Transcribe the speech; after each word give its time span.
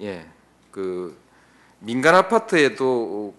예, 0.00 0.26
그 0.70 1.18
민간 1.80 2.14
아파트에도 2.14 3.34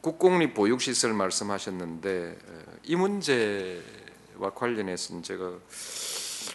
국공립 0.00 0.54
보육시설 0.54 1.12
말씀하셨는데 1.12 2.38
어, 2.46 2.62
이 2.84 2.96
문제와 2.96 4.50
관련해서는 4.54 5.22
제가 5.22 5.52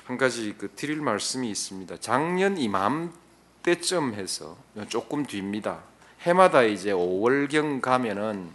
한 0.05 0.17
가지 0.17 0.55
그 0.57 0.71
드릴 0.75 1.01
말씀이 1.01 1.49
있습니다. 1.49 1.97
작년 1.97 2.57
이맘때쯤 2.57 4.15
해서 4.15 4.57
조금 4.89 5.25
뒤입니다. 5.25 5.83
해마다 6.21 6.63
이제 6.63 6.91
5월경 6.91 7.81
가면은 7.81 8.49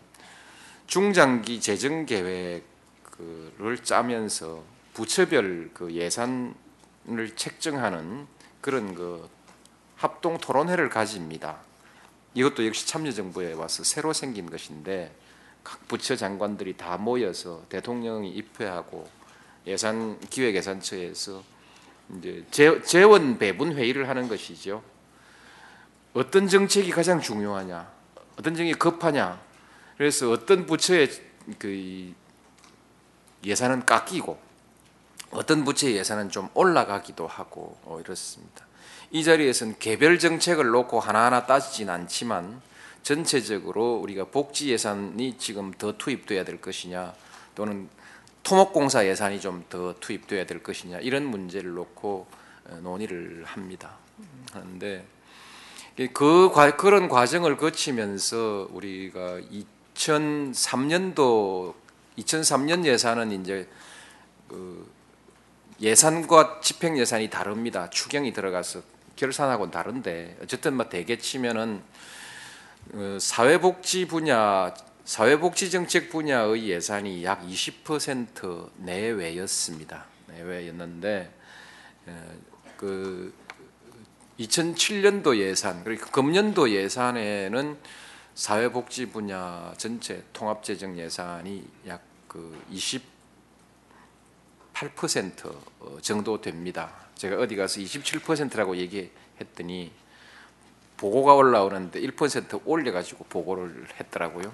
중장기 0.87 1.61
재정 1.61 2.05
계획을 2.05 2.63
짜면서 3.83 4.65
부처별 4.93 5.71
그 5.73 5.93
예산을 5.93 6.55
책정하는 7.37 8.27
그런 8.61 8.95
그 8.95 9.29
합동 10.01 10.39
토론회를 10.39 10.89
가집니다. 10.89 11.59
이것도 12.33 12.67
역시 12.67 12.87
참여정부에 12.87 13.53
와서 13.53 13.85
새로 13.85 14.15
생긴 14.15 14.49
것인데 14.49 15.15
각 15.63 15.87
부처 15.89 16.17
장관들이 16.17 16.79
다 16.79 16.97
모여서 16.97 17.63
대통령이 17.69 18.31
입회하고 18.31 19.07
예산 19.67 20.19
기획예산처에서 20.21 21.43
이제 22.17 22.47
재, 22.51 22.81
재원 22.81 23.39
배분 23.39 23.77
회의를 23.77 24.09
하는 24.09 24.27
것이죠. 24.27 24.83
어떤 26.15 26.49
정책이 26.49 26.91
가장 26.93 27.21
중요하냐, 27.21 27.93
어떤 28.39 28.55
정책이 28.55 28.75
급하냐. 28.75 29.39
그래서 29.99 30.31
어떤 30.31 30.65
부처의 30.65 31.11
그 31.59 32.15
예산은 33.45 33.85
깎이고 33.85 34.41
어떤 35.31 35.63
부처의 35.63 35.97
예산은 35.97 36.31
좀 36.31 36.49
올라가기도 36.55 37.27
하고 37.27 37.79
어, 37.85 38.01
이렇습니다. 38.01 38.70
이 39.13 39.25
자리에서는 39.25 39.77
개별 39.79 40.19
정책을 40.19 40.67
놓고 40.69 41.01
하나하나 41.01 41.47
따지진 41.47 41.91
않지만 41.91 42.63
전체적으로 43.03 43.97
우리가 43.97 44.27
복지 44.27 44.69
예산이 44.71 45.37
지금 45.39 45.73
더 45.73 45.97
투입돼야 45.97 46.45
될 46.45 46.61
것이냐 46.61 47.15
또는 47.55 47.89
토목공사 48.43 49.07
예산이 49.07 49.41
좀 49.41 49.65
더 49.69 49.95
투입돼야 50.01 50.47
될 50.47 50.63
것이냐 50.63 50.99
이런 50.99 51.25
문제를 51.27 51.75
놓고 51.75 52.27
어, 52.67 52.79
논의를 52.83 53.45
합니다. 53.45 53.97
하는데 54.53 55.05
그 56.13 56.51
그런 56.77 57.09
과정을 57.09 57.57
거치면서 57.57 58.69
우리가 58.71 59.41
2003년도 59.95 61.75
2003년 62.19 62.85
예산은 62.85 63.33
이제 63.33 63.69
그 64.49 64.89
예산과 65.81 66.61
집행 66.63 66.99
예산이 66.99 67.31
다릅니다. 67.31 67.89
추경이 67.91 68.33
들어가서 68.33 68.83
결산하고는 69.21 69.71
다른데 69.71 70.39
어쨌든 70.43 70.75
뭐 70.75 70.89
대개 70.89 71.19
치면은 71.19 71.83
어, 72.93 73.19
사회복지 73.21 74.07
분야 74.07 74.75
사회복지 75.05 75.71
정책 75.71 76.11
분야의 76.11 76.69
예산이 76.69 77.25
약 77.25 77.43
20% 77.47 78.71
내외였습니다. 78.77 80.07
내외였는데 80.29 81.33
어, 82.07 82.33
그 82.77 83.33
2007년도 84.39 85.37
예산 85.37 85.85
그리고 85.85 86.11
금년도 86.11 86.71
예산에는 86.71 87.77
사회복지 88.35 89.07
분야 89.11 89.75
전체 89.77 90.25
통합재정 90.33 90.99
예산이 90.99 91.65
약 91.87 92.11
그 92.31 92.57
8% 94.81 95.47
어, 95.81 95.99
정도 96.01 96.41
됩니다. 96.41 96.91
제가 97.15 97.37
어디 97.37 97.55
가서 97.55 97.81
27%라고 97.81 98.77
얘기했더니 98.77 99.93
보고가 100.97 101.35
올라오는데 101.35 102.01
1% 102.01 102.63
올려가지고 102.65 103.25
보고를 103.25 103.87
했더라고요. 104.01 104.51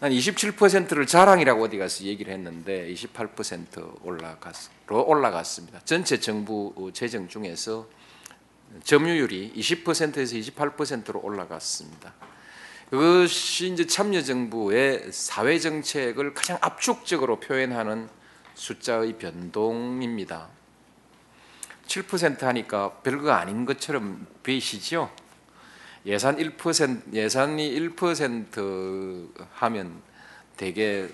난 0.00 0.12
27%를 0.12 1.06
자랑이라고 1.06 1.64
어디 1.64 1.76
가서 1.76 2.04
얘기를 2.04 2.32
했는데 2.32 2.90
28% 2.94 4.04
올라갔로 4.04 5.04
올라갔습니다. 5.06 5.80
전체 5.84 6.18
정부 6.18 6.72
어, 6.76 6.90
재정 6.92 7.28
중에서 7.28 7.86
점유율이 8.84 9.52
20%에서 9.54 10.36
28%로 10.36 11.20
올라갔습니다. 11.22 12.14
그것이 12.88 13.68
이제 13.68 13.86
참여정부의 13.86 15.12
사회정책을 15.12 16.32
가장 16.32 16.56
압축적으로 16.62 17.38
표현하는 17.38 18.08
숫자의 18.58 19.16
변동입니다. 19.18 20.48
7% 21.86 22.40
하니까 22.40 22.92
별거 23.02 23.30
아닌 23.30 23.64
것처럼 23.64 24.26
보이시죠? 24.42 25.10
예산 26.04 26.36
1% 26.36 27.14
예산이 27.14 27.94
1% 27.94 29.32
하면 29.52 30.02
대개 30.56 31.08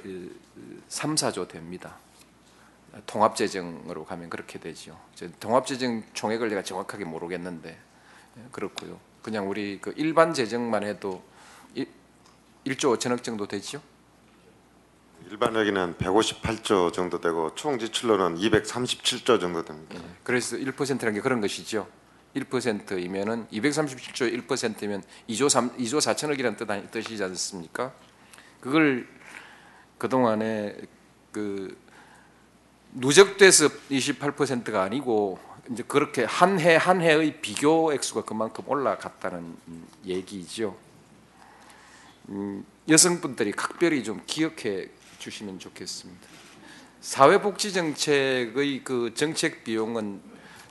3, 0.88 1.15
4조 1.15 1.47
됩니다. 1.47 1.97
통합재정으로 3.06 4.06
가면 4.06 4.31
그렇게 4.31 4.59
되죠. 4.59 4.99
통합재정 5.38 6.03
총액을 6.15 6.49
제가 6.49 6.62
정확하게 6.62 7.05
모르겠는데 7.05 7.71
예, 8.37 8.41
그렇고요. 8.53 8.99
그냥 9.22 9.49
우리 9.50 9.81
그 9.81 9.93
일반 9.97 10.32
재정만 10.32 10.82
해도 10.84 11.22
1조 12.65 12.97
5천억 12.97 13.22
정도 13.22 13.47
되죠. 13.47 13.82
일반 15.31 15.57
회계는 15.57 15.95
158조 15.95 16.93
정도 16.93 17.21
되고 17.21 17.55
총 17.55 17.79
지출로는 17.79 18.37
237조 18.39 19.41
정도 19.41 19.65
됩니다. 19.65 19.97
예, 19.97 20.01
그래서 20.23 20.57
1%라는 20.57 21.15
게 21.15 21.21
그런 21.21 21.41
것이죠. 21.41 21.89
1%이면은 22.37 23.47
237조 23.53 24.47
1%면 24.47 25.03
2조 25.29 25.49
3 25.49 25.77
2조 25.77 25.99
4천억이라는 25.99 26.57
뜻 26.57 26.91
뜻이지 26.91 27.23
않습니까? 27.25 27.93
그걸 28.61 29.07
그 29.99 30.09
동안에 30.09 30.77
그 31.33 31.77
누적돼서 32.93 33.69
28%가 33.91 34.83
아니고 34.83 35.39
이제 35.71 35.83
그렇게 35.87 36.25
한 36.25 36.59
해 36.59 36.77
한 36.77 37.01
해의 37.01 37.41
비교 37.41 37.93
액수가 37.93 38.23
그만큼 38.23 38.65
올라갔다는 38.69 39.56
얘기죠. 40.05 40.77
음, 42.29 42.65
여성분들이 42.89 43.53
각별히 43.53 44.03
좀 44.05 44.21
기억해 44.27 44.89
주시면 45.25 45.59
좋겠습니다. 45.59 46.21
사회복지 47.01 47.73
정책의 47.73 48.85
그 48.85 49.12
정책 49.15 49.65
비용은 49.65 50.21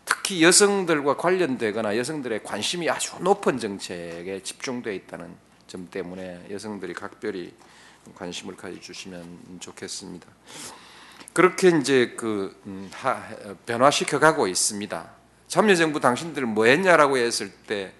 특히 0.05 0.43
여성들과 0.43 1.17
관련되거나 1.17 1.97
여성들의 1.97 2.43
관심이 2.43 2.89
아주 2.89 3.15
높은 3.21 3.57
정책에 3.57 4.41
집중되어 4.43 4.93
있다는 4.93 5.33
점 5.65 5.87
때문에 5.89 6.47
여성들이 6.51 6.93
각별히 6.93 7.53
관심을 8.15 8.55
가져주시면 8.55 9.59
좋겠습니다. 9.59 10.27
그렇게 11.31 11.69
이제 11.69 12.13
그 12.15 12.55
음, 12.67 12.91
변화시켜 13.65 14.19
가고 14.19 14.47
있습니다. 14.47 15.09
참여정부 15.47 15.99
당신들 15.99 16.45
뭐 16.45 16.65
했냐라고 16.65 17.17
했을 17.17 17.51
때 17.51 17.93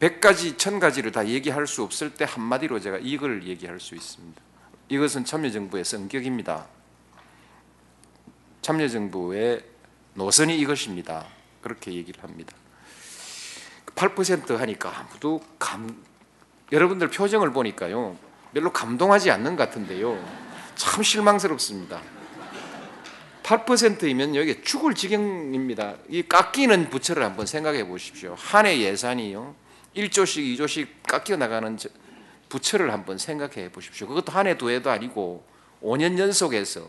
100가지, 0.00 0.56
1000가지를 0.56 1.12
다 1.12 1.26
얘기할 1.26 1.66
수 1.66 1.82
없을 1.82 2.12
때 2.12 2.26
한마디로 2.28 2.80
제가 2.80 2.98
이걸 3.00 3.46
얘기할 3.46 3.80
수 3.80 3.94
있습니다. 3.94 4.53
이것은 4.88 5.24
참여정부의 5.24 5.84
성격입니다. 5.84 6.66
참여정부의 8.62 9.64
노선이 10.14 10.58
이것입니다. 10.58 11.26
그렇게 11.62 11.92
얘기를 11.92 12.22
합니다. 12.22 12.54
8% 13.94 14.56
하니까 14.56 14.98
아무도 14.98 15.40
감, 15.58 16.02
여러분들 16.72 17.10
표정을 17.10 17.52
보니까요. 17.52 18.16
별로 18.52 18.72
감동하지 18.72 19.30
않는 19.30 19.56
것 19.56 19.64
같은데요. 19.68 20.22
참 20.74 21.02
실망스럽습니다. 21.02 22.00
8%이면 23.42 24.34
여기 24.36 24.62
죽을 24.62 24.94
지경입니다. 24.94 25.96
이 26.08 26.22
깎이는 26.22 26.88
부처를 26.90 27.22
한번 27.22 27.46
생각해 27.46 27.86
보십시오. 27.86 28.34
한 28.38 28.66
해 28.66 28.80
예산이요. 28.80 29.54
1조씩 29.96 30.56
2조씩 30.56 30.88
깎여 31.06 31.36
나가는 31.36 31.76
부처를 32.54 32.92
한번 32.92 33.18
생각해 33.18 33.72
보십시오. 33.72 34.06
그것도 34.06 34.30
한 34.30 34.46
해, 34.46 34.56
두 34.56 34.70
해도 34.70 34.88
아니고 34.88 35.44
5년 35.82 36.16
연속해서 36.16 36.88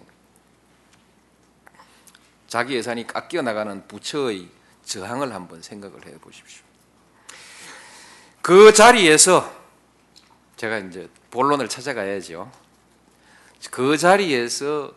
자기 2.47 2.75
예산이 2.75 3.07
깎여 3.07 3.41
나가는 3.41 3.88
부처의 3.88 4.47
저항을 4.83 5.33
한번 5.33 5.63
생각을 5.63 6.06
해 6.06 6.19
보십시오. 6.19 6.63
그 8.44 8.73
자리에서 8.73 9.51
제가 10.56 10.77
이제 10.77 11.09
본론을 11.31 11.67
찾아가야죠. 11.67 12.51
그 13.71 13.97
자리에서 13.97 14.94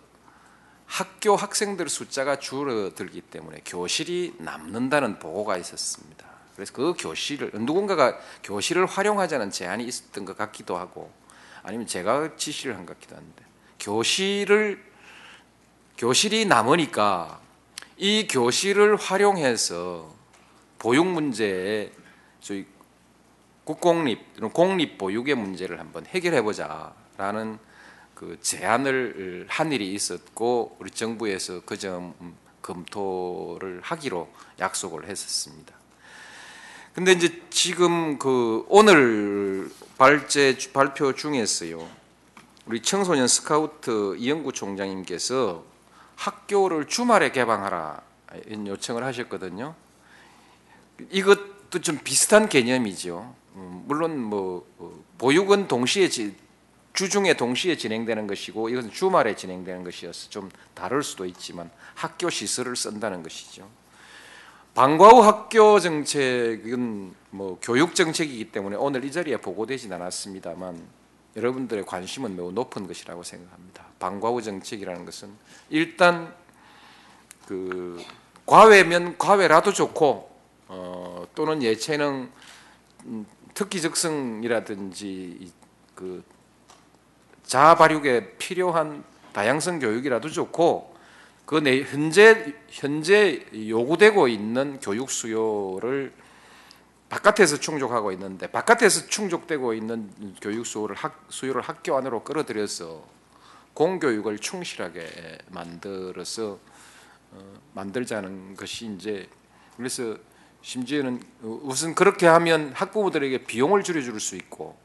학교 0.84 1.34
학생들 1.34 1.88
숫자가 1.88 2.38
줄어들기 2.38 3.22
때문에 3.22 3.62
교실이 3.64 4.34
남는다는 4.38 5.18
보고가 5.18 5.56
있었습니다. 5.56 6.27
그래서 6.58 6.72
그 6.72 6.92
교실을 6.98 7.52
누군가가 7.54 8.18
교실을 8.42 8.84
활용하자는 8.86 9.52
제안이 9.52 9.84
있었던 9.84 10.24
것 10.24 10.36
같기도 10.36 10.76
하고 10.76 11.08
아니면 11.62 11.86
제가 11.86 12.34
지시를 12.36 12.76
한 12.76 12.84
것 12.84 12.94
같기도 12.94 13.14
한데 13.14 13.44
교실을 13.78 14.84
교실이 15.96 16.46
남으니까 16.46 17.40
이 17.96 18.26
교실을 18.26 18.96
활용해서 18.96 20.12
보육 20.80 21.06
문제에 21.06 21.92
저희 22.40 22.66
국공립 23.62 24.18
공립 24.52 24.98
보육의 24.98 25.36
문제를 25.36 25.78
한번 25.78 26.06
해결해 26.06 26.42
보자라는 26.42 27.60
그 28.16 28.36
제안을 28.40 29.46
한 29.48 29.70
일이 29.70 29.94
있었고 29.94 30.76
우리 30.80 30.90
정부에서 30.90 31.60
그 31.60 31.76
점 31.76 32.14
검토를 32.62 33.80
하기로 33.80 34.28
약속을 34.58 35.08
했었습니다. 35.08 35.77
근데 36.94 37.12
이제 37.12 37.40
지금 37.50 38.18
그 38.18 38.64
오늘 38.68 39.70
발제 39.98 40.56
발표 40.72 41.14
중에서요. 41.14 41.86
우리 42.66 42.82
청소년 42.82 43.28
스카우트 43.28 44.16
이영구 44.18 44.52
총장님께서 44.52 45.64
학교를 46.16 46.86
주말에 46.86 47.30
개방하라 47.30 48.02
요청을 48.66 49.04
하셨거든요. 49.04 49.74
이것도 51.10 51.80
좀 51.80 51.98
비슷한 52.02 52.48
개념이죠. 52.48 53.34
음, 53.54 53.84
물론 53.86 54.18
뭐 54.20 54.66
어, 54.78 54.92
보육은 55.18 55.68
동시에 55.68 56.08
지- 56.08 56.34
주중에 56.92 57.34
동시에 57.34 57.76
진행되는 57.76 58.26
것이고 58.26 58.68
이것은 58.68 58.90
주말에 58.90 59.36
진행되는 59.36 59.84
것이어서 59.84 60.28
좀 60.30 60.50
다를 60.74 61.02
수도 61.04 61.24
있지만 61.24 61.70
학교 61.94 62.28
시설을 62.28 62.74
쓴다는 62.76 63.22
것이죠. 63.22 63.68
방과 64.78 65.08
후 65.08 65.22
학교 65.22 65.80
정책은 65.80 67.12
뭐 67.30 67.58
교육 67.60 67.96
정책이기 67.96 68.52
때문에 68.52 68.76
오늘 68.76 69.04
이 69.04 69.10
자리에 69.10 69.38
보고되진 69.38 69.92
않았습니다만 69.92 70.80
여러분들의 71.34 71.84
관심은 71.84 72.36
매우 72.36 72.52
높은 72.52 72.86
것이라고 72.86 73.24
생각합니다. 73.24 73.84
방과 73.98 74.28
후 74.28 74.40
정책이라는 74.40 75.04
것은 75.04 75.30
일단 75.70 76.32
그 77.48 78.00
과외면 78.46 79.18
과외라도 79.18 79.72
좋고 79.72 80.30
어, 80.68 81.26
또는 81.34 81.60
예체능 81.64 82.30
음, 83.06 83.26
특기 83.54 83.82
적성이라든지 83.82 85.38
이- 85.40 85.52
그 85.96 86.22
자아 87.42 87.74
발육에 87.74 88.36
필요한 88.38 89.02
다양성 89.32 89.80
교육이라도 89.80 90.28
좋고 90.28 90.94
그 91.48 91.62
내 91.62 91.80
현재 91.82 92.52
현재 92.68 93.42
요구되고 93.54 94.28
있는 94.28 94.78
교육 94.80 95.10
수요를 95.10 96.12
바깥에서 97.08 97.58
충족하고 97.58 98.12
있는데 98.12 98.48
바깥에서 98.48 99.06
충족되고 99.06 99.72
있는 99.72 100.10
교육 100.42 100.66
수요를 100.66 100.94
학, 100.94 101.24
수요를 101.30 101.62
학교 101.62 101.96
안으로 101.96 102.22
끌어들여서 102.22 103.02
공교육을 103.72 104.40
충실하게 104.40 105.38
만들어서 105.48 106.58
어, 107.32 107.54
만들자는 107.72 108.54
것이 108.54 108.94
이제 108.94 109.26
그래서 109.78 110.18
심지어는 110.60 111.22
우선 111.40 111.94
그렇게 111.94 112.26
하면 112.26 112.72
학부모들에게 112.74 113.46
비용을 113.46 113.84
줄여줄 113.84 114.20
수 114.20 114.36
있고 114.36 114.76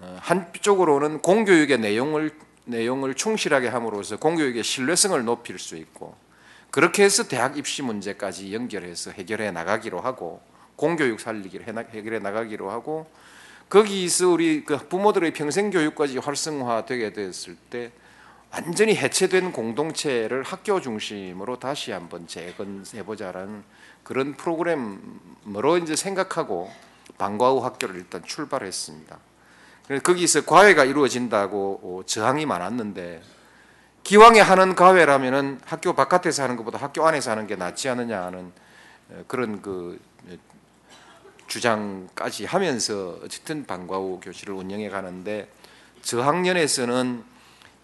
어, 0.00 0.18
한쪽으로는 0.20 1.22
공교육의 1.22 1.78
내용을 1.78 2.47
내용을 2.68 3.14
충실하게 3.14 3.68
함으로써 3.68 4.18
공교육의 4.18 4.62
신뢰성을 4.62 5.24
높일 5.24 5.58
수 5.58 5.76
있고 5.76 6.14
그렇게 6.70 7.02
해서 7.02 7.26
대학 7.26 7.56
입시 7.56 7.82
문제까지 7.82 8.54
연결해서 8.54 9.10
해결해 9.10 9.50
나가기로 9.50 10.00
하고 10.00 10.40
공교육 10.76 11.18
살리기를 11.20 11.66
해결해 11.66 12.18
나가기로 12.18 12.70
하고 12.70 13.10
거기서 13.70 14.28
우리 14.28 14.64
그 14.64 14.76
부모들의 14.88 15.32
평생 15.32 15.70
교육까지 15.70 16.18
활성화되게 16.18 17.12
됐을 17.12 17.56
때 17.70 17.90
완전히 18.50 18.94
해체된 18.94 19.52
공동체를 19.52 20.42
학교 20.42 20.80
중심으로 20.80 21.58
다시 21.58 21.92
한번 21.92 22.26
재건해 22.26 23.02
보자라는 23.04 23.62
그런 24.02 24.34
프로그램으로 24.34 25.78
이제 25.82 25.96
생각하고 25.96 26.70
방과 27.18 27.50
후 27.50 27.64
학교를 27.64 27.96
일단 27.96 28.22
출발했습니다. 28.24 29.27
그래서 29.88 30.02
거기서 30.02 30.44
과외가 30.44 30.84
이루어진다고 30.84 31.80
어, 31.82 32.02
저항이 32.04 32.44
많았는데 32.44 33.22
기왕에 34.04 34.38
하는 34.38 34.74
과외라면은 34.74 35.60
학교 35.64 35.94
바깥에서 35.94 36.42
하는 36.42 36.56
것보다 36.56 36.78
학교 36.78 37.06
안에서 37.06 37.30
하는 37.30 37.46
게 37.46 37.56
낫지 37.56 37.88
않느냐 37.88 38.22
하는 38.22 38.52
어, 39.08 39.24
그런 39.26 39.62
그 39.62 39.98
어, 40.28 40.36
주장까지 41.46 42.44
하면서 42.44 43.18
어쨌든 43.24 43.64
방과 43.64 43.96
후 43.96 44.20
교실을 44.22 44.52
운영해 44.52 44.90
가는데 44.90 45.48
저학년에서는 46.02 47.24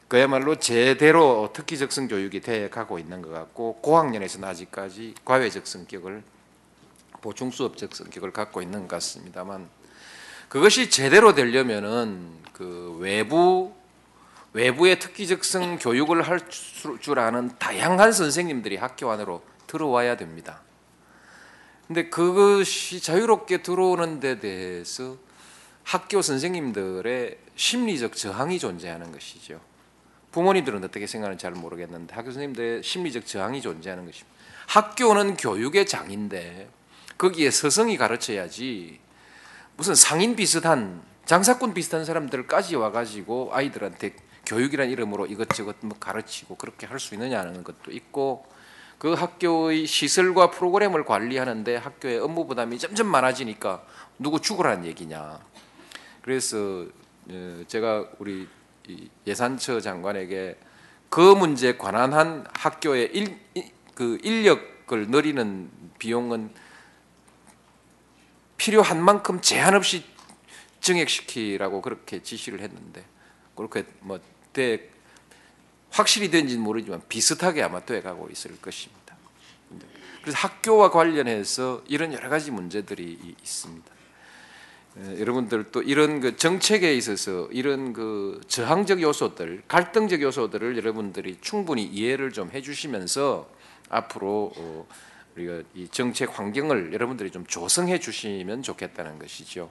그야말로 0.06 0.56
제대로 0.56 1.50
특기적 1.54 1.90
성 1.90 2.06
교육이 2.06 2.42
돼 2.42 2.68
가고 2.68 2.98
있는 2.98 3.22
것 3.22 3.30
같고 3.30 3.76
고학년에서는 3.80 4.46
아직까지 4.46 5.14
과외적 5.24 5.66
성격을 5.66 6.22
보충 7.22 7.50
수업적 7.50 7.96
성격을 7.96 8.30
갖고 8.30 8.60
있는 8.60 8.82
것 8.82 8.88
같습니다만 8.88 9.70
그것이 10.54 10.88
제대로 10.88 11.34
되려면은 11.34 12.30
그 12.52 12.96
외부 13.00 13.74
외부의 14.52 15.00
특기적성 15.00 15.80
교육을 15.80 16.22
할 16.22 16.38
줄 17.00 17.18
아는 17.18 17.50
다양한 17.58 18.12
선생님들이 18.12 18.76
학교 18.76 19.10
안으로 19.10 19.42
들어와야 19.66 20.16
됩니다. 20.16 20.62
근데 21.88 22.08
그것이 22.08 23.00
자유롭게 23.00 23.62
들어오는 23.62 24.20
데 24.20 24.38
대해서 24.38 25.16
학교 25.82 26.22
선생님들의 26.22 27.36
심리적 27.56 28.14
저항이 28.14 28.60
존재하는 28.60 29.10
것이죠. 29.10 29.60
부모님들은 30.30 30.84
어떻게 30.84 31.08
생각하는지 31.08 31.42
잘 31.42 31.50
모르겠는데 31.50 32.14
학교 32.14 32.26
선생님들의 32.26 32.84
심리적 32.84 33.26
저항이 33.26 33.60
존재하는 33.60 34.06
것입니다. 34.06 34.32
학교는 34.68 35.36
교육의 35.36 35.86
장인데 35.86 36.68
거기에 37.18 37.50
서성이 37.50 37.96
가르쳐야지 37.96 39.02
무슨 39.76 39.94
상인 39.94 40.36
비슷한 40.36 41.02
장사꾼 41.24 41.74
비슷한 41.74 42.04
사람들까지 42.04 42.76
와가지고 42.76 43.50
아이들한테 43.52 44.14
교육이란 44.46 44.90
이름으로 44.90 45.26
이것저것 45.26 45.76
뭐 45.80 45.96
가르치고 45.98 46.56
그렇게 46.56 46.86
할 46.86 46.98
수 47.00 47.14
있느냐는 47.14 47.64
것도 47.64 47.90
있고 47.92 48.46
그 48.98 49.12
학교의 49.14 49.86
시설과 49.86 50.50
프로그램을 50.50 51.04
관리하는데 51.04 51.76
학교의 51.76 52.18
업무 52.20 52.46
부담이 52.46 52.78
점점 52.78 53.06
많아지니까 53.08 53.82
누구 54.18 54.40
죽으라는 54.40 54.84
얘기냐. 54.86 55.40
그래서 56.22 56.86
어, 57.30 57.62
제가 57.66 58.06
우리 58.18 58.46
이 58.86 59.08
예산처 59.26 59.80
장관에게 59.80 60.56
그 61.08 61.20
문제에 61.20 61.76
관한 61.76 62.12
한 62.12 62.46
학교의 62.52 63.10
일, 63.14 63.38
이- 63.54 63.70
그 63.94 64.18
인력을 64.22 65.08
늘리는 65.08 65.70
비용은 65.98 66.50
필요한 68.56 69.02
만큼 69.02 69.40
제한 69.40 69.74
없이 69.74 70.04
증액시키라고 70.80 71.80
그렇게 71.82 72.22
지시를 72.22 72.60
했는데 72.60 73.04
그렇게 73.56 73.84
뭐 74.00 74.20
대, 74.52 74.88
확실히 75.90 76.30
된지는 76.30 76.62
모르지만 76.62 77.02
비슷하게 77.08 77.62
아마 77.62 77.80
돼가고 77.84 78.28
있을 78.30 78.60
것입니다. 78.60 79.16
그래서 80.22 80.38
학교와 80.38 80.90
관련해서 80.90 81.82
이런 81.86 82.12
여러 82.12 82.28
가지 82.28 82.50
문제들이 82.50 83.18
이- 83.22 83.34
있습니다. 83.42 83.92
에, 84.98 85.20
여러분들 85.20 85.70
또 85.70 85.82
이런 85.82 86.20
그 86.20 86.36
정책에 86.36 86.94
있어서 86.94 87.48
이런 87.52 87.92
그 87.92 88.40
저항적 88.48 89.02
요소들, 89.02 89.64
갈등적 89.68 90.22
요소들을 90.22 90.76
여러분들이 90.76 91.38
충분히 91.40 91.84
이해를 91.84 92.32
좀 92.32 92.50
해주시면서 92.50 93.48
앞으로 93.90 94.52
어, 94.56 94.86
우리가 95.36 95.62
이 95.74 95.88
정책 95.88 96.38
환경을 96.38 96.92
여러분들이 96.92 97.30
좀 97.30 97.44
조성해 97.46 97.98
주시면 97.98 98.62
좋겠다는 98.62 99.18
것이죠. 99.18 99.70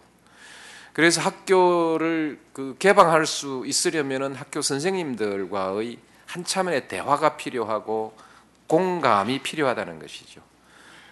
그래서 0.91 1.21
학교를 1.21 2.39
그 2.51 2.75
개방할 2.77 3.25
수 3.25 3.63
있으려면은 3.65 4.35
학교 4.35 4.61
선생님들과의 4.61 5.97
한참의 6.27 6.87
대화가 6.87 7.37
필요하고 7.37 8.15
공감이 8.67 9.39
필요하다는 9.39 9.99
것이죠. 9.99 10.41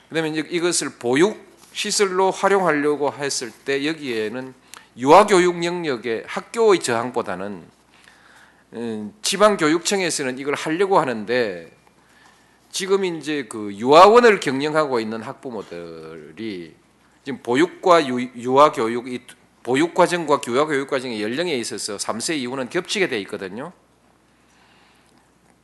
그다음에 0.10 0.30
이제 0.30 0.46
이것을 0.50 0.92
보육 1.00 1.52
시설로 1.74 2.32
활용하려고 2.32 3.14
했을 3.14 3.52
때 3.52 3.86
여기에는 3.86 4.54
유아교육 4.98 5.64
영역의 5.64 6.26
학교의 6.28 6.80
저항보다는 6.80 7.64
음, 8.74 9.14
지방교육청에서는 9.22 10.38
이걸 10.38 10.56
하려고 10.56 11.00
하는데 11.00 11.72
지금 12.72 13.04
이제 13.04 13.46
그 13.48 13.74
유아원을 13.76 14.40
경영하고 14.40 15.00
있는 15.00 15.22
학부모들이 15.22 16.74
지금 17.24 17.44
보육과 17.44 18.08
유, 18.08 18.22
유아 18.22 18.72
교육 18.72 19.12
이 19.12 19.20
보육 19.62 19.94
과정과 19.94 20.42
유아 20.48 20.66
교육 20.66 20.90
과정의 20.90 21.22
연령에 21.22 21.54
있어서 21.56 21.98
3세 21.98 22.38
이후는 22.38 22.70
겹치게 22.70 23.10
돼 23.10 23.20
있거든요. 23.22 23.74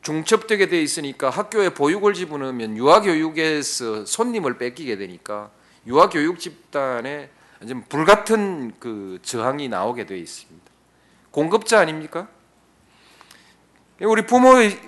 중첩되게 0.01 0.67
돼 0.67 0.81
있으니까 0.81 1.29
학교에 1.29 1.69
보육을 1.69 2.13
집어넣으면 2.13 2.77
유아 2.77 3.01
교육에서 3.01 4.05
손님을 4.05 4.57
뺏기게 4.57 4.97
되니까 4.97 5.49
유아 5.87 6.09
교육 6.09 6.39
집단에 6.39 7.29
좀 7.67 7.83
불같은 7.89 8.73
그 8.79 9.19
저항이 9.23 9.67
나오게 9.69 10.05
돼 10.05 10.17
있습니다. 10.17 10.65
공급자 11.31 11.79
아닙니까? 11.79 12.27
우리 14.01 14.25
부모의 14.25 14.79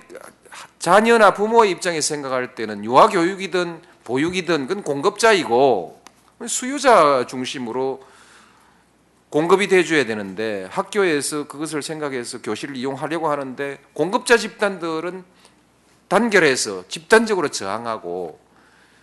자녀나 0.78 1.34
부모의 1.34 1.70
입장에서 1.72 2.08
생각할 2.08 2.54
때는 2.54 2.84
유아 2.84 3.08
교육이든 3.08 3.82
보육이든 4.04 4.66
그건 4.66 4.82
공급자이고 4.82 6.00
수요자 6.46 7.26
중심으로 7.26 8.02
공급이 9.28 9.68
돼줘야 9.68 10.04
되는데 10.04 10.66
학교에서 10.70 11.46
그것을 11.46 11.82
생각해서 11.82 12.42
교실을 12.42 12.76
이용하려고 12.76 13.30
하는데 13.30 13.78
공급자 13.92 14.36
집단들은 14.36 15.22
단결해서 16.08 16.88
집단적으로 16.88 17.48
저항하고 17.48 18.40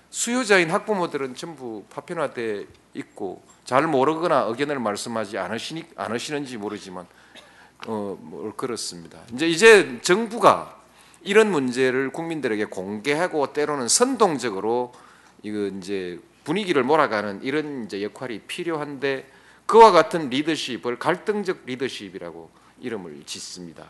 수요자인 0.10 0.70
학부모들은 0.70 1.36
전부 1.36 1.86
파편화돼 1.90 2.66
있고 2.96 3.42
잘 3.64 3.88
모르거나 3.88 4.42
의견을 4.50 4.80
말씀하지 4.80 5.38
않으시니 5.38 5.86
않으시는지 5.96 6.58
모르지만 6.58 7.06
어, 7.86 8.18
뭐 8.20 8.54
그렇습니다. 8.56 9.20
이제 9.34 9.48
이제 9.48 10.00
정부가 10.02 10.77
이런 11.28 11.52
문제를 11.52 12.10
국민들에게 12.12 12.66
공개하고 12.66 13.52
때로는 13.52 13.90
선동적으로 13.90 14.94
이거 15.44 15.68
이제 15.78 16.20
분위기를 16.46 16.84
몰아가는 16.84 17.44
이런 17.44 17.84
이제 17.84 18.02
역할이 18.02 18.40
필요한데 18.48 19.30
그와 19.66 19.92
같은 19.92 20.30
리더십을 20.30 20.98
갈등적 20.98 21.64
리더십이라고 21.66 22.50
이름을 22.80 23.24
짓습니다. 23.26 23.86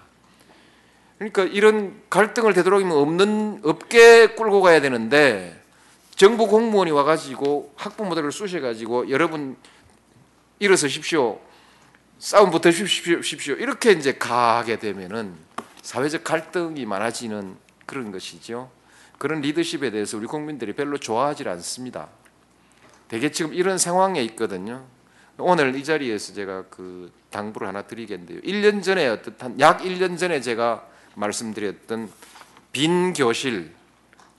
그러니까 1.19 1.43
이런 1.43 2.01
갈등을 2.09 2.53
되도록이면 2.53 2.97
없는 2.97 3.61
없게 3.63 4.33
끌고 4.35 4.61
가야 4.61 4.81
되는데 4.81 5.61
정부 6.15 6.47
공무원이 6.47 6.89
와가지고 6.89 7.73
학부모들을 7.75 8.31
쑤셔가지고 8.31 9.11
여러분 9.11 9.55
일어서십시오. 10.57 11.39
싸움 12.17 12.49
붙으십시오. 12.49 13.55
이렇게 13.57 13.91
이제 13.91 14.13
가게 14.13 14.79
되면은 14.79 15.35
사회적 15.87 16.25
갈등이 16.25 16.85
많아지는 16.85 17.55
그런 17.85 18.11
것이죠. 18.11 18.69
그런 19.17 19.39
리더십에 19.39 19.89
대해서 19.89 20.17
우리 20.17 20.27
국민들이 20.27 20.73
별로 20.73 20.97
좋아하지 20.97 21.47
않습니다. 21.47 22.09
대개 23.07 23.31
지금 23.31 23.53
이런 23.53 23.77
상황에 23.77 24.21
있거든요. 24.23 24.83
오늘 25.37 25.73
이 25.77 25.85
자리에서 25.85 26.33
제가 26.33 26.65
그 26.69 27.09
당부를 27.29 27.69
하나 27.69 27.83
드리겠는데요. 27.83 28.41
1년 28.41 28.83
전에 28.83 29.07
어떻한 29.07 29.61
약 29.61 29.79
1년 29.79 30.17
전에 30.17 30.41
제가 30.41 30.85
말씀드렸던 31.15 32.11
빈 32.73 33.13
교실, 33.13 33.71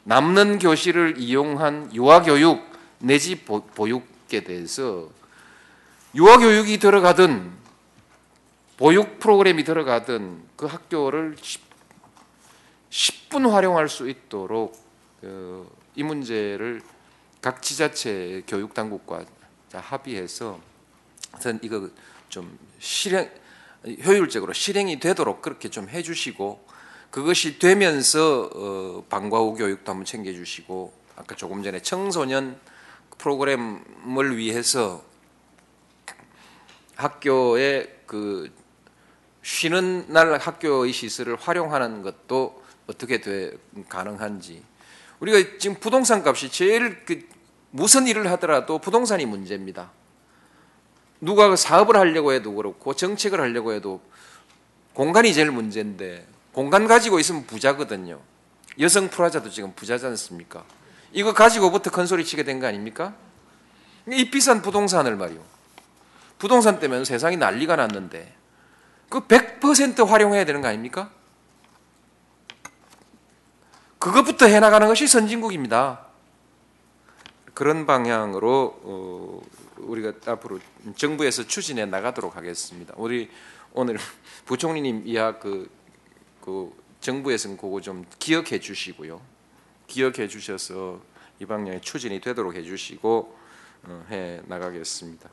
남는 0.04 0.58
교실을 0.58 1.14
이용한 1.16 1.94
유아 1.94 2.24
교육 2.24 2.62
내지 2.98 3.36
보육에 3.46 4.44
대해서 4.44 5.08
유아 6.14 6.36
교육이 6.36 6.78
들어가든 6.78 7.50
보육 8.78 9.18
프로그램이 9.18 9.64
들어가든 9.64 10.40
그 10.56 10.66
학교를 10.66 11.37
10, 12.90 13.28
분 13.28 13.44
활용할 13.44 13.90
수 13.90 14.08
있도록 14.08 14.75
어, 15.23 15.66
이 15.94 16.02
문제를 16.02 16.80
각 17.42 17.61
지자체 17.61 18.42
교육 18.47 18.73
당국과 18.73 19.25
합의해서 19.73 20.58
우선 21.37 21.58
이거 21.62 21.90
좀 22.30 22.58
실행 22.78 23.30
효율적으로 24.06 24.54
실행이 24.54 24.99
되도록 24.99 25.42
그렇게 25.42 25.68
좀 25.68 25.88
해주시고 25.88 26.64
그것이 27.11 27.58
되면서 27.58 28.49
어, 28.54 29.04
방과 29.11 29.38
후 29.38 29.54
교육도 29.54 29.90
한번 29.90 30.04
챙겨주시고 30.06 30.92
아까 31.16 31.35
조금 31.35 31.62
전에 31.62 31.82
청소년 31.82 32.58
프로그램을 33.18 34.37
위해서 34.37 35.04
학교에 36.97 38.02
그 38.06 38.50
쉬는 39.48 40.04
날 40.08 40.36
학교의 40.36 40.92
시설을 40.92 41.36
활용하는 41.36 42.02
것도 42.02 42.62
어떻게 42.86 43.22
돼 43.22 43.52
가능한지 43.88 44.62
우리가 45.20 45.56
지금 45.58 45.76
부동산 45.80 46.22
값이 46.22 46.50
제일 46.50 47.02
그 47.06 47.26
무슨 47.70 48.06
일을 48.06 48.30
하더라도 48.32 48.78
부동산이 48.78 49.24
문제입니다. 49.24 49.90
누가 51.22 51.56
사업을 51.56 51.96
하려고 51.96 52.32
해도 52.34 52.52
그렇고 52.54 52.92
정책을 52.92 53.40
하려고 53.40 53.72
해도 53.72 54.02
공간이 54.92 55.32
제일 55.32 55.50
문제인데 55.50 56.26
공간 56.52 56.86
가지고 56.86 57.18
있으면 57.18 57.46
부자거든요. 57.46 58.20
여성 58.78 59.08
프라자도 59.08 59.48
지금 59.48 59.72
부자지 59.74 60.04
않습니까? 60.04 60.62
이거 61.12 61.32
가지고부터 61.32 61.90
큰 61.90 62.04
소리 62.04 62.22
치게 62.22 62.42
된 62.42 62.60
거 62.60 62.66
아닙니까? 62.66 63.14
이 64.12 64.30
비싼 64.30 64.60
부동산을 64.60 65.16
말이요. 65.16 65.42
부동산 66.38 66.78
때문에 66.78 67.04
세상이 67.06 67.38
난리가 67.38 67.76
났는데 67.76 68.38
그 69.08 69.20
100% 69.20 70.06
활용해야 70.06 70.44
되는 70.44 70.60
거 70.60 70.68
아닙니까? 70.68 71.10
그것부터 73.98 74.46
해나가는 74.46 74.86
것이 74.86 75.06
선진국입니다. 75.06 76.06
그런 77.54 77.86
방향으로 77.86 78.80
어, 78.82 79.42
우리가 79.78 80.12
앞으로 80.26 80.60
정부에서 80.96 81.46
추진해 81.46 81.86
나가도록 81.86 82.36
하겠습니다. 82.36 82.94
우리 82.96 83.28
오늘 83.72 83.98
부총리님 84.46 85.02
이야 85.06 85.38
그, 85.38 85.68
그 86.40 86.72
정부에서는 87.00 87.56
그거 87.56 87.80
좀 87.80 88.04
기억해 88.18 88.60
주시고요. 88.60 89.20
기억해 89.88 90.28
주셔서 90.28 91.00
이 91.40 91.46
방향에 91.46 91.80
추진이 91.80 92.20
되도록 92.20 92.54
해 92.54 92.62
주시고 92.62 93.36
어, 93.84 94.06
해 94.10 94.40
나가겠습니다. 94.46 95.28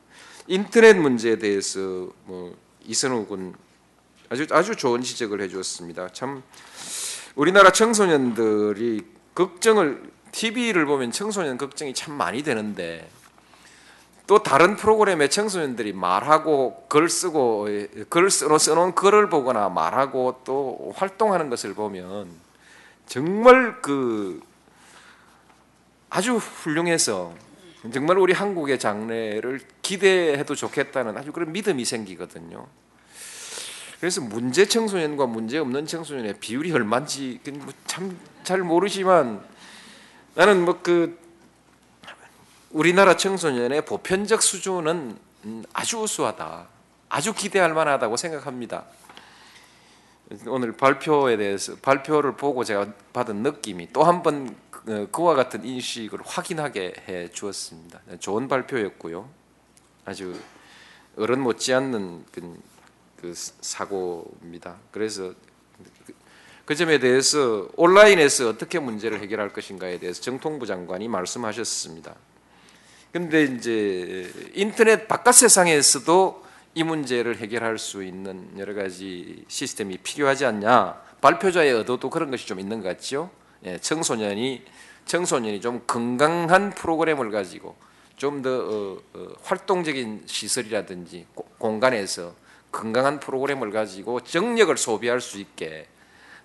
인터넷 0.48 0.94
문제에 0.94 1.38
대해서 1.38 1.80
뭐 2.24 2.56
이선우 2.84 3.26
군 3.26 3.54
아주 4.28 4.46
아주 4.50 4.76
좋은 4.76 5.02
지적을 5.02 5.40
해 5.40 5.48
주었습니다. 5.48 6.08
참 6.08 6.42
우리나라 7.34 7.70
청소년들이 7.70 9.04
걱정을 9.34 10.10
TV를 10.32 10.86
보면 10.86 11.12
청소년 11.12 11.58
걱정이 11.58 11.94
참 11.94 12.14
많이 12.14 12.42
되는데 12.42 13.08
또 14.26 14.42
다른 14.42 14.76
프로그램에 14.76 15.28
청소년들이 15.28 15.92
말하고 15.92 16.86
글 16.88 17.08
쓰고 17.08 17.68
글 18.08 18.30
써놓은 18.30 18.94
글을 18.94 19.28
보거나 19.28 19.68
말하고 19.68 20.40
또 20.44 20.92
활동하는 20.96 21.48
것을 21.48 21.74
보면 21.74 22.28
정말 23.06 23.80
그 23.80 24.42
아주 26.10 26.36
훌륭해서 26.36 27.32
정말 27.92 28.18
우리 28.18 28.32
한국의 28.32 28.80
장래를 28.80 29.60
기대해도 29.82 30.56
좋겠다는 30.56 31.16
아주 31.16 31.30
그런 31.30 31.52
믿음이 31.52 31.84
생기거든요. 31.84 32.66
그래서 34.00 34.20
문제 34.20 34.66
청소년과 34.66 35.26
문제 35.26 35.58
없는 35.58 35.86
청소년의 35.86 36.38
비율이 36.40 36.72
얼마인지 36.72 37.40
뭐 37.54 37.72
참잘 37.86 38.60
모르지만 38.62 39.42
나는 40.34 40.64
뭐 40.64 40.80
그 40.82 41.18
우리나라 42.70 43.16
청소년의 43.16 43.86
보편적 43.86 44.42
수준은 44.42 45.16
아주 45.72 45.98
우수하다. 45.98 46.66
아주 47.08 47.32
기대할 47.32 47.72
만하다고 47.72 48.16
생각합니다. 48.16 48.84
오늘 50.46 50.72
발표에 50.72 51.36
대해서 51.36 51.76
발표를 51.76 52.36
보고 52.36 52.64
제가 52.64 52.88
받은 53.12 53.36
느낌이 53.42 53.92
또 53.92 54.02
한 54.04 54.22
번 54.22 54.54
그, 54.70 55.08
그와 55.10 55.34
같은 55.34 55.64
인식을 55.64 56.18
확인하게 56.24 56.94
해 57.08 57.30
주었습니다. 57.30 58.00
좋은 58.20 58.48
발표였고요. 58.48 59.28
아주 60.04 60.38
어른 61.16 61.40
못지않는 61.40 62.26
그, 63.26 63.32
그 63.32 63.34
사고입니다. 63.34 64.76
그래서 64.92 65.32
그 66.64 66.74
점에 66.74 66.98
대해서 66.98 67.68
온라인에서 67.76 68.48
어떻게 68.48 68.78
문제를 68.78 69.20
해결할 69.20 69.52
것인가에 69.52 69.98
대해서 69.98 70.20
정통부 70.20 70.66
장관이 70.66 71.08
말씀하셨습니다. 71.08 72.14
근데 73.12 73.44
이제 73.44 74.30
인터넷 74.54 75.08
바깥 75.08 75.34
세상에서도 75.34 76.44
이 76.74 76.82
문제를 76.82 77.38
해결할 77.38 77.78
수 77.78 78.02
있는 78.02 78.50
여러 78.58 78.74
가지 78.74 79.44
시스템이 79.48 79.98
필요하지 79.98 80.44
않냐. 80.44 81.00
발표자의 81.20 81.72
의도도 81.72 82.10
그런 82.10 82.30
것이 82.30 82.46
좀 82.46 82.60
있는 82.60 82.82
것 82.82 82.88
같죠. 82.88 83.30
예, 83.64 83.78
청소년이 83.78 84.64
청소년이 85.06 85.60
좀 85.60 85.82
건강한 85.86 86.70
프로그램을 86.74 87.30
가지고 87.30 87.76
좀더 88.16 88.50
어, 88.50 88.98
어, 89.14 89.28
활동적인 89.42 90.24
시설이라든지 90.26 91.26
고, 91.34 91.44
공간에서 91.58 92.34
건강한 92.76 93.20
프로그램을 93.20 93.70
가지고 93.70 94.20
정력을 94.20 94.76
소비할 94.76 95.20
수 95.20 95.38
있게 95.38 95.86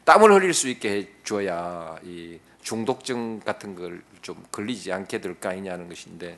땀을 0.05 0.31
흘릴 0.31 0.53
수 0.53 0.69
있게 0.69 1.09
해줘야 1.23 1.97
이 2.03 2.39
중독증 2.61 3.41
같은 3.41 3.75
걸 3.75 4.01
좀 4.21 4.43
걸리지 4.51 4.91
않게 4.93 5.19
될거 5.19 5.49
아니냐는 5.49 5.89
것인데 5.89 6.37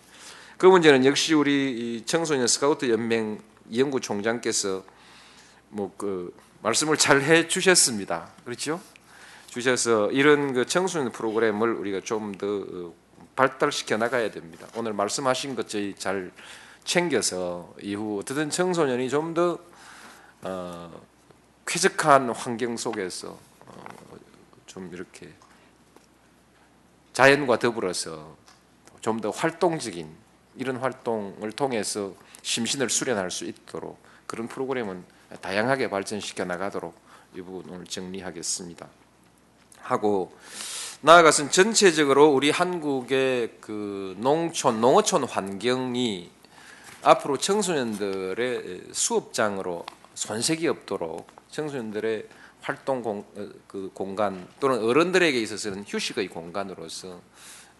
그 0.57 0.65
문제는 0.65 1.05
역시 1.05 1.33
우리 1.33 1.71
이 1.97 2.05
청소년 2.05 2.47
스카우트 2.47 2.89
연맹 2.89 3.39
이영구 3.69 4.00
총장께서 4.00 4.83
뭐 5.69 5.91
그 5.97 6.33
말씀을 6.62 6.95
잘 6.95 7.21
해 7.21 7.47
주셨습니다. 7.50 8.29
그렇죠? 8.45 8.79
주셔서 9.47 10.09
이런 10.12 10.53
그 10.53 10.65
청소년 10.65 11.12
프로그램을 11.12 11.73
우리가 11.73 12.00
좀 12.01 12.33
더 12.38 12.93
발달시켜 13.35 13.97
나가야 13.97 14.31
됩니다. 14.31 14.67
오늘 14.75 14.93
말씀하신 14.93 15.55
것 15.55 15.67
저희 15.67 15.95
잘 15.97 16.31
챙겨서 16.85 17.73
이후 17.81 18.19
어떻든 18.21 18.50
청소년이 18.50 19.09
좀더 19.09 19.57
어, 20.43 21.01
쾌적한 21.65 22.29
환경 22.31 22.77
속에서 22.77 23.38
어, 23.65 23.83
좀 24.65 24.89
이렇게 24.93 25.29
자연과 27.13 27.59
더불어서 27.59 28.35
좀 29.01 29.19
더 29.19 29.31
활동적인 29.31 30.09
이런 30.55 30.77
활동을 30.77 31.51
통해서 31.51 32.13
심신을 32.41 32.89
수련할 32.89 33.31
수 33.31 33.43
있도록 33.45 34.01
그런 34.27 34.47
프로그램은 34.47 35.03
다양하게 35.41 35.89
발전시켜 35.89 36.45
나가도록 36.45 36.95
이 37.35 37.41
부분 37.41 37.73
오늘 37.73 37.85
정리하겠습니다. 37.85 38.88
하고 39.81 40.33
나아가서는 41.01 41.51
전체적으로 41.51 42.29
우리 42.29 42.50
한국의 42.50 43.57
그 43.59 44.15
농촌 44.19 44.79
농어촌 44.79 45.25
환경이 45.25 46.31
앞으로 47.01 47.38
청소년들의 47.38 48.83
수업장으로 48.93 49.85
손색이 50.15 50.67
없도록 50.67 51.27
청소년들의 51.50 52.27
활동 52.62 53.01
공, 53.01 53.25
어, 53.36 53.50
그 53.67 53.91
공간 53.93 54.48
또는 54.60 54.84
어른들에게 54.84 55.39
있어서는 55.39 55.84
휴식의 55.88 56.29
공간으로서 56.29 57.22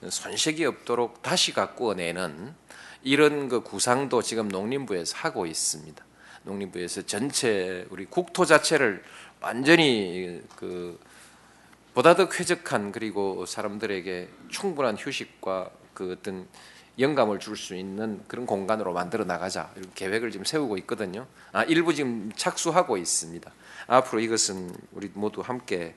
손색이 0.10 0.66
없도록 0.66 1.22
다시 1.22 1.54
가꾸어내는 1.54 2.54
이런 3.04 3.48
그 3.48 3.62
구상도 3.62 4.22
지금 4.22 4.50
농림부에서 4.50 5.18
하고 5.18 5.46
있습니다. 5.46 6.04
농림부에서 6.44 7.04
전체 7.04 7.86
우리 7.90 8.06
국토 8.06 8.46
자체를 8.46 9.04
완전히 9.40 10.42
그 10.56 11.00
보다 11.94 12.16
더 12.16 12.28
쾌적한 12.28 12.92
그리고 12.92 13.46
사람들에게 13.46 14.30
충분한 14.50 14.98
휴식과 14.98 15.70
그 15.94 16.18
어떤 16.20 16.48
영감을 17.00 17.40
줄 17.40 17.58
수 17.58 17.76
있는 17.76 18.22
그런 18.28 18.46
공간으로 18.46 18.94
만들어 18.94 19.26
나가자 19.26 19.72
이런 19.76 19.92
계획을 19.94 20.32
지금 20.32 20.46
세우고 20.46 20.78
있거든요. 20.80 21.26
아 21.52 21.64
일부 21.64 21.94
지금 21.94 22.32
착수하고 22.36 22.98
있습니다. 22.98 23.52
앞으로 23.88 24.20
이것은 24.22 24.76
우리 24.92 25.10
모두 25.14 25.42
함께 25.42 25.96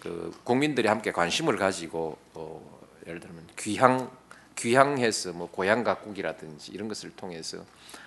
그 0.00 0.38
국민들이 0.44 0.88
함께 0.88 1.12
관심을 1.12 1.56
가지고 1.56 2.18
어, 2.34 2.60
예를 3.06 3.20
들면 3.20 3.46
귀향 3.58 4.10
귀향해서 4.56 5.32
뭐 5.32 5.50
고향 5.50 5.82
가꾸기라든지 5.82 6.72
이런 6.72 6.88
것을 6.88 7.10
통해서 7.16 7.58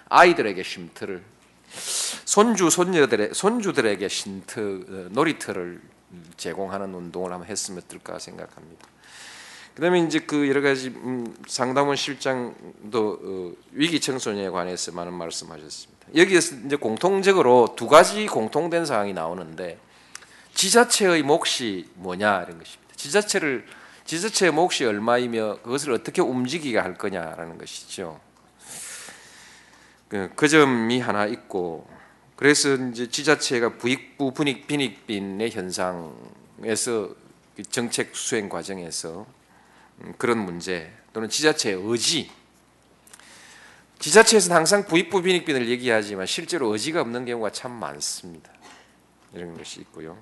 아이들에게 0.10 0.62
쉼터를 0.62 1.24
손주 2.26 2.70
손녀들의 2.70 3.34
손주들에게 3.34 4.08
쉼터 4.08 4.62
어, 4.62 5.08
놀이터를 5.12 5.82
제공하는 6.38 6.94
운동을 6.94 7.32
한번 7.32 7.50
했으면 7.50 7.82
어떨까 7.84 8.20
생각합니다. 8.20 8.88
그다음에 9.78 10.00
이제 10.00 10.18
그 10.18 10.50
여러 10.50 10.62
가지 10.62 10.88
음, 10.88 11.36
상담원 11.46 11.96
실장도 11.96 13.20
어, 13.22 13.52
위기 13.74 14.00
청소년에 14.00 14.50
관해서 14.50 14.92
많은 14.92 15.14
말씀하셨습니다. 15.14 16.08
여기에서 16.16 16.56
이제 16.66 16.76
공통적으로 16.76 17.76
두 17.78 17.88
가지 17.88 18.26
공통된 18.26 18.88
사항이 18.88 19.14
나오는데 19.14 19.78
지자체의 20.56 21.22
몫이 21.22 21.88
뭐냐 21.94 22.42
이런 22.42 22.58
것입니다. 22.58 22.96
지자체를 22.96 23.68
지자체의 24.06 24.52
몫이 24.52 24.84
얼마이며 24.84 25.60
그것을 25.62 25.92
어떻게 25.92 26.24
움직이게 26.24 26.80
할 26.80 26.98
거냐라는 26.98 27.60
것이죠. 27.60 28.20
그, 30.08 30.32
그 30.36 30.48
점이 30.48 31.00
하나 31.00 31.28
있고 31.28 31.88
그래서 32.36 32.74
이제 32.74 33.08
지자체가 33.08 33.78
부익부 33.78 34.34
분익 34.34 34.66
빈익빈의 34.66 35.52
현상에서 35.52 37.10
그 37.56 37.62
정책 37.70 38.16
수행 38.16 38.50
과정에서 38.50 39.20
음, 39.20 39.46
그런 40.18 40.40
문제 40.40 40.92
또는 41.14 41.30
지자체의 41.30 41.82
의지 41.84 42.32
지자체에서는 44.00 44.56
항상 44.56 44.86
부익부 44.86 45.22
빈익빈을 45.24 45.70
얘기하지만 45.70 46.26
실제로 46.28 46.72
의지가 46.72 47.02
없는 47.02 47.26
경우가 47.26 47.52
참 47.52 47.72
많습니다. 47.72 48.52
이런 49.34 49.58
것이 49.58 49.82
있고요. 49.82 50.18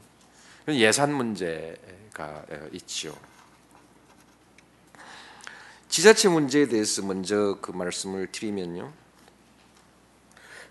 예산 0.69 1.13
문제가 1.13 2.45
있죠. 2.71 3.17
지자체 5.89 6.29
문제에 6.29 6.67
대해서 6.67 7.01
먼저 7.03 7.57
그 7.61 7.71
말씀을 7.71 8.31
드리면요. 8.31 8.91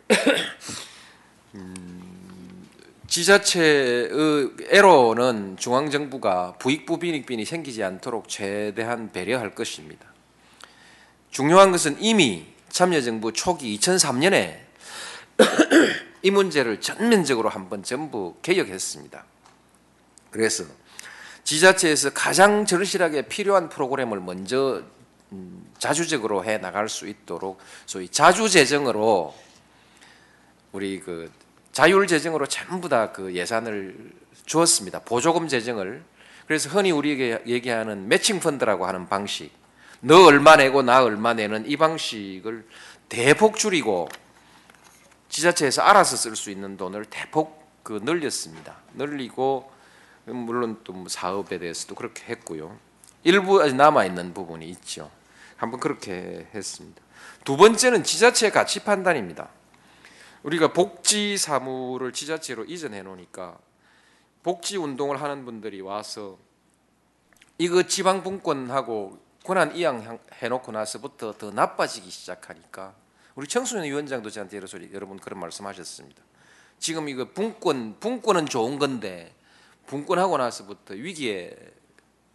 음, 1.54 2.13
지자체의 3.14 4.50
애로는 4.70 5.56
중앙 5.56 5.88
정부가 5.88 6.54
부익부 6.58 6.98
빈익빈이 6.98 7.44
생기지 7.44 7.84
않도록 7.84 8.28
최대한 8.28 9.12
배려할 9.12 9.54
것입니다. 9.54 10.04
중요한 11.30 11.70
것은 11.70 11.96
이미 12.00 12.44
참여정부 12.70 13.32
초기 13.32 13.78
2003년에 13.78 14.58
이 16.22 16.30
문제를 16.32 16.80
전면적으로 16.80 17.50
한번 17.50 17.84
전부 17.84 18.34
개혁했습니다. 18.42 19.24
그래서 20.30 20.64
지자체에서 21.44 22.10
가장 22.10 22.66
절실하게 22.66 23.28
필요한 23.28 23.68
프로그램을 23.68 24.18
먼저 24.18 24.82
음, 25.30 25.64
자주적으로 25.78 26.44
해 26.44 26.58
나갈 26.58 26.88
수 26.88 27.06
있도록 27.06 27.60
소위 27.86 28.08
자주 28.08 28.48
재정으로 28.48 29.36
우리 30.72 30.98
그 30.98 31.30
자율 31.74 32.06
재정으로 32.06 32.46
전부 32.46 32.88
다 32.88 33.12
그 33.12 33.34
예산을 33.34 34.12
주었습니다. 34.46 35.00
보조금 35.00 35.48
재정을 35.48 36.04
그래서 36.46 36.68
흔히 36.70 36.92
우리에게 36.92 37.42
얘기하는 37.46 38.06
매칭 38.06 38.38
펀드라고 38.38 38.86
하는 38.86 39.08
방식, 39.08 39.50
너 40.00 40.24
얼마 40.24 40.54
내고 40.54 40.82
나 40.82 41.02
얼마 41.02 41.34
내는 41.34 41.66
이 41.66 41.76
방식을 41.76 42.64
대폭 43.08 43.56
줄이고 43.56 44.08
지자체에서 45.28 45.82
알아서 45.82 46.16
쓸 46.16 46.36
수 46.36 46.50
있는 46.50 46.76
돈을 46.76 47.06
대폭 47.06 47.66
그 47.82 48.00
늘렸습니다. 48.04 48.76
늘리고 48.94 49.68
물론 50.26 50.78
또뭐 50.84 51.08
사업에 51.08 51.58
대해서도 51.58 51.96
그렇게 51.96 52.24
했고요. 52.26 52.78
일부 53.24 53.66
남아 53.66 54.04
있는 54.04 54.32
부분이 54.32 54.68
있죠. 54.68 55.10
한번 55.56 55.80
그렇게 55.80 56.46
했습니다. 56.54 57.02
두 57.44 57.56
번째는 57.56 58.04
지자체 58.04 58.50
가치 58.50 58.84
판단입니다. 58.84 59.48
우리가 60.44 60.74
복지 60.74 61.38
사무를 61.38 62.12
지자체로 62.12 62.64
이전해 62.66 63.02
놓으니까 63.02 63.58
복지 64.42 64.76
운동을 64.76 65.22
하는 65.22 65.46
분들이 65.46 65.80
와서 65.80 66.38
이거 67.56 67.84
지방 67.84 68.22
분권하고 68.22 69.18
권한 69.42 69.74
이양 69.74 70.18
해놓고 70.34 70.70
나서부터 70.70 71.32
더 71.38 71.50
나빠지기 71.50 72.10
시작하니까 72.10 72.94
우리 73.34 73.48
청소년 73.48 73.86
위원장도 73.86 74.28
저한테 74.28 74.60
여러분 74.92 75.18
그런 75.18 75.40
말씀하셨습니다. 75.40 76.22
지금 76.78 77.08
이거 77.08 77.32
분권 77.32 77.98
분권은 77.98 78.44
좋은 78.44 78.78
건데 78.78 79.34
분권하고 79.86 80.36
나서부터 80.36 80.92
위기에 80.92 81.56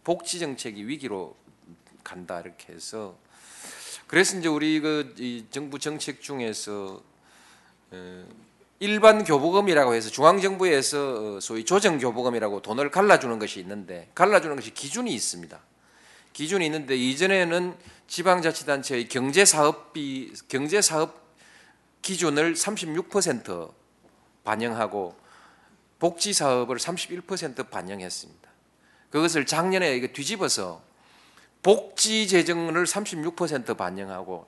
복지 0.02 0.40
정책이 0.40 0.88
위기로 0.88 1.36
간다 2.02 2.40
이렇게 2.40 2.72
해서 2.72 3.16
그래서 4.08 4.36
이제 4.36 4.48
우리 4.48 4.80
그 4.80 5.14
정부 5.52 5.78
정책 5.78 6.20
중에서 6.20 7.08
일반 8.82 9.24
교부금이라고 9.24 9.94
해서 9.94 10.08
중앙 10.08 10.40
정부에서 10.40 11.36
어, 11.36 11.40
소위 11.40 11.64
조정 11.64 11.98
교부금이라고 11.98 12.62
돈을 12.62 12.90
갈라주는 12.90 13.38
것이 13.38 13.60
있는데 13.60 14.10
갈라주는 14.14 14.56
것이 14.56 14.72
기준이 14.72 15.12
있습니다. 15.12 15.60
기준이 16.32 16.64
있는데 16.66 16.96
이전에는 16.96 17.74
지방자치단체의 18.06 19.08
경제사업비 19.08 20.32
경제사업 20.48 21.20
기준을 22.00 22.54
36% 22.54 23.70
반영하고 24.44 25.14
복지 25.98 26.32
사업을 26.32 26.78
31% 26.78 27.68
반영했습니다. 27.68 28.50
그것을 29.10 29.44
작년에 29.44 30.00
뒤집어서 30.12 30.82
복지 31.62 32.26
재정을 32.26 32.84
36% 32.84 33.76
반영하고 33.76 34.46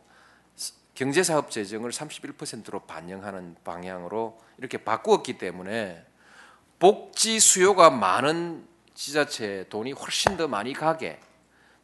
경제사업 0.94 1.50
재정을 1.50 1.90
31%로 1.90 2.80
반영하는 2.80 3.56
방향으로 3.64 4.40
이렇게 4.58 4.78
바꾸었기 4.78 5.38
때문에 5.38 6.04
복지 6.78 7.40
수요가 7.40 7.90
많은 7.90 8.66
지자체 8.94 9.66
돈이 9.70 9.92
훨씬 9.92 10.36
더 10.36 10.48
많이 10.48 10.72
가게 10.72 11.18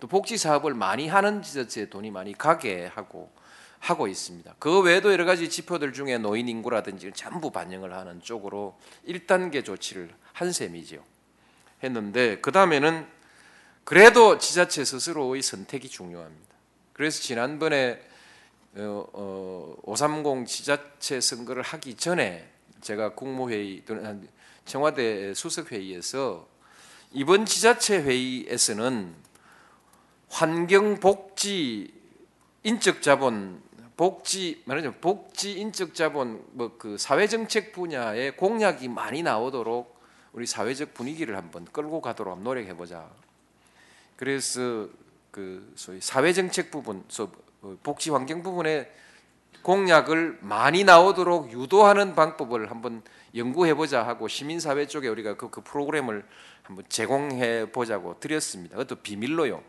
또 0.00 0.06
복지 0.06 0.36
사업을 0.36 0.74
많이 0.74 1.08
하는 1.08 1.42
지자체 1.42 1.88
돈이 1.88 2.10
많이 2.10 2.36
가게 2.36 2.86
하고 2.86 3.32
하고 3.80 4.08
있습니다. 4.08 4.56
그 4.58 4.80
외에도 4.80 5.12
여러 5.12 5.24
가지 5.24 5.48
지표들 5.48 5.92
중에 5.92 6.18
노인 6.18 6.48
인구라든지 6.48 7.12
전부 7.14 7.50
반영을 7.50 7.92
하는 7.92 8.20
쪽으로 8.20 8.76
1단계 9.06 9.64
조치를 9.64 10.10
한 10.32 10.52
셈이죠. 10.52 11.02
했는데 11.82 12.40
그 12.40 12.50
다음에는 12.50 13.06
그래도 13.84 14.38
지자체 14.38 14.84
스스로의 14.84 15.42
선택이 15.42 15.88
중요합니다. 15.88 16.54
그래서 16.92 17.22
지난번에 17.22 18.00
530 18.82 20.46
지자체 20.46 21.20
선거를 21.20 21.62
하기 21.62 21.94
전에 21.94 22.48
제가 22.80 23.14
국무회의 23.14 23.82
또는 23.84 24.28
청와대 24.64 25.34
수석회의에서 25.34 26.46
이번 27.12 27.46
지자체 27.46 27.98
회의에서는 28.02 29.14
환경 30.28 31.00
복지 31.00 31.92
인적 32.62 33.02
자본 33.02 33.62
복지 33.96 34.62
말하자면 34.66 35.00
복지 35.00 35.52
인적 35.58 35.94
자본 35.94 36.44
뭐 36.52 36.76
그 36.78 36.96
사회 36.98 37.26
정책 37.26 37.72
분야에 37.72 38.30
공약이 38.32 38.88
많이 38.88 39.22
나오도록 39.22 39.98
우리 40.32 40.46
사회적 40.46 40.94
분위기를 40.94 41.36
한번 41.36 41.64
끌고 41.64 42.00
가도록 42.00 42.40
노력해 42.42 42.76
보자. 42.76 43.10
그래서 44.16 44.88
그 45.32 45.72
소위 45.74 46.00
사회 46.00 46.32
정책 46.32 46.70
부분, 46.70 47.02
소- 47.08 47.24
어, 47.24 47.30
복지 47.82 48.10
환경 48.10 48.42
부분에 48.42 48.90
공약을 49.62 50.38
많이 50.40 50.84
나오도록 50.84 51.52
유도하는 51.52 52.14
방법을 52.14 52.70
한번 52.70 53.02
연구해 53.34 53.74
보자 53.74 54.06
하고 54.06 54.28
시민사회 54.28 54.86
쪽에 54.86 55.08
우리가 55.08 55.36
그, 55.36 55.50
그 55.50 55.60
프로그램을 55.62 56.24
한번 56.62 56.84
제공해 56.88 57.70
보자고 57.70 58.18
드렸습니다. 58.20 58.76
그것도 58.76 59.02
비밀로요. 59.02 59.62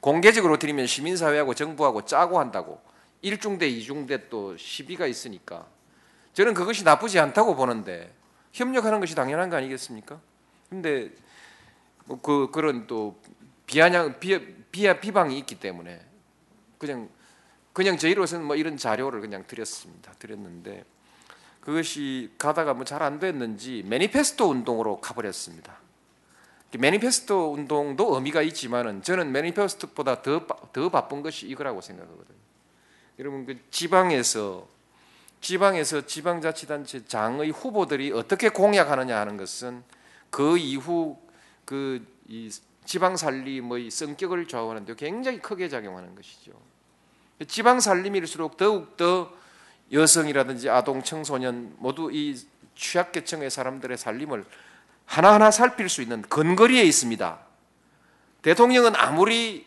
공개적으로 0.00 0.58
드리면 0.58 0.86
시민사회하고 0.86 1.54
정부하고 1.54 2.04
짜고 2.04 2.38
한다고 2.38 2.80
일중대 3.22 3.68
이중대 3.68 4.28
또 4.30 4.56
시비가 4.56 5.06
있으니까 5.06 5.66
저는 6.32 6.54
그것이 6.54 6.84
나쁘지 6.84 7.18
않다고 7.18 7.54
보는데 7.54 8.12
협력하는 8.52 9.00
것이 9.00 9.14
당연한 9.14 9.50
거 9.50 9.56
아니겠습니까? 9.56 10.20
근데 10.68 11.10
뭐 12.06 12.18
그 12.22 12.50
그런 12.50 12.86
또 12.86 13.20
비아냥 13.66 14.18
비, 14.18 14.38
비 14.72 15.00
비방이 15.00 15.38
있기 15.38 15.60
때문에 15.60 16.00
그냥 16.80 17.08
그냥 17.72 17.96
저희로서는 17.98 18.44
뭐 18.46 18.56
이런 18.56 18.76
자료를 18.76 19.20
그냥 19.20 19.44
드렸습니다. 19.46 20.12
드렸는데 20.18 20.84
그것이 21.60 22.32
가다가 22.38 22.74
뭐 22.74 22.84
잘 22.84 23.02
안 23.02 23.20
됐는지 23.20 23.84
매니페스토 23.86 24.48
운동으로 24.48 25.00
가버렸습니다. 25.00 25.78
매니페스토 26.76 27.52
운동도 27.52 28.14
의미가 28.14 28.42
있지만은 28.42 29.02
저는 29.02 29.30
매니페스토보다 29.32 30.22
더, 30.22 30.46
바- 30.46 30.56
더 30.72 30.88
바쁜 30.88 31.22
것이 31.22 31.46
이거라고 31.48 31.80
생각하거든요. 31.80 32.38
여러분 33.18 33.44
그 33.44 33.58
지방에서 33.70 34.66
지방에서 35.40 36.06
지방자치단체 36.06 37.04
장의 37.06 37.50
후보들이 37.50 38.12
어떻게 38.12 38.48
공약하느냐 38.48 39.18
하는 39.18 39.36
것은 39.36 39.82
그 40.30 40.58
이후 40.58 41.18
그이 41.64 42.50
지방 42.84 43.16
살림의 43.16 43.90
성격을 43.90 44.48
좌우하는데 44.48 44.94
굉장히 44.96 45.40
크게 45.40 45.68
작용하는 45.68 46.14
것이죠. 46.14 46.52
지방 47.46 47.80
살림일수록 47.80 48.56
더욱 48.56 48.96
더 48.96 49.32
여성이라든지 49.92 50.68
아동, 50.68 51.02
청소년 51.02 51.74
모두 51.78 52.10
이 52.12 52.38
취약계층의 52.76 53.50
사람들의 53.50 53.96
살림을 53.96 54.44
하나하나 55.06 55.50
살필 55.50 55.88
수 55.88 56.02
있는 56.02 56.22
근거리에 56.22 56.82
있습니다. 56.84 57.38
대통령은 58.42 58.94
아무리 58.96 59.66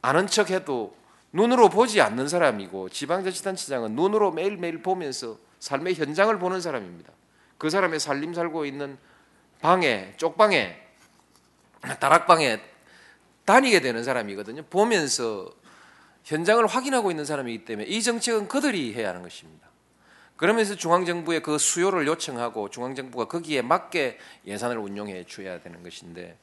아는 0.00 0.26
척 0.26 0.50
해도 0.50 0.96
눈으로 1.32 1.68
보지 1.68 2.00
않는 2.00 2.28
사람이고 2.28 2.90
지방자치단체장은 2.90 3.94
눈으로 3.96 4.30
매일매일 4.32 4.82
보면서 4.82 5.38
삶의 5.60 5.94
현장을 5.94 6.38
보는 6.38 6.60
사람입니다. 6.60 7.12
그 7.58 7.70
사람의 7.70 8.00
살림 8.00 8.34
살고 8.34 8.66
있는 8.66 8.98
방에 9.60 10.14
쪽방에 10.16 10.76
다락방에 12.00 12.60
다니게 13.44 13.80
되는 13.80 14.04
사람이거든요. 14.04 14.62
보면서 14.64 15.50
현장을 16.24 16.64
확인하고 16.66 17.10
있는 17.10 17.24
사람이기 17.24 17.64
때문에 17.64 17.88
이 17.88 18.02
정책은 18.02 18.48
그들이 18.48 18.94
해야 18.94 19.10
하는 19.10 19.22
것입니다. 19.22 19.68
그러면서 20.36 20.74
중앙정부의 20.74 21.42
그 21.42 21.58
수요를 21.58 22.06
요청하고 22.06 22.70
중앙정부가 22.70 23.26
거기에 23.26 23.62
맞게 23.62 24.18
예산을 24.46 24.78
운용해 24.78 25.24
줘야 25.26 25.60
되는 25.60 25.82
것인데 25.82 26.36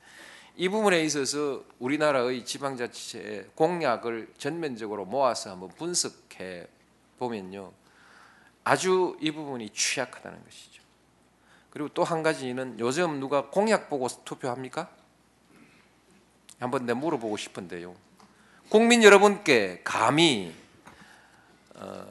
이 0.55 0.69
부분에 0.69 1.03
있어서 1.03 1.63
우리나라의 1.79 2.45
지방자치의 2.45 3.47
공약을 3.55 4.33
전면적으로 4.37 5.05
모아서 5.05 5.51
한번 5.51 5.69
분석해 5.69 6.67
보면요. 7.17 7.71
아주 8.63 9.17
이 9.21 9.31
부분이 9.31 9.69
취약하다는 9.69 10.43
것이죠. 10.43 10.83
그리고 11.69 11.89
또 11.89 12.03
한 12.03 12.23
가지는 12.23 12.79
요즘 12.79 13.19
누가 13.19 13.49
공약 13.49 13.89
보고 13.89 14.07
투표합니까? 14.07 14.89
한번 16.59 16.85
내 16.85 16.93
물어보고 16.93 17.37
싶은데요. 17.37 17.95
국민 18.69 19.01
여러분께 19.03 19.81
감히 19.83 20.53
어, 21.73 22.05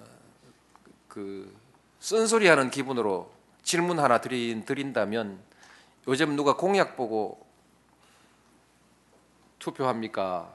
그 1.07 1.57
쓴소리하는 2.01 2.71
기분으로 2.71 3.33
질문 3.63 4.01
하나 4.01 4.21
드린, 4.21 4.65
드린다면 4.65 5.39
요즘 6.09 6.35
누가 6.35 6.57
공약 6.57 6.97
보고 6.97 7.47
투표합니까? 9.61 10.53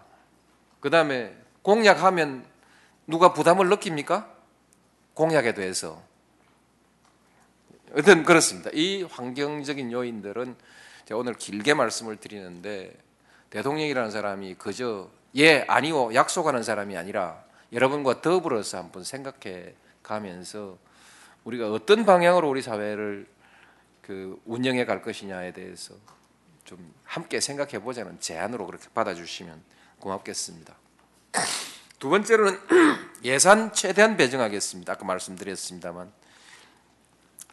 그 0.81 0.89
다음에 0.89 1.37
공약하면 1.61 2.45
누가 3.07 3.31
부담을 3.31 3.69
느낍니까? 3.69 4.29
공약에 5.13 5.53
대해서. 5.53 6.01
어떤 7.95 8.23
그렇습니다. 8.23 8.71
이 8.73 9.03
환경적인 9.03 9.91
요인들은 9.91 10.55
제가 11.05 11.17
오늘 11.17 11.35
길게 11.35 11.75
말씀을 11.75 12.17
드리는데 12.17 12.93
대통령이라는 13.51 14.11
사람이 14.11 14.55
그저 14.55 15.09
예 15.35 15.65
아니요 15.67 16.13
약속하는 16.13 16.63
사람이 16.63 16.95
아니라 16.97 17.43
여러분과 17.71 18.21
더불어서 18.21 18.77
한번 18.77 19.03
생각해 19.03 19.73
가면서 20.03 20.77
우리가 21.43 21.71
어떤 21.71 22.05
방향으로 22.05 22.49
우리 22.49 22.61
사회를 22.61 23.27
그 24.01 24.39
운영해 24.45 24.85
갈 24.85 25.01
것이냐에 25.01 25.53
대해서 25.53 25.95
좀 26.65 26.93
함께 27.03 27.39
생각해 27.39 27.79
보자는 27.79 28.19
제안으로 28.19 28.65
그렇게 28.65 28.87
받아주시면 28.93 29.61
고맙겠습니다. 29.99 30.75
두 31.99 32.09
번째로는 32.09 32.59
예산 33.23 33.73
최대한 33.73 34.17
배정하겠습니다. 34.17 34.93
아까 34.93 35.05
말씀드렸습니다만 35.05 36.11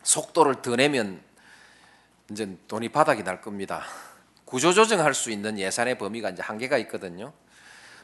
속도를 0.02 0.62
더 0.62 0.76
내면 0.76 1.22
이제 2.30 2.56
돈이 2.68 2.88
바닥이 2.88 3.22
날 3.22 3.40
겁니다. 3.40 3.84
구조조정할 4.44 5.14
수 5.14 5.30
있는 5.30 5.58
예산의 5.58 5.98
범위가 5.98 6.30
이제 6.30 6.42
한계가 6.42 6.78
있거든요. 6.78 7.32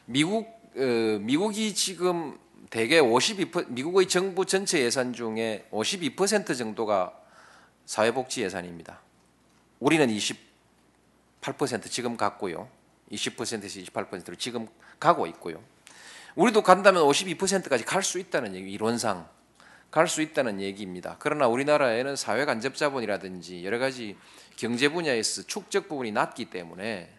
미국 0.07 0.47
어, 0.75 0.79
미국이 1.19 1.75
지금 1.75 2.37
대개 2.69 3.01
52% 3.01 3.69
미국의 3.69 4.07
정부 4.07 4.45
전체 4.45 4.79
예산 4.79 5.11
중에 5.11 5.67
52% 5.71 6.57
정도가 6.57 7.13
사회복지 7.85 8.41
예산입니다. 8.41 9.01
우리는 9.79 10.07
28% 10.07 11.89
지금 11.89 12.15
갖고요. 12.15 12.69
20%에서 13.11 13.79
28%로 13.81 14.35
지금 14.35 14.67
가고 14.97 15.27
있고요. 15.27 15.61
우리도 16.35 16.61
간다면 16.63 17.03
52%까지 17.03 17.83
갈 17.83 18.01
수 18.01 18.17
있다는 18.19 18.55
얘기 18.55 18.71
이론상 18.71 19.27
갈 19.91 20.07
수 20.07 20.21
있다는 20.21 20.61
얘기입니다. 20.61 21.17
그러나 21.19 21.47
우리나라에는 21.47 22.15
사회 22.15 22.45
간접 22.45 22.75
자본이라든지 22.75 23.65
여러 23.65 23.77
가지 23.77 24.15
경제 24.55 24.87
분야에서 24.87 25.43
축적 25.43 25.89
부분이 25.89 26.11
낮기 26.13 26.45
때문에 26.45 27.16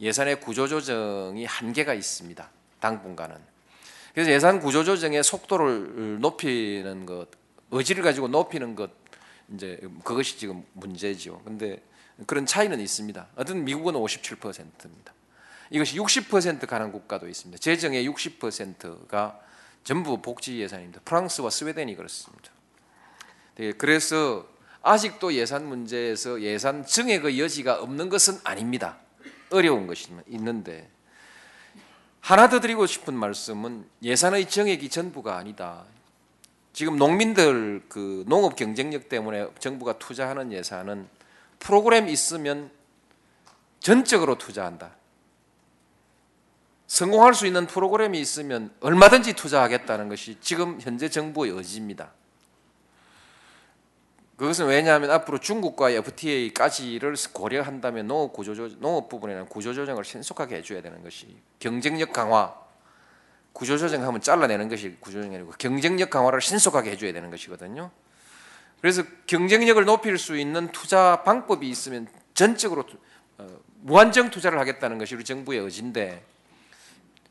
예산의 0.00 0.40
구조 0.40 0.68
조정이 0.68 1.44
한계가 1.44 1.94
있습니다. 1.94 2.50
당분간은. 2.80 3.36
그래서 4.14 4.30
예산 4.30 4.60
구조 4.60 4.84
조정의 4.84 5.22
속도를 5.22 6.20
높이는 6.20 7.06
것, 7.06 7.28
의지를 7.70 8.02
가지고 8.02 8.28
높이는 8.28 8.74
것 8.74 8.90
이제 9.54 9.80
그것이 10.04 10.38
지금 10.38 10.64
문제죠. 10.72 11.40
근데 11.44 11.82
그런 12.26 12.46
차이는 12.46 12.80
있습니다. 12.80 13.28
어떤 13.36 13.64
미국은 13.64 13.94
57%입니다. 13.94 15.12
이것이 15.70 15.96
60% 15.98 16.66
가는 16.66 16.90
국가도 16.92 17.28
있습니다. 17.28 17.60
재정의 17.60 18.08
60%가 18.08 19.38
전부 19.84 20.20
복지 20.20 20.58
예산입니다. 20.58 21.00
프랑스와 21.04 21.50
스웨덴이 21.50 21.94
그렇습니다. 21.94 22.50
네, 23.56 23.72
그래서 23.72 24.46
아직도 24.82 25.34
예산 25.34 25.66
문제에서 25.66 26.40
예산 26.42 26.84
증액의 26.84 27.40
여지가 27.40 27.82
없는 27.82 28.08
것은 28.08 28.38
아닙니다. 28.44 28.98
어려운 29.50 29.86
것이 29.86 30.08
있는데 30.26 30.88
하나 32.20 32.48
더 32.48 32.60
드리고 32.60 32.86
싶은 32.86 33.14
말씀은 33.14 33.86
예산의 34.02 34.48
정액이 34.48 34.88
전부가 34.90 35.36
아니다. 35.36 35.84
지금 36.72 36.96
농민들 36.96 37.82
그 37.88 38.24
농업 38.28 38.54
경쟁력 38.54 39.08
때문에 39.08 39.48
정부가 39.58 39.98
투자하는 39.98 40.52
예산은 40.52 41.08
프로그램 41.58 42.08
있으면 42.08 42.70
전적으로 43.80 44.36
투자한다. 44.36 44.92
성공할 46.86 47.34
수 47.34 47.46
있는 47.46 47.66
프로그램이 47.66 48.18
있으면 48.20 48.70
얼마든지 48.80 49.34
투자하겠다는 49.34 50.08
것이 50.08 50.38
지금 50.40 50.80
현재 50.80 51.08
정부의 51.08 51.52
의지입니다. 51.52 52.12
그것은 54.38 54.66
왜냐하면 54.66 55.10
앞으로 55.10 55.38
중국과의 55.38 55.96
FTA까지를 55.96 57.16
고려한다면 57.32 58.06
농업 58.06 58.32
구조조 58.32 58.68
농업 58.78 59.08
부분에는 59.08 59.46
구조조정을 59.46 60.04
신속하게 60.04 60.56
해줘야 60.56 60.80
되는 60.80 61.02
것이 61.02 61.36
경쟁력 61.58 62.12
강화, 62.12 62.54
구조조정하면 63.52 64.20
잘라내는 64.20 64.68
것이 64.68 64.96
구조조정이 65.00 65.34
아니고 65.34 65.52
경쟁력 65.58 66.10
강화를 66.10 66.40
신속하게 66.40 66.92
해줘야 66.92 67.12
되는 67.12 67.30
것이거든요. 67.30 67.90
그래서 68.80 69.02
경쟁력을 69.26 69.84
높일 69.84 70.16
수 70.18 70.38
있는 70.38 70.70
투자 70.70 71.24
방법이 71.24 71.68
있으면 71.68 72.06
전적으로 72.32 72.86
투- 72.86 72.96
어, 73.38 73.48
무한정 73.80 74.30
투자를 74.30 74.60
하겠다는 74.60 74.98
것이 74.98 75.16
우리 75.16 75.24
정부의 75.24 75.58
의지인데 75.58 76.24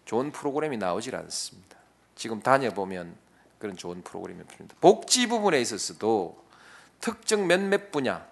좋은 0.03 0.33
프로그램이 0.33 0.75
나오질 0.75 1.15
않습니다. 1.15 1.77
지금 2.15 2.41
다녀보면 2.41 3.15
그런 3.59 3.77
좋은 3.77 4.01
프로그램이 4.01 4.41
없습니다. 4.41 4.75
복지 4.81 5.27
부분에 5.27 5.61
있어서도 5.61 6.46
특정 6.99 7.47
몇몇 7.47 7.91
분야 7.91 8.25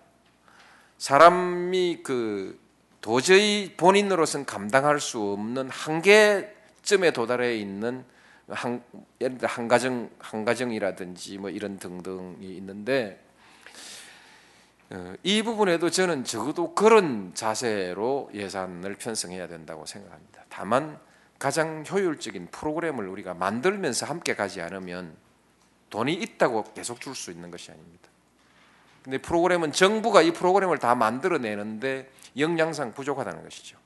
사람이 0.97 2.01
그 2.03 2.59
도저히 3.01 3.73
본인으로서는 3.77 4.45
감당할 4.45 4.99
수 4.99 5.21
없는 5.21 5.69
한계점에 5.69 7.11
도달해 7.11 7.55
있는 7.57 8.03
한, 8.49 8.83
예를 9.21 9.37
들어 9.37 9.49
한 9.49 9.67
가정 9.67 10.09
한 10.19 10.45
가정이라든지 10.45 11.37
뭐 11.37 11.49
이런 11.49 11.77
등등이 11.77 12.55
있는데 12.57 13.21
어, 14.91 15.15
이 15.23 15.41
부분에도 15.41 15.89
저는 15.89 16.23
적어도 16.23 16.75
그런 16.75 17.33
자세로 17.33 18.29
예산을 18.33 18.95
편성해야 18.95 19.47
된다고 19.47 19.85
생각합니다. 19.85 20.45
다만 20.49 20.99
가장 21.39 21.83
효율적인 21.89 22.47
프로그램을 22.51 23.07
우리가 23.07 23.33
만들면서 23.33 24.05
함께 24.05 24.35
가지 24.35 24.61
않으면 24.61 25.15
돈이 25.89 26.13
있다고 26.13 26.63
계속 26.73 27.01
줄 27.01 27.15
수 27.15 27.31
있는 27.31 27.51
것이 27.51 27.71
아닙니다. 27.71 28.09
근데 29.05 29.19
프로그램은 29.19 29.71
정부가 29.71 30.23
이 30.23 30.31
프로그램을 30.33 30.79
다 30.79 30.95
만들어내는데 30.95 32.09
역량상 32.39 32.95
부족하다는 32.95 33.43
것이죠. 33.43 33.77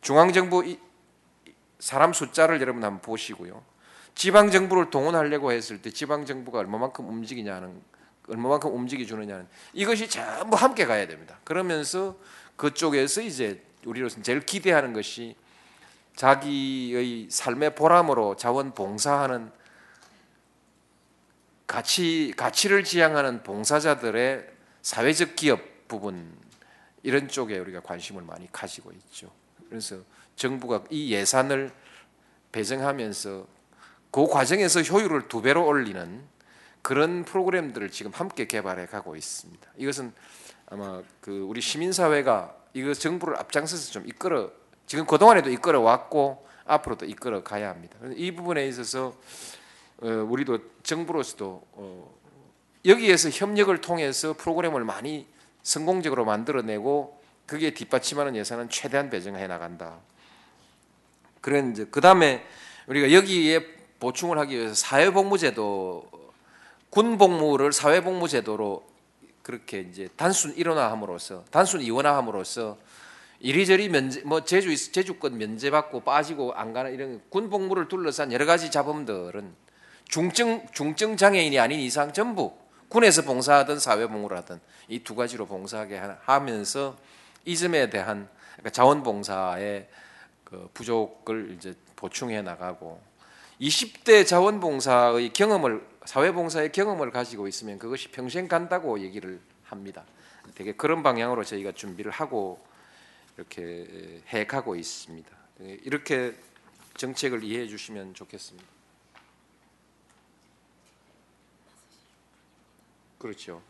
중앙정부 0.00 0.64
이- 0.64 0.78
사람 1.80 2.12
숫자를 2.12 2.60
여러분 2.60 2.84
한번 2.84 3.02
보시고요. 3.02 3.64
지방 4.14 4.52
정부를 4.52 4.90
동원하려고 4.90 5.50
했을 5.50 5.82
때 5.82 5.90
지방 5.90 6.24
정부가 6.24 6.60
얼마만큼 6.60 7.08
움직이냐는 7.08 7.82
얼마만큼 8.28 8.72
움직여 8.72 9.04
주느냐는 9.04 9.48
이것이 9.72 10.08
전부 10.08 10.54
함께 10.56 10.86
가야 10.86 11.08
됩니다. 11.08 11.40
그러면서 11.42 12.16
그쪽에서 12.54 13.22
이제 13.22 13.60
우리로서 13.84 14.22
제일 14.22 14.38
기대하는 14.38 14.92
것이 14.92 15.34
자기의 16.14 17.26
삶의 17.28 17.74
보람으로 17.74 18.36
자원 18.36 18.72
봉사하는 18.72 19.50
가치 21.66 22.32
가치를 22.36 22.84
지향하는 22.84 23.42
봉사자들의 23.42 24.59
사회적 24.82 25.36
기업 25.36 25.88
부분 25.88 26.32
이런 27.02 27.28
쪽에 27.28 27.58
우리가 27.58 27.80
관심을 27.80 28.22
많이 28.22 28.50
가지고 28.52 28.92
있죠. 28.92 29.30
그래서 29.68 29.98
정부가 30.36 30.84
이 30.90 31.12
예산을 31.12 31.70
배정하면서 32.52 33.46
그 34.10 34.26
과정에서 34.26 34.82
효율을 34.82 35.28
두 35.28 35.42
배로 35.42 35.66
올리는 35.66 36.22
그런 36.82 37.24
프로그램들을 37.24 37.90
지금 37.90 38.10
함께 38.12 38.46
개발해 38.46 38.86
가고 38.86 39.16
있습니다. 39.16 39.70
이것은 39.76 40.12
아마 40.66 41.02
그 41.20 41.40
우리 41.42 41.60
시민 41.60 41.92
사회가 41.92 42.56
이거 42.74 42.94
정부를 42.94 43.36
앞장서서 43.38 43.92
좀 43.92 44.06
이끌어 44.06 44.50
지금 44.86 45.06
그 45.06 45.18
동안에도 45.18 45.50
이끌어 45.50 45.80
왔고 45.80 46.46
앞으로도 46.64 47.06
이끌어 47.06 47.42
가야 47.42 47.70
합니다. 47.70 47.98
이 48.14 48.32
부분에 48.32 48.66
있어서 48.68 49.14
어, 50.02 50.08
우리도 50.08 50.58
정부로서도 50.82 51.62
어, 51.72 52.19
여기에서 52.84 53.28
협력을 53.30 53.76
통해서 53.80 54.32
프로그램을 54.32 54.84
많이 54.84 55.26
성공적으로 55.62 56.24
만들어내고 56.24 57.20
그게 57.46 57.74
뒷받침하는 57.74 58.36
예산은 58.36 58.70
최대한 58.70 59.10
배정해 59.10 59.46
나간다. 59.46 59.98
그런 61.40 61.72
이제 61.72 61.86
그 61.90 62.00
다음에 62.00 62.44
우리가 62.86 63.12
여기에 63.12 63.66
보충을 63.98 64.38
하기 64.38 64.56
위해서 64.56 64.74
사회복무제도 64.74 66.10
군 66.88 67.18
복무를 67.18 67.72
사회복무제도로 67.72 68.84
그렇게 69.42 69.80
이제 69.80 70.08
단순 70.16 70.54
일원화함으로써 70.56 71.44
단순 71.50 71.80
이원화함으로써 71.80 72.78
이리저리 73.40 73.88
면제 73.88 74.22
뭐 74.22 74.44
제주 74.44 74.74
제주권 74.92 75.38
면제받고 75.38 76.00
빠지고 76.00 76.52
안 76.54 76.72
가는 76.72 76.92
이런 76.92 77.22
군 77.30 77.48
복무를 77.48 77.88
둘러싼 77.88 78.32
여러 78.32 78.44
가지 78.44 78.70
자범들은 78.70 79.54
중증 80.08 80.66
중증 80.72 81.16
장애인이 81.16 81.58
아닌 81.58 81.80
이상 81.80 82.12
전부 82.12 82.52
군에서 82.90 83.22
봉사하든 83.22 83.78
사회복무를 83.78 84.36
하든 84.38 84.60
이 84.88 84.98
두 85.04 85.14
가지로 85.14 85.46
봉사하게 85.46 85.96
하- 85.98 86.18
하면서 86.22 86.96
이 87.44 87.56
점에 87.56 87.88
대한 87.90 88.28
그러니까 88.54 88.70
자원봉사의 88.70 89.88
그 90.44 90.68
부족을 90.74 91.54
이제 91.56 91.74
보충해 91.96 92.42
나가고 92.42 93.00
20대 93.60 94.26
자원봉사의 94.26 95.32
경험을 95.32 95.86
사회봉사의 96.04 96.72
경험을 96.72 97.10
가지고 97.10 97.46
있으면 97.46 97.78
그것이 97.78 98.08
평생 98.10 98.48
간다고 98.48 98.98
얘기를 99.00 99.40
합니다. 99.64 100.04
되게 100.54 100.72
그런 100.72 101.02
방향으로 101.02 101.44
저희가 101.44 101.72
준비를 101.72 102.10
하고 102.10 102.58
이렇게 103.36 104.20
해가고 104.28 104.74
있습니다. 104.76 105.30
이렇게 105.60 106.34
정책을 106.96 107.44
이해해 107.44 107.68
주시면 107.68 108.14
좋겠습니다. 108.14 108.66
그렇죠. 113.20 113.62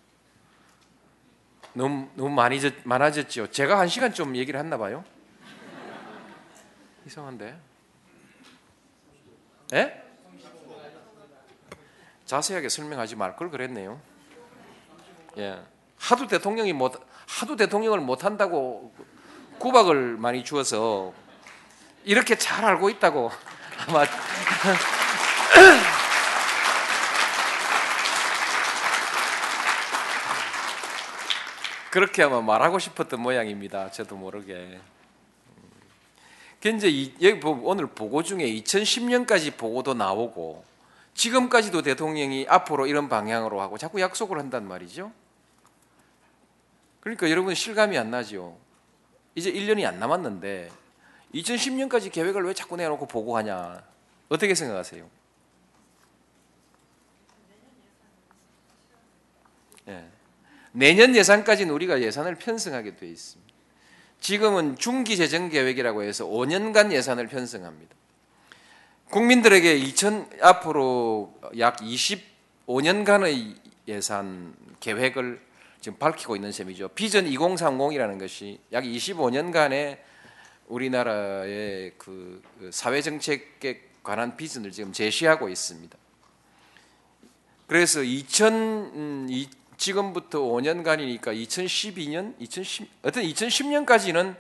너무 1.73 2.09
너무 2.15 2.31
많이 2.31 2.61
졌- 2.61 2.75
많아졌죠. 2.85 3.51
제가 3.51 3.79
한 3.79 3.89
시간 3.89 4.13
좀 4.15 4.35
얘기를 4.37 4.59
했나 4.59 4.79
봐요. 4.79 5.05
이상한데. 7.07 7.59
예? 9.75 10.03
자세하게 12.27 12.69
설명하지 12.69 13.17
말 13.17 13.35
걸 13.37 13.51
그랬네요. 13.51 14.01
예. 15.39 15.61
하도 15.99 16.27
대통령이 16.29 16.73
못 16.73 16.95
하도 17.27 17.57
대통령을 17.57 18.01
못 18.01 18.25
한다고 18.25 18.95
구박을 19.59 20.17
많이 20.17 20.43
주어서 20.45 21.13
이렇게 22.05 22.37
잘 22.37 22.65
알고 22.65 22.89
있다고 22.91 23.31
아마 23.89 24.05
그렇게 31.91 32.23
아마 32.23 32.41
말하고 32.41 32.79
싶었던 32.79 33.21
모양입니다. 33.21 33.91
저도 33.91 34.17
모르게. 34.17 34.81
현재 36.63 36.89
이, 36.89 37.13
여기 37.23 37.41
보- 37.41 37.59
오늘 37.63 37.87
보고 37.87 38.23
중에 38.23 38.45
2010년까지 38.45 39.57
보고도 39.57 39.95
나오고 39.95 40.65
지금까지도 41.15 41.83
대통령이 41.83 42.47
앞으로 42.49 42.87
이런 42.87 43.09
방향으로 43.09 43.61
하고 43.61 43.79
자꾸 43.79 44.01
약속을 44.01 44.39
한단 44.39 44.69
말이죠. 44.69 45.11
그러니까 47.01 47.31
여러분 47.31 47.55
실감이 47.55 47.97
안 47.99 48.11
나죠. 48.11 48.57
이제 49.35 49.51
1년이 49.51 49.87
안 49.87 49.99
남았는데 49.99 50.71
2010년까지 51.35 52.13
계획을 52.13 52.45
왜 52.45 52.55
자꾸 52.55 52.77
내놓고 52.77 53.07
보고하냐. 53.07 53.83
어떻게 54.29 54.55
생각하세요? 54.55 55.09
예. 59.89 60.20
내년 60.73 61.15
예산까지는 61.17 61.73
우리가 61.75 62.01
예산을 62.01 62.37
편성하게 62.37 62.97
돼 62.97 63.07
있습니다. 63.09 63.51
지금은 64.21 64.77
중기 64.77 65.17
재정 65.17 65.49
계획이라고 65.49 66.03
해서 66.03 66.27
5년간 66.27 66.93
예산을 66.93 67.27
편성합니다. 67.29 67.95
국민들에게 69.11 69.75
2000 69.77 70.29
앞으로 70.41 71.35
약 71.59 71.79
25년간의 71.79 73.57
예산 73.89 74.55
계획을 74.79 75.41
지금 75.81 75.99
밝히고 75.99 76.37
있는 76.37 76.53
셈이죠. 76.53 76.89
비전 76.91 77.25
2030이라는 77.25 78.21
것이 78.21 78.61
약 78.73 78.85
25년간의 78.85 79.99
우리나라의 80.69 81.93
그 81.99 82.43
사회 82.71 83.01
정책에 83.03 83.83
관한 84.03 84.37
비전을 84.37 84.71
지금 84.71 84.93
제시하고 84.93 85.49
있습니다. 85.49 85.97
그래서 87.67 88.03
2000 88.03 88.53
음, 88.53 89.27
이- 89.31 89.49
지금부터 89.81 90.41
5년간이니까 90.41 91.29
2012년, 91.29 92.35
2010 92.39 92.87
어떤 93.03 93.25
2010년까지는 93.25 94.37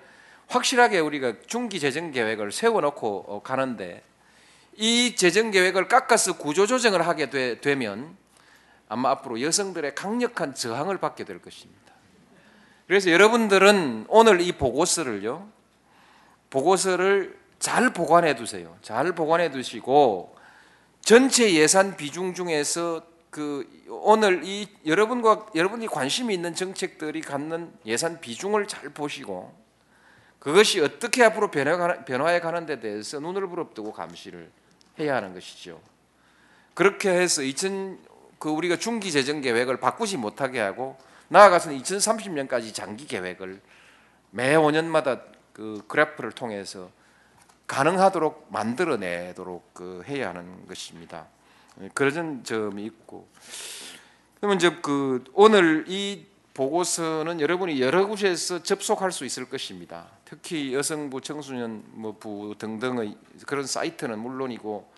확실하게 0.48 0.98
우리가 0.98 1.32
중기 1.46 1.80
재정 1.80 2.10
계획을 2.10 2.52
세워놓고 2.52 3.24
어, 3.26 3.42
가는데 3.42 4.02
이 4.76 5.16
재정 5.16 5.50
계획을 5.50 5.88
깎아서 5.88 6.36
구조 6.36 6.66
조정을 6.66 7.06
하게 7.06 7.30
되, 7.30 7.58
되면 7.58 8.16
아마 8.86 9.10
앞으로 9.10 9.40
여성들의 9.40 9.94
강력한 9.94 10.54
저항을 10.54 10.98
받게 10.98 11.24
될 11.24 11.40
것입니다. 11.40 11.80
그래서 12.86 13.10
여러분들은 13.10 14.06
오늘 14.08 14.42
이 14.42 14.52
보고서를요, 14.52 15.48
보고서를 16.50 17.38
잘 17.58 17.94
보관해 17.94 18.34
두세요. 18.34 18.76
잘 18.82 19.14
보관해 19.14 19.50
두시고 19.50 20.36
전체 21.00 21.54
예산 21.54 21.96
비중 21.96 22.34
중에서 22.34 23.09
그 23.30 23.68
오늘 23.88 24.42
이 24.44 24.68
여러분과 24.84 25.46
여러분이 25.54 25.86
관심이 25.86 26.34
있는 26.34 26.54
정책들이 26.54 27.20
갖는 27.20 27.72
예산 27.86 28.20
비중을 28.20 28.66
잘 28.66 28.90
보시고 28.90 29.54
그것이 30.40 30.80
어떻게 30.80 31.22
앞으로 31.22 31.50
변화해 31.50 32.40
가는 32.40 32.66
데 32.66 32.80
대해서 32.80 33.20
눈을 33.20 33.46
부릅뜨고 33.46 33.92
감시를 33.92 34.50
해야 34.98 35.16
하는 35.16 35.32
것이죠. 35.32 35.80
그렇게 36.74 37.10
해서 37.10 37.42
2000, 37.42 37.98
그 38.38 38.48
우리가 38.48 38.76
중기 38.76 39.12
재정 39.12 39.40
계획을 39.40 39.78
바꾸지 39.78 40.16
못하게 40.16 40.60
하고 40.60 40.98
나아가서는 41.28 41.78
2030년까지 41.78 42.74
장기 42.74 43.06
계획을 43.06 43.60
매 44.30 44.56
5년마다 44.56 45.22
그 45.52 45.84
그래프를 45.86 46.32
통해서 46.32 46.90
가능하도록 47.66 48.48
만들어내도록 48.50 49.74
그 49.74 50.02
해야 50.08 50.30
하는 50.30 50.66
것입니다. 50.66 51.26
그런 51.94 52.44
점이 52.44 52.84
있고 52.84 53.28
그러면 54.36 54.56
이제 54.56 54.70
그 54.82 55.24
오늘 55.32 55.84
이 55.88 56.26
보고서는 56.54 57.40
여러분이 57.40 57.80
여러 57.80 58.06
곳에서 58.06 58.62
접속할 58.62 59.12
수 59.12 59.24
있을 59.24 59.48
것입니다. 59.48 60.08
특히 60.24 60.74
여성부, 60.74 61.20
청소년 61.20 61.82
뭐부 61.92 62.54
등등의 62.58 63.16
그런 63.46 63.66
사이트는 63.66 64.18
물론이고 64.18 64.92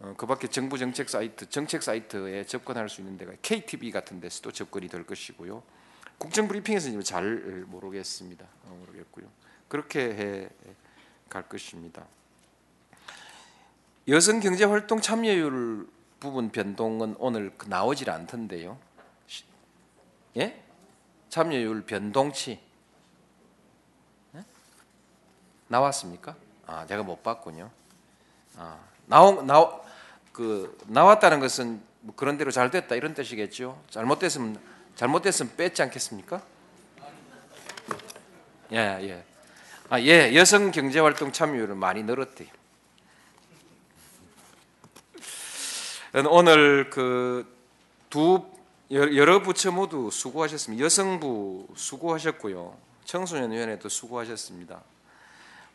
어, 0.00 0.14
그밖에 0.16 0.48
정부 0.48 0.78
정책 0.78 1.08
사이트, 1.10 1.48
정책 1.48 1.82
사이트에 1.82 2.44
접근할 2.44 2.88
수 2.88 3.02
있는 3.02 3.18
데가 3.18 3.32
KTV 3.42 3.90
같은 3.90 4.20
데서도 4.20 4.50
접근이 4.50 4.88
될 4.88 5.04
것이고요. 5.04 5.62
국정 6.18 6.48
브리핑에서는 6.48 7.02
잘 7.02 7.64
모르겠습니다. 7.66 8.46
어, 8.64 8.76
모르겠고요. 8.86 9.26
그렇게 9.68 10.00
해 10.00 10.48
갈 11.30 11.48
것입니다. 11.48 12.04
여성 14.08 14.40
경제 14.40 14.64
활동 14.64 15.00
참여율 15.00 15.86
부분 16.20 16.50
변동은 16.50 17.16
오늘 17.18 17.50
그 17.56 17.66
나오질 17.66 18.10
않던데요. 18.10 18.78
시- 19.26 19.44
예? 20.36 20.62
참여율 21.30 21.82
변동치 21.86 22.60
예? 24.36 24.44
나왔습니까? 25.68 26.36
아, 26.66 26.86
제가 26.86 27.02
못 27.02 27.22
봤군요. 27.22 27.70
아, 28.56 28.78
나온 29.06 29.46
나오 29.46 29.82
그 30.32 30.76
나왔다는 30.86 31.40
것은 31.40 31.82
뭐 32.02 32.14
그런 32.14 32.36
대로 32.36 32.50
잘 32.50 32.70
됐다 32.70 32.94
이런 32.94 33.14
뜻이겠죠. 33.14 33.82
잘못됐으면 33.90 34.60
잘못됐으면 34.96 35.56
뺐지 35.56 35.82
않겠습니까? 35.82 36.42
예, 38.72 38.76
예. 38.78 39.24
아, 39.88 40.00
예, 40.00 40.34
여성 40.36 40.70
경제 40.70 41.00
활동 41.00 41.32
참여율은 41.32 41.76
많이 41.76 42.02
늘었대요. 42.02 42.48
오늘 46.12 46.90
그 46.90 47.60
두 48.10 48.44
여러 48.90 49.40
부처 49.40 49.70
모두 49.70 50.10
수고하셨습니다. 50.10 50.84
여성부 50.84 51.68
수고하셨고요. 51.76 52.76
청소년위원회도 53.04 53.88
수고하셨습니다. 53.88 54.82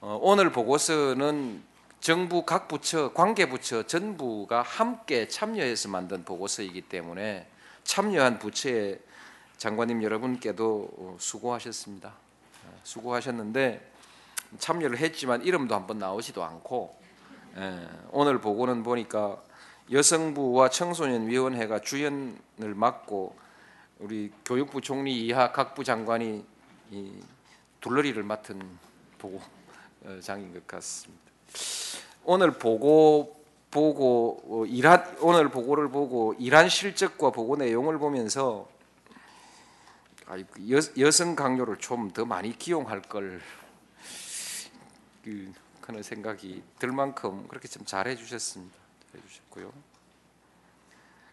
어, 0.02 0.19
오늘 0.21 0.52
보고서는 0.52 1.63
정부 2.02 2.43
각 2.43 2.67
부처, 2.67 3.13
관계 3.13 3.48
부처 3.48 3.84
전부가 3.84 4.62
함께 4.62 5.30
참여해서 5.30 5.88
만든 5.88 6.26
보고서이기 6.26 6.82
때문에 6.82 7.48
참여한 7.86 8.38
부처의 8.38 9.00
장관님 9.58 10.04
여러분께도 10.04 10.89
어, 10.98 11.17
수고하셨습니다. 11.17 12.10
어, 12.10 12.80
수고하셨는데 12.84 13.91
참여를 14.60 14.98
했지만 14.98 15.41
이름도 15.41 15.74
한번 15.74 16.00
나오지도 16.00 16.43
않고 16.43 17.00
예, 17.58 17.88
오늘 18.12 18.41
보고는 18.41 18.84
보니까 18.84 19.41
여성부와 19.91 20.69
청소년위원회가 20.69 21.80
주연을 21.82 22.74
맡고 22.76 23.36
우리 24.00 24.32
교육부 24.43 24.82
총리 24.82 25.26
이하 25.26 25.52
각부 25.52 25.84
장관이 25.84 26.45
이 26.91 27.12
둘러리를 27.82 28.21
맡은 28.24 28.60
보고장인 29.19 30.54
것 30.54 30.67
같습니다. 30.67 31.24
오늘 32.24 32.52
보고 32.52 33.43
보고 33.69 34.41
어, 34.48 34.65
일한 34.65 35.17
오늘 35.19 35.50
보고를 35.50 35.89
보고 35.89 36.34
일한 36.39 36.69
실적과 36.69 37.30
보고 37.32 37.56
내용을 37.58 38.00
보면서 38.00 38.67
아, 40.28 40.38
여, 40.39 40.80
여성 40.98 41.36
강요를 41.36 41.78
좀 41.78 42.12
더 42.12 42.26
많이 42.26 42.58
기용할 42.58 43.02
걸 43.02 43.41
그, 45.24 45.54
그런 45.82 46.02
생각이 46.02 46.63
들 46.80 46.91
만큼 46.91 47.48
그렇게 47.48 47.67
좀 47.67 47.86
잘해 47.86 48.15
주셨습니다. 48.15 48.85
해 49.15 49.21
주셨고요. 49.28 49.71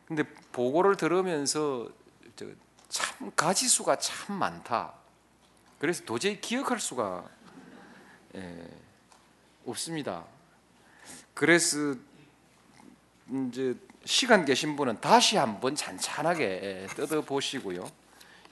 근데 0.06 0.24
보고를 0.52 0.96
들으면서 0.96 1.88
저, 2.36 2.46
참 2.88 3.32
가지수가 3.34 3.98
참 3.98 4.36
많다. 4.36 4.94
그래서 5.78 6.04
도저히 6.04 6.40
기억할 6.40 6.78
수가 6.78 7.24
예, 8.34 8.68
없습니다. 9.66 10.24
그래서 11.34 11.94
이제 13.48 13.76
시간 14.04 14.44
계신 14.44 14.76
분은 14.76 15.00
다시 15.00 15.36
한번 15.36 15.74
찬찬하게 15.74 16.88
뜯어 16.94 17.22
보시고요. 17.22 17.84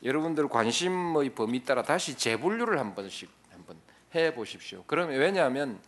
여러분들 0.02 0.48
관심의 0.48 1.34
범위 1.34 1.62
따라 1.64 1.82
다시 1.82 2.16
재분류를 2.16 2.78
한 2.78 2.94
번씩 2.94 3.30
한번 3.50 3.76
해 4.14 4.34
보십시오. 4.34 4.84
그러면 4.86 5.18
왜냐하면 5.18 5.78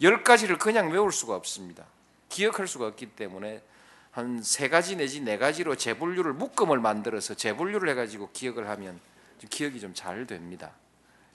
열 0.00 0.22
가지를 0.22 0.58
그냥 0.58 0.90
외울 0.90 1.10
수가 1.10 1.34
없습니다. 1.34 1.84
기억할 2.28 2.66
수가 2.66 2.86
없기 2.86 3.06
때문에 3.06 3.62
한 4.10 4.42
세 4.42 4.68
가지 4.68 4.96
내지 4.96 5.20
네 5.20 5.38
가지로 5.38 5.76
재분류를 5.76 6.32
묶음을 6.32 6.78
만들어서 6.80 7.34
재분류를 7.34 7.88
해가지고 7.90 8.30
기억을 8.32 8.68
하면 8.68 8.98
좀 9.38 9.48
기억이 9.50 9.80
좀 9.80 9.94
잘 9.94 10.26
됩니다. 10.26 10.72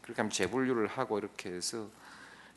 그렇게 0.02 0.22
하면 0.22 0.32
재분류를 0.32 0.88
하고 0.88 1.18
이렇게 1.18 1.50
해서 1.50 1.88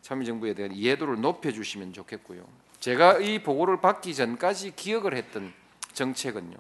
참여정부에 0.03 0.55
대한 0.55 0.73
이해도를 0.73 1.21
높여주시면 1.21 1.93
좋겠고요. 1.93 2.47
제가 2.81 3.19
이 3.19 3.43
보고를 3.43 3.81
받기 3.81 4.15
전까지 4.15 4.75
기억을 4.77 5.17
했던 5.17 5.53
정책은요. 5.93 6.57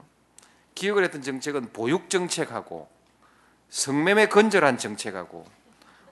기억을 0.75 1.05
했던 1.05 1.23
정책은 1.23 1.73
보육 1.73 2.11
정책하고 2.11 2.89
성매매 3.71 4.27
건절한 4.27 4.79
정책하고 4.79 5.45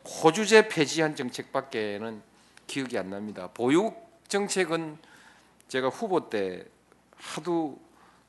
호주제 0.05 0.69
폐지한 0.69 1.17
정책밖에는 1.17 2.23
기억이 2.67 2.99
안 2.99 3.11
납니다. 3.11 3.49
보육 3.55 4.11
정책은 4.29 4.99
제가 5.75 5.89
후보 5.89 6.31
때 6.31 6.65
하도 7.17 7.81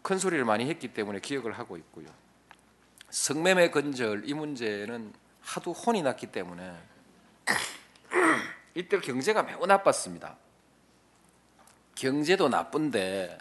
큰 0.02 0.18
소리를 0.18 0.44
많이 0.46 0.68
했기 0.68 0.88
때문에 0.88 1.20
기억을 1.20 1.52
하고 1.52 1.78
있고요. 1.78 2.08
성매매 3.12 3.70
건절 3.70 4.24
이 4.28 4.34
문제는 4.34 5.14
하도 5.42 5.72
혼이 5.72 6.02
났기 6.02 6.32
때문에 6.32 6.76
이때 8.74 9.00
경제가 9.00 9.44
매우 9.44 9.64
나빴습니다. 9.68 10.36
경제도 11.94 12.50
나쁜데 12.50 13.38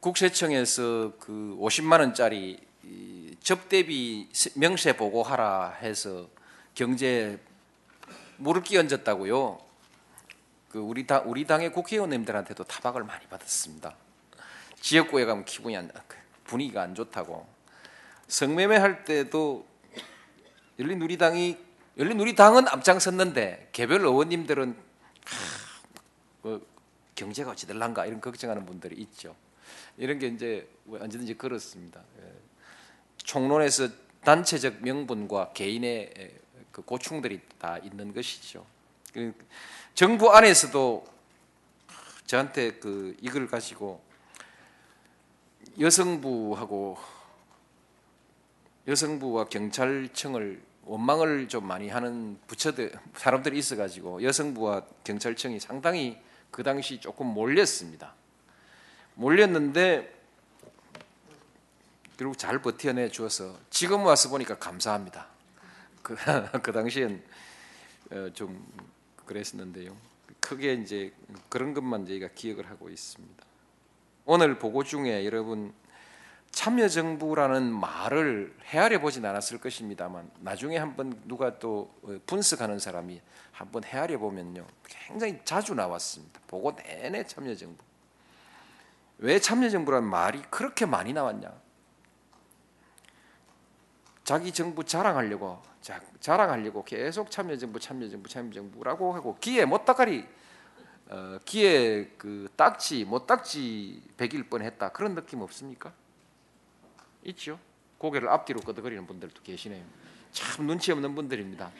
국세청에서 0.00 1.12
그 1.18 1.58
50만 1.60 2.00
원짜리 2.00 2.66
이 2.82 3.36
접대비 3.42 4.30
명세 4.54 4.96
보고하라 4.96 5.72
해서 5.82 6.30
경제 6.74 7.38
무릎 8.38 8.64
끼얹었다고요. 8.64 9.69
그 10.70 10.78
우리 10.78 11.06
당 11.06 11.22
우리 11.26 11.44
당의 11.44 11.72
국회의원님들한테도 11.72 12.64
타박을 12.64 13.04
많이 13.04 13.26
받았습니다. 13.26 13.94
지역구에 14.80 15.24
가면 15.24 15.44
기분이 15.44 15.76
안 15.76 15.90
분위기가 16.44 16.82
안 16.82 16.94
좋다고 16.94 17.46
성매매 18.28 18.76
할 18.76 19.04
때도 19.04 19.66
열린우리당이 20.78 21.58
열린우리당은 21.98 22.68
앞장섰는데 22.68 23.70
개별 23.72 24.00
의원님들은 24.02 24.76
하, 25.24 25.80
뭐 26.42 26.66
경제가 27.14 27.50
어찌 27.50 27.66
될란가 27.66 28.06
이런 28.06 28.20
걱정하는 28.20 28.64
분들이 28.64 28.96
있죠. 29.02 29.34
이런 29.98 30.18
게 30.18 30.28
이제 30.28 30.68
언제든지 30.88 31.34
그렇습니다. 31.34 32.00
예. 32.22 32.32
총론에서 33.18 33.88
단체적 34.24 34.82
명분과 34.82 35.52
개인의 35.52 36.38
그 36.70 36.82
고충들이 36.82 37.40
다 37.58 37.76
있는 37.78 38.14
것이죠. 38.14 38.64
그 39.12 39.34
정부 39.94 40.30
안에서도 40.30 41.06
저한테 42.26 42.72
그 42.72 43.16
이걸 43.20 43.48
가지고 43.48 44.02
여성부하고 45.78 46.98
여성부와 48.86 49.46
경찰청을 49.46 50.62
원망을 50.84 51.48
좀 51.48 51.66
많이 51.66 51.88
하는 51.88 52.38
부처들 52.46 52.92
사람들이 53.14 53.58
있어 53.58 53.76
가지고 53.76 54.22
여성부와 54.22 54.84
경찰청이 55.04 55.60
상당히 55.60 56.18
그 56.50 56.62
당시 56.62 57.00
조금 57.00 57.26
몰렸습니다. 57.26 58.14
몰렸는데 59.14 60.20
결국 62.16 62.38
잘 62.38 62.60
버텨내 62.60 63.08
주어서 63.10 63.56
지금 63.70 64.04
와서 64.04 64.28
보니까 64.28 64.58
감사합니다. 64.58 65.26
그, 66.02 66.16
그 66.62 66.72
당시엔 66.72 67.22
어, 68.10 68.30
좀 68.34 68.66
그랬었는데요. 69.30 69.96
크게 70.40 70.74
이제 70.74 71.12
그런 71.48 71.72
것만 71.72 72.04
저희가 72.06 72.28
기억을 72.34 72.68
하고 72.68 72.90
있습니다. 72.90 73.44
오늘 74.24 74.58
보고 74.58 74.82
중에 74.82 75.24
여러분 75.24 75.72
참여정부라는 76.50 77.72
말을 77.72 78.56
헤아려 78.64 79.00
보진 79.00 79.24
않았을 79.24 79.58
것입니다만 79.58 80.28
나중에 80.40 80.78
한번 80.78 81.20
누가 81.26 81.60
또 81.60 81.94
분석하는 82.26 82.80
사람이 82.80 83.20
한번 83.52 83.84
헤아려 83.84 84.18
보면요 84.18 84.66
굉장히 84.88 85.38
자주 85.44 85.74
나왔습니다. 85.74 86.40
보고 86.48 86.74
내내 86.74 87.24
참여정부. 87.24 87.84
왜 89.18 89.38
참여정부라는 89.38 90.08
말이 90.08 90.42
그렇게 90.50 90.86
많이 90.86 91.12
나왔냐? 91.12 91.52
자기 94.30 94.52
정부 94.52 94.84
자랑하려고 94.84 95.60
자, 95.80 96.00
자랑하려고 96.20 96.84
계속 96.84 97.32
참여정부 97.32 97.80
참여정부 97.80 98.28
참여정부라고 98.28 99.12
하고 99.12 99.36
기에 99.40 99.64
못다가리 99.64 100.24
어, 101.08 101.40
기에 101.44 102.10
그 102.16 102.46
딱지 102.54 103.04
못 103.04 103.26
딱지 103.26 104.00
백일 104.16 104.44
뻔했다 104.44 104.90
그런 104.90 105.16
느낌 105.16 105.40
없습니까? 105.40 105.92
있죠. 107.24 107.58
고개를 107.98 108.28
앞뒤로 108.28 108.60
끄덕거리는 108.60 109.04
분들도 109.04 109.42
계시네요. 109.42 109.82
참 110.30 110.64
눈치 110.64 110.92
없는 110.92 111.16
분들입니다. 111.16 111.72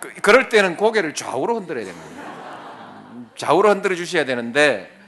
그, 0.00 0.14
그럴 0.22 0.48
때는 0.48 0.78
고개를 0.78 1.12
좌우로 1.12 1.56
흔들어야 1.56 1.84
됩니다. 1.84 3.30
좌우로 3.36 3.68
흔들어 3.68 3.94
주셔야 3.94 4.24
되는데 4.24 4.98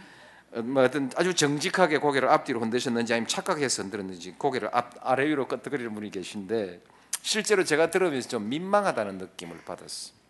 뭐 0.55 0.83
어떤 0.83 1.11
아주 1.17 1.35
정직하게 1.35 1.99
고개를 1.99 2.29
앞뒤로 2.29 2.61
흔드셨는지 2.61 3.15
아니면 3.15 3.27
착각해서 3.27 3.83
흔들었는지 3.83 4.33
고개를 4.33 4.69
앞 4.73 4.93
아래 5.01 5.27
위로 5.27 5.49
끄덕거리는 5.49 5.95
분이 5.95 6.11
계신데 6.11 6.83
실제로 7.23 7.65
제가 7.65 7.91
들으면서 7.91 8.29
좀 8.29 8.49
민망하다는 8.49 9.19
느낌을 9.19 9.65
받았습니다. 9.65 10.23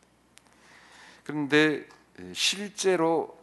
그런데 1.25 1.89
실제로 2.35 3.37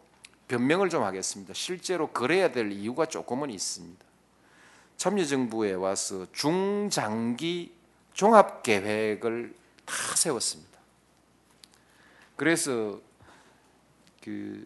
변명을 0.48 0.90
좀 0.90 1.04
하겠습니다. 1.04 1.54
실제로 1.54 2.12
그래야 2.12 2.52
될 2.52 2.72
이유가 2.72 3.06
조금은 3.06 3.50
있습니다. 3.50 4.06
참여정부에 4.98 5.74
와서 5.74 6.28
중장기 6.32 7.74
종합 8.14 8.64
계획을 8.64 9.54
다 9.86 9.94
세웠습니다. 10.16 10.78
그래서 12.36 13.00
그 14.24 14.66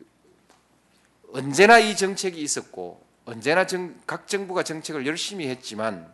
언제나 1.33 1.79
이 1.79 1.95
정책이 1.97 2.41
있었고 2.41 3.03
언제나 3.25 3.65
정, 3.65 3.99
각 4.05 4.27
정부가 4.27 4.63
정책을 4.63 5.05
열심히 5.07 5.47
했지만 5.47 6.13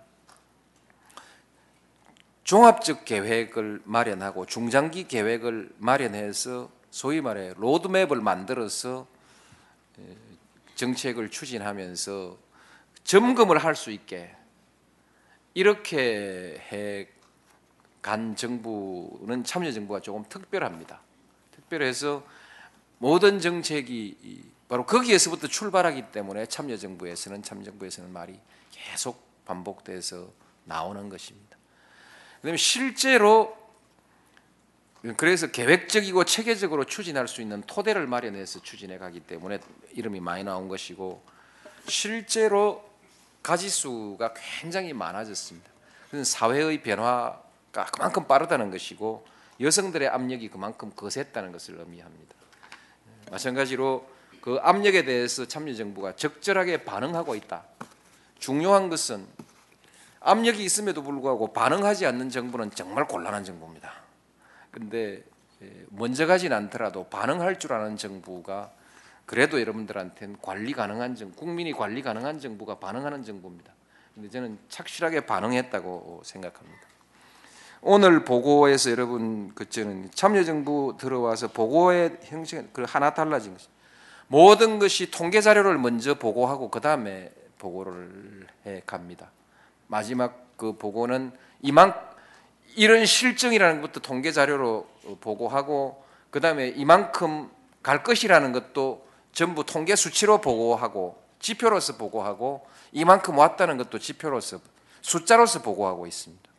종합적 2.44 3.06
계획을 3.06 3.82
마련하고 3.84 4.46
중장기 4.46 5.08
계획을 5.08 5.74
마련해서 5.78 6.72
소위 6.90 7.22
말해 7.22 7.54
로드맵을 7.58 8.22
만들어서 8.22 9.06
정책을 10.76 11.30
추진하면서 11.30 12.38
점검을 13.04 13.60
할 13.60 13.76
수 13.76 13.92
있게 13.92 14.36
이렇게 15.54 16.62
해 16.72 17.20
간 18.02 18.36
정부는 18.36 19.44
참여 19.44 19.72
정부가 19.72 20.00
조금 20.00 20.24
특별합니다. 20.30 21.02
특별해서 21.52 22.24
모든 22.98 23.40
정책이 23.40 24.44
바로 24.70 24.86
거기에서부터 24.86 25.48
출발하기 25.48 26.12
때문에 26.12 26.46
참여 26.46 26.78
정부에서는 26.78 27.42
참 27.42 27.64
정부에서는 27.64 28.14
말이 28.14 28.40
계속 28.72 29.22
반복돼서 29.46 30.32
나오는 30.64 31.10
것입니다. 31.10 31.58
그다음에 32.38 32.56
실제로 32.56 33.58
그래서 35.18 35.48
계획적이고 35.48 36.24
체계적으로 36.26 36.84
추진할 36.84 37.28
수 37.28 37.42
있는 37.42 37.62
토대를 37.64 38.06
마련해서 38.06 38.62
추진해 38.62 39.00
가기 39.00 39.22
때문에 39.22 39.60
이름이 39.94 40.20
많이 40.20 40.44
나온 40.44 40.68
것이고 40.68 41.24
실제로 41.88 42.88
가지수가 43.42 44.36
굉장히 44.36 44.94
많아졌습니다. 44.94 45.68
사회의 46.24 46.84
변화가 46.84 47.86
그만큼 47.92 48.28
빠르다는 48.28 48.70
것이고 48.70 49.26
여성들의 49.60 50.08
압력이 50.10 50.50
그만큼 50.50 50.92
거셌다는 50.96 51.52
것을 51.54 51.80
의미합니다. 51.80 52.36
마찬가지로 53.32 54.19
그 54.42 54.58
압력에 54.62 55.04
대해서 55.04 55.46
참여정부가 55.46 56.16
적절하게 56.16 56.84
반응하고 56.84 57.36
있다. 57.36 57.64
중요한 58.40 58.90
것은 58.90 59.26
압력이 60.22 60.64
있음에도 60.64 61.04
불구하고 61.04 61.54
반응하지 61.54 62.06
않는 62.06 62.30
정부는 62.30 62.72
정말 62.72 63.08
곤란한 63.08 63.44
정부입니다. 63.44 63.94
근데 64.72 65.24
먼저 65.90 66.26
가진 66.26 66.54
않더라도 66.54 67.06
반응할 67.06 67.60
줄 67.60 67.74
아는 67.74 67.98
정부가 67.98 68.72
그래도 69.26 69.60
여러분들한테는 69.62 70.38
관리 70.42 70.74
가능한 70.74 71.16
정, 71.16 71.32
국민이 71.32 71.72
관리 71.72 72.02
가능한 72.02 72.40
정부가 72.40 72.80
반응하는 72.80 73.24
정부입니다. 73.24 73.74
근데 74.16 74.30
저는 74.30 74.58
착실하게 74.70 75.22
반응했다고 75.22 76.22
생각합니다. 76.26 76.80
오늘 77.82 78.26
보고에서 78.26 78.92
여러분 78.92 79.54
그 79.56 79.70
저는 79.70 80.12
참여정부 80.14 80.98
들어와서 81.00 81.48
보고의 81.48 82.18
형식 82.24 82.74
그 82.74 82.84
하나 82.88 83.14
달라진 83.14 83.54
것이 83.54 83.68
모든 84.30 84.78
것이 84.78 85.10
통계 85.10 85.42
자료를 85.42 85.78
먼저 85.80 86.14
보고하고 86.14 86.70
그 86.70 86.80
다음에 86.80 87.32
보고를 87.58 88.48
해 88.66 88.82
갑니다. 88.86 89.32
마지막 89.88 90.56
그 90.56 90.78
보고는 90.78 91.32
이만 91.62 91.94
이런 92.76 93.06
실정이라는 93.06 93.82
것도 93.82 94.02
통계 94.02 94.32
자료로 94.32 94.88
보고하고 95.20 96.06
그 96.30 96.40
다음에 96.40 96.68
이만큼 96.70 97.50
갈 97.82 98.04
것이라는 98.04 98.52
것도 98.52 99.08
전부 99.32 99.66
통계 99.66 99.96
수치로 99.96 100.40
보고하고 100.40 101.22
지표로서 101.40 101.98
보고하고 101.98 102.68
이만큼 102.92 103.38
왔다는 103.38 103.78
것도 103.78 103.98
지표로서 103.98 104.60
숫자로서 105.02 105.64
보고하고 105.64 106.06
있습니다. 106.06 106.50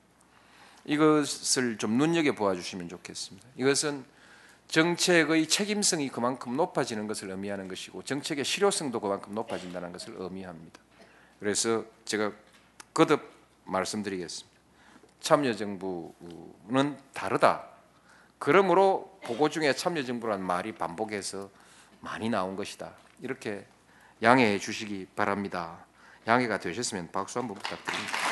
이것을 0.87 1.79
좀 1.79 1.93
눈여겨 1.99 2.33
보아 2.33 2.55
주시면 2.55 2.89
좋겠습니다. 2.89 3.47
이것은 3.57 4.05
정책의 4.71 5.49
책임성이 5.49 6.09
그만큼 6.09 6.57
높아지는 6.57 7.09
것을 7.09 7.31
의미하는 7.31 7.67
것이고 7.67 8.03
정책의 8.05 8.45
실효성도 8.45 9.01
그만큼 9.01 9.35
높아진다는 9.35 9.93
것을 9.93 10.15
의미합니다. 10.17 10.81
그래서 11.41 11.85
제가 12.05 12.31
거듭 12.95 13.29
말씀드리겠습니다. 13.65 14.49
참여정부는 15.21 16.97
다르다. 17.13 17.67
그러므로 18.39 19.19
보고 19.25 19.49
중에 19.49 19.73
참여정부라는 19.75 20.45
말이 20.45 20.73
반복해서 20.73 21.51
많이 22.01 22.31
나온 22.31 22.55
것이다. 22.55 22.93
이렇게 23.21 23.67
양해해 24.23 24.59
주시기 24.59 25.09
바랍니다. 25.17 25.85
양해가 26.27 26.59
되셨으면 26.59 27.11
박수 27.11 27.41
한번 27.41 27.57
부탁드립니다. 27.57 28.30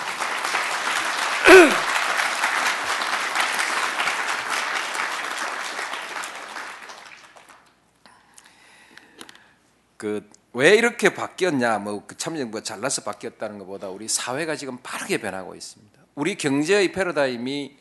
그 9.99 10.38
왜 10.59 10.74
이렇게 10.74 11.14
바뀌었냐? 11.14 11.78
뭐그 11.78 12.16
참여정부가 12.16 12.62
잘나서 12.62 13.03
바뀌었다는 13.03 13.59
것보다 13.59 13.90
우리 13.90 14.09
사회가 14.09 14.57
지금 14.57 14.78
빠르게 14.82 15.18
변하고 15.18 15.55
있습니다. 15.55 16.01
우리 16.14 16.36
경제의 16.36 16.90
패러다임이 16.90 17.76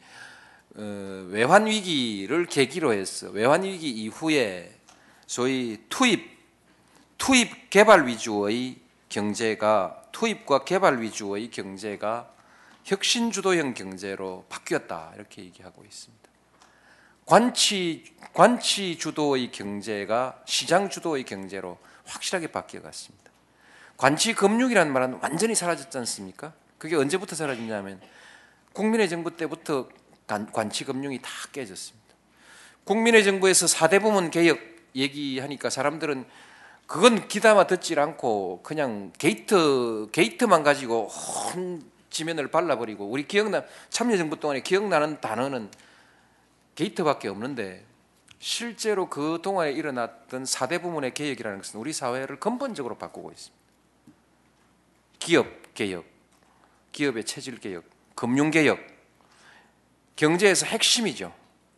어, 0.75 1.27
외환 1.31 1.65
위기를 1.65 2.45
계기로 2.45 2.93
해서 2.93 3.29
외환 3.29 3.63
위기 3.63 3.89
이후에 3.89 4.71
소위 5.25 5.79
투입 5.89 6.37
투입 7.17 7.71
개발 7.71 8.05
위주의 8.05 8.77
경제가 9.09 10.03
투입과 10.11 10.65
개발 10.65 11.01
위주의 11.01 11.49
경제가 11.49 12.31
혁신 12.83 13.31
주도형 13.31 13.73
경제로 13.73 14.45
바뀌었다 14.49 15.13
이렇게 15.15 15.41
얘기하고 15.41 15.83
있습니다. 15.83 16.29
관치 17.25 18.05
관치 18.33 18.97
주도의 18.99 19.51
경제가 19.51 20.43
시장 20.45 20.89
주도의 20.89 21.23
경제로 21.23 21.79
확실하게 22.07 22.47
바뀌어갔습니다. 22.47 23.31
관치 23.97 24.33
금융이라는 24.33 24.91
말은 24.91 25.19
완전히 25.21 25.55
사라졌지 25.55 25.97
않습니까? 25.99 26.53
그게 26.77 26.95
언제부터 26.95 27.35
사라졌냐면 27.35 27.99
국민의 28.73 29.09
정부 29.09 29.35
때부터 29.35 29.89
관치 30.51 30.83
금융이 30.83 31.21
다 31.21 31.29
깨졌습니다. 31.51 32.07
국민의 32.83 33.23
정부에서 33.23 33.65
4대 33.65 34.01
부문 34.01 34.29
개혁 34.29 34.59
얘기하니까 34.95 35.69
사람들은 35.69 36.25
그건 36.85 37.27
귀담아 37.27 37.67
듣질 37.67 37.99
않고 37.99 38.61
그냥 38.63 39.11
게이트 39.17 40.07
게이트만 40.11 40.63
가지고 40.63 41.09
온 41.55 41.83
지면을 42.09 42.47
발라버리고 42.47 43.05
우리 43.05 43.27
기억나 43.27 43.63
참여정부 43.89 44.39
동안에 44.39 44.61
기억나는 44.61 45.19
단어는 45.19 45.69
게이트밖에 46.75 47.27
없는데 47.27 47.83
실제로 48.39 49.09
그 49.09 49.39
동안에 49.41 49.71
일어났던 49.71 50.43
4대 50.43 50.81
부문의 50.81 51.13
개혁이라는 51.13 51.59
것은 51.59 51.79
우리 51.79 51.91
사회를 51.93 52.39
근본적으로 52.39 52.97
바꾸고 52.97 53.31
있습니다. 53.31 53.57
기업 55.19 55.73
개혁, 55.73 56.05
기업의 56.91 57.25
체질 57.25 57.59
개혁, 57.59 57.83
금융 58.15 58.51
개혁, 58.51 58.79
경제에서 60.15 60.65
핵심이죠. 60.65 61.33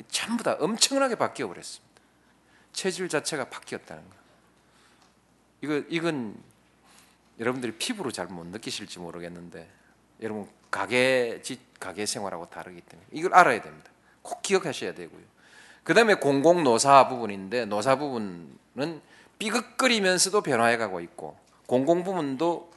전부 0.09 0.43
다 0.43 0.55
엄청나게 0.59 1.15
바뀌어 1.15 1.47
버렸습니다. 1.47 2.01
체질 2.73 3.09
자체가 3.09 3.49
바뀌었다는 3.49 4.09
거. 4.09 4.15
이거 5.61 5.83
이건 5.89 6.41
여러분들이 7.39 7.73
피부로 7.73 8.11
잘 8.11 8.27
못 8.27 8.45
느끼실지 8.47 8.99
모르겠는데 8.99 9.67
여러분 10.21 10.49
가게 10.69 11.41
집 11.41 11.79
가게 11.79 12.05
생활하고 12.05 12.49
다르기 12.49 12.81
때문에 12.81 13.07
이걸 13.11 13.33
알아야 13.33 13.61
됩니다. 13.61 13.89
꼭 14.21 14.41
기억하셔야 14.41 14.93
되고요. 14.93 15.23
그 15.89 15.95
다음에 15.95 16.13
공공 16.13 16.63
노사 16.63 17.07
부분인데 17.07 17.65
노사 17.65 17.95
부분은 17.95 19.01
삐걱거리면서도 19.39 20.41
변화해 20.41 20.77
가고 20.77 20.99
있고 20.99 21.35
공공 21.65 22.03
부분도 22.03 22.69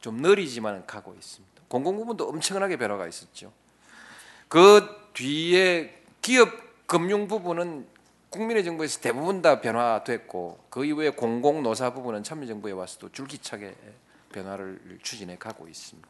좀 0.00 0.16
느리지만 0.16 0.86
가고 0.86 1.14
있습니다. 1.14 1.62
공공 1.68 1.98
부분도 1.98 2.28
엄청나게 2.28 2.78
변화가 2.78 3.06
있었죠. 3.06 3.52
그 4.48 4.88
뒤에 5.14 6.02
기업 6.20 6.48
금융 6.88 7.28
부분은 7.28 7.86
국민의 8.30 8.64
정부에서 8.64 8.98
대부분 9.00 9.40
다 9.40 9.60
변화됐고 9.60 10.64
그 10.68 10.84
이후에 10.84 11.10
공공 11.10 11.62
노사 11.62 11.94
부분은 11.94 12.24
참여정부에 12.24 12.72
와서도 12.72 13.12
줄기차게 13.12 13.72
변화를 14.32 14.98
추진해 15.00 15.36
가고 15.36 15.68
있습니다. 15.68 16.08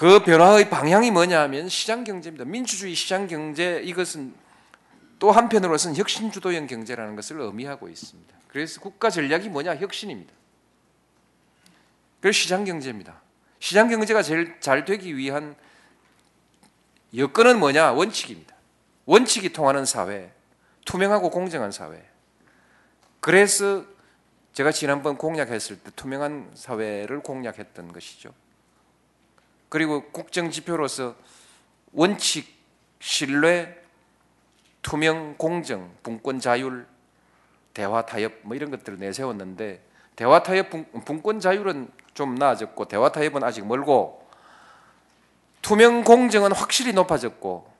그 0.00 0.22
변화의 0.22 0.70
방향이 0.70 1.10
뭐냐면 1.10 1.68
시장 1.68 2.04
경제입니다. 2.04 2.46
민주주의 2.46 2.94
시장 2.94 3.26
경제 3.26 3.82
이것은 3.84 4.34
또 5.18 5.30
한편으로서는 5.30 5.94
혁신 5.94 6.32
주도형 6.32 6.68
경제라는 6.68 7.16
것을 7.16 7.38
의미하고 7.38 7.86
있습니다. 7.86 8.34
그래서 8.48 8.80
국가 8.80 9.10
전략이 9.10 9.50
뭐냐? 9.50 9.76
혁신입니다. 9.76 10.32
그래서 12.22 12.34
시장 12.34 12.64
경제입니다. 12.64 13.20
시장 13.58 13.90
경제가 13.90 14.22
제일 14.22 14.58
잘 14.60 14.86
되기 14.86 15.18
위한 15.18 15.54
여건은 17.14 17.58
뭐냐? 17.58 17.92
원칙입니다. 17.92 18.56
원칙이 19.04 19.52
통하는 19.52 19.84
사회, 19.84 20.32
투명하고 20.86 21.28
공정한 21.28 21.72
사회. 21.72 22.02
그래서 23.20 23.84
제가 24.54 24.72
지난번 24.72 25.18
공약했을 25.18 25.78
때 25.78 25.90
투명한 25.94 26.52
사회를 26.54 27.20
공약했던 27.20 27.92
것이죠. 27.92 28.32
그리고 29.70 30.10
국정 30.10 30.50
지표로서 30.50 31.14
원칙, 31.92 32.54
신뢰, 32.98 33.82
투명, 34.82 35.36
공정, 35.38 35.94
분권 36.02 36.40
자율, 36.40 36.86
대화 37.72 38.04
타협 38.04 38.32
뭐 38.42 38.56
이런 38.56 38.70
것들을 38.70 38.98
내세웠는데 38.98 39.82
대화 40.16 40.42
타협 40.42 40.70
분, 40.70 40.84
분권 41.04 41.40
자율은 41.40 41.88
좀 42.14 42.34
나아졌고 42.34 42.86
대화 42.86 43.10
타협은 43.12 43.42
아직 43.44 43.64
멀고 43.64 44.28
투명 45.62 46.02
공정은 46.02 46.52
확실히 46.52 46.92
높아졌고 46.92 47.72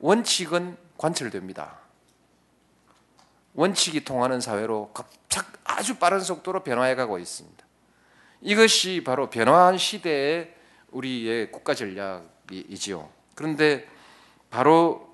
원칙은 0.00 0.76
관철됩니다. 0.98 1.78
원칙이 3.54 4.04
통하는 4.04 4.40
사회로 4.40 4.90
갑작 4.92 5.46
아주 5.64 5.96
빠른 5.96 6.20
속도로 6.20 6.62
변화해 6.62 6.94
가고 6.94 7.18
있습니다. 7.18 7.64
이것이 8.42 9.02
바로 9.04 9.30
변화한 9.30 9.78
시대의 9.78 10.57
우리의 10.90 11.50
국가 11.50 11.74
전략이지요. 11.74 13.08
그런데 13.34 13.86
바로 14.50 15.08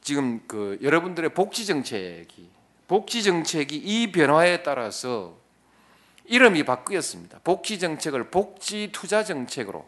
지금 0.00 0.46
그 0.46 0.78
여러분들의 0.82 1.34
복지 1.34 1.66
정책이 1.66 2.50
복지 2.86 3.22
정책이 3.22 3.76
이 3.76 4.12
변화에 4.12 4.62
따라서 4.62 5.36
이름이 6.26 6.64
바뀌었습니다. 6.64 7.40
복지 7.44 7.78
정책을 7.78 8.30
복지 8.30 8.90
투자 8.92 9.24
정책으로 9.24 9.86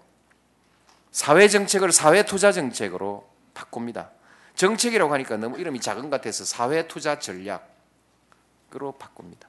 사회 1.10 1.48
정책을 1.48 1.92
사회 1.92 2.24
투자 2.24 2.52
정책으로 2.52 3.26
바꿉니다. 3.54 4.10
정책이라고 4.54 5.12
하니까 5.14 5.36
너무 5.36 5.58
이름이 5.58 5.80
작은 5.80 6.04
것 6.04 6.10
같아서 6.10 6.44
사회 6.44 6.88
투자 6.88 7.18
전략으로 7.18 8.92
바꿉니다. 8.98 9.48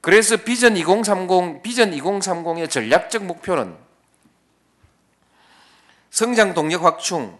그래서 0.00 0.36
비전 0.36 0.76
2030 0.76 1.62
비전 1.62 1.90
2030의 1.90 2.70
전략적 2.70 3.24
목표는 3.24 3.85
성장 6.16 6.54
동력 6.54 6.82
확충, 6.82 7.38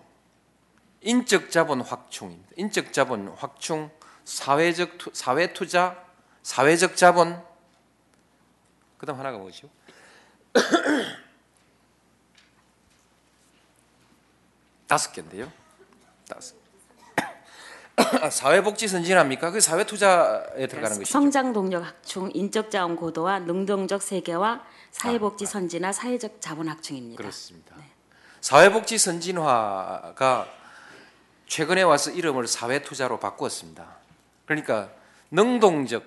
인적 1.01 1.51
자본 1.51 1.81
확충입니다. 1.81 2.51
인적 2.57 2.93
자본 2.93 3.29
확충, 3.29 3.91
사회적 4.27 4.99
투, 4.99 5.11
사회 5.14 5.55
투자, 5.55 6.05
사회적 6.43 6.95
자본. 6.95 7.43
그다음 8.99 9.18
하나가 9.18 9.39
뭐죠? 9.39 9.70
다섯 14.87 15.11
개인데요. 15.12 15.51
다섯. 16.29 16.55
사회복지 18.31 18.89
선진화입니까? 18.89 19.53
그 19.53 19.62
사회 19.62 19.87
투자에 19.87 20.66
들어가는 20.66 20.99
것이죠. 20.99 21.11
성장 21.11 21.55
동력 21.55 21.83
확충, 21.83 22.31
인적 22.35 22.70
자원 22.70 22.95
고도화, 22.95 23.39
능동적 23.39 24.03
세계화, 24.03 24.62
사회복지 24.91 25.47
선진화, 25.47 25.93
사회적 25.93 26.43
자본 26.43 26.68
확충입니다. 26.68 27.16
그렇습니다. 27.16 27.74
사회복지 28.47 28.97
선진화가 28.97 30.49
최근에 31.49 31.83
와서 31.83 32.13
이름을 32.13 32.47
사회투자로 32.47 33.19
바꾸었습니다. 33.19 33.85
그러니까 34.45 34.89
능동적 35.33 36.05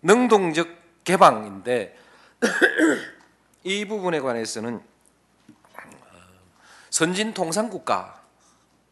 능동적 0.00 1.04
개방인데 1.04 1.98
이 3.62 3.84
부분에 3.84 4.20
관해서는 4.20 4.82
선진 6.88 7.34
통상 7.34 7.68
국가 7.68 8.22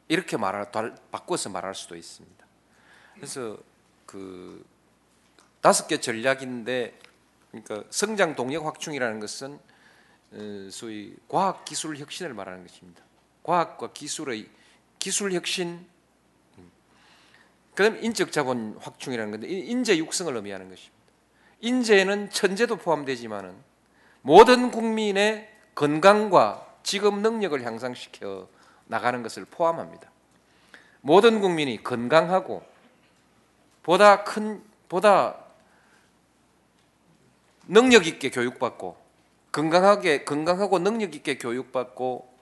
이렇게 0.08 0.36
말할 0.36 0.70
바꿔서 1.10 1.48
말할 1.48 1.74
수도 1.74 1.96
있습니다. 1.96 2.46
그래서 3.14 3.56
그 4.04 4.62
다섯 5.62 5.86
개 5.86 5.98
전략인데 6.00 6.98
그러니까 7.50 7.82
성장 7.88 8.36
동력 8.36 8.66
확충이라는 8.66 9.20
것은 9.20 9.54
어, 9.54 9.71
소위 10.70 11.14
과학 11.28 11.64
기술 11.64 11.96
혁신을 11.96 12.34
말하는 12.34 12.66
것입니다. 12.66 13.02
과학과 13.42 13.92
기술의 13.92 14.48
기술 14.98 15.32
혁신, 15.32 15.84
음. 16.58 16.70
그다음 17.74 18.02
인적 18.02 18.32
자본 18.32 18.76
확충이라는 18.80 19.30
건데 19.32 19.48
인재 19.48 19.98
육성을 19.98 20.34
의미하는 20.34 20.68
것입니다. 20.68 21.02
인재는 21.60 22.30
천재도 22.30 22.76
포함되지만은 22.76 23.54
모든 24.22 24.70
국민의 24.70 25.52
건강과 25.74 26.76
직업 26.82 27.18
능력을 27.18 27.62
향상시켜 27.64 28.48
나가는 28.86 29.22
것을 29.22 29.44
포함합니다. 29.44 30.10
모든 31.00 31.40
국민이 31.40 31.82
건강하고 31.82 32.64
보다 33.82 34.22
큰 34.22 34.62
보다 34.88 35.36
능력 37.66 38.06
있게 38.06 38.30
교육받고 38.30 39.01
건강하게 39.52 40.24
건강하고 40.24 40.78
능력 40.78 41.14
있게 41.14 41.36
교육받고 41.38 42.32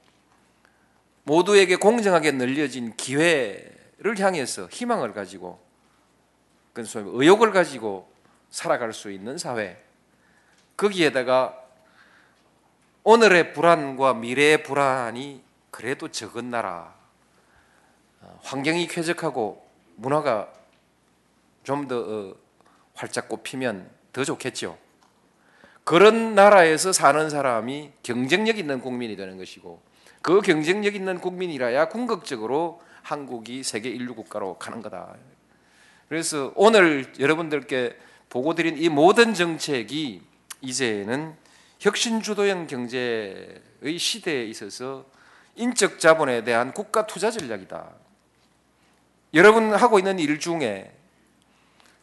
모두에게 1.25 1.77
공정하게 1.77 2.33
늘려진 2.33 2.97
기회를 2.97 4.19
향해서 4.19 4.69
희망을 4.69 5.13
가지고 5.13 5.61
그 6.73 6.85
소위 6.85 7.05
의욕을 7.13 7.53
가지고 7.53 8.11
살아갈 8.51 8.93
수 8.93 9.11
있는 9.11 9.39
사회 9.39 9.83
거기에다가 10.77 11.57
오늘의 13.03 13.53
불안과 13.53 14.15
미래의 14.15 14.63
불안이 14.63 15.43
그래도 15.71 16.09
적은 16.09 16.51
나라 16.51 16.95
어, 18.21 18.39
환경이 18.43 18.87
쾌적하고 18.87 19.67
문화가 19.97 20.53
좀더 21.65 21.99
어, 21.99 22.35
활짝 22.95 23.29
꽃피면 23.29 23.91
더 24.13 24.25
좋겠죠. 24.25 24.79
그런 25.91 26.37
나라에서 26.37 26.93
사는 26.93 27.29
사람이 27.29 27.91
경쟁력 28.05 28.59
있는 28.59 28.81
국민이 28.81 29.17
되는 29.17 29.37
것이고 29.39 29.83
그 30.23 30.41
경쟁력 30.41 30.95
있는 30.95 31.21
국민이라야 31.21 31.89
궁극적으로 31.89 32.81
한국이 33.03 33.65
세계 33.65 33.89
인류 33.89 34.15
국가로 34.15 34.57
가는 34.57 34.83
거다. 34.83 35.17
그래서 36.09 36.53
오늘 36.55 37.13
여러분들께 37.19 37.99
보고 38.29 38.55
드린 38.55 38.79
이 38.79 38.89
모든 38.89 39.35
정책이 39.35 40.23
이제는 40.61 41.35
혁신 41.81 42.23
주도형 42.23 42.69
경제의 42.69 43.99
시대에 43.99 44.45
있어서 44.45 45.07
인적 45.57 45.99
자본에 45.99 46.45
대한 46.45 46.73
국가 46.73 47.05
투자 47.09 47.33
전략이다. 47.33 47.91
여러분 49.35 49.75
하고 49.75 49.99
있는 49.99 50.21
일 50.21 50.39
중에 50.39 50.93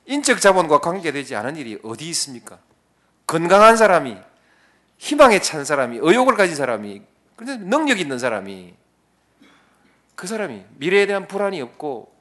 인적 0.07 0.41
자본과 0.41 0.79
관계되지 0.79 1.37
않은 1.37 1.55
일이 1.55 1.79
어디 1.83 2.09
있습니까? 2.09 2.66
건강한 3.27 3.77
사람이 3.77 4.17
희망에 4.97 5.39
찬 5.39 5.65
사람이 5.65 5.99
의욕을 6.01 6.35
가진 6.35 6.55
사람이 6.55 7.01
그런데 7.35 7.63
능력 7.63 7.99
있는 7.99 8.17
사람이 8.17 8.73
그 10.15 10.25
사람이 10.25 10.65
미래에 10.77 11.05
대한 11.05 11.27
불안이 11.27 11.61
없고 11.61 12.11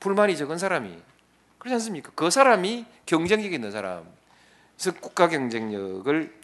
불만이 0.00 0.36
적은 0.36 0.58
사람이 0.58 0.98
그렇지 1.58 1.74
않습니까? 1.74 2.10
그 2.14 2.30
사람이 2.30 2.84
경쟁력 3.06 3.52
있는 3.52 3.70
사람. 3.70 4.04
그래서 4.76 4.98
국가 5.00 5.28
경쟁력을 5.28 6.34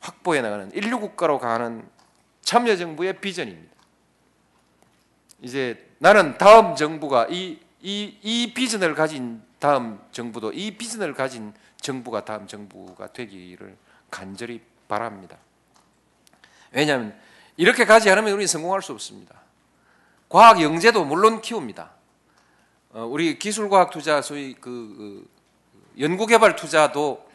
확보해 0.00 0.40
나가는 0.40 0.70
인류 0.74 1.00
국가로 1.00 1.38
가는 1.38 1.86
참여 2.42 2.76
정부의 2.76 3.20
비전입니다. 3.20 3.74
이제 5.42 5.86
나는 5.98 6.38
다음 6.38 6.74
정부가 6.76 7.26
이, 7.30 7.58
이, 7.82 8.16
이 8.22 8.52
비전을 8.54 8.94
가진 8.94 9.42
다음 9.58 10.00
정부도 10.12 10.52
이 10.52 10.76
비전을 10.76 11.14
가진 11.14 11.52
정부가 11.80 12.24
다음 12.24 12.46
정부가 12.46 13.12
되기를 13.12 13.76
간절히 14.10 14.62
바랍니다. 14.86 15.36
왜냐하면 16.72 17.18
이렇게 17.56 17.84
가지 17.84 18.10
않으면 18.10 18.32
우리는 18.32 18.46
성공할 18.46 18.82
수 18.82 18.92
없습니다. 18.92 19.34
과학 20.28 20.60
영재도 20.60 21.04
물론 21.04 21.40
키웁니다. 21.40 21.90
어, 22.90 23.04
우리 23.04 23.38
기술과학 23.38 23.90
투자 23.90 24.22
소위 24.22 24.54
그, 24.54 24.70
그 24.96 25.28
연구개발 26.00 26.56
투자도 26.56 27.28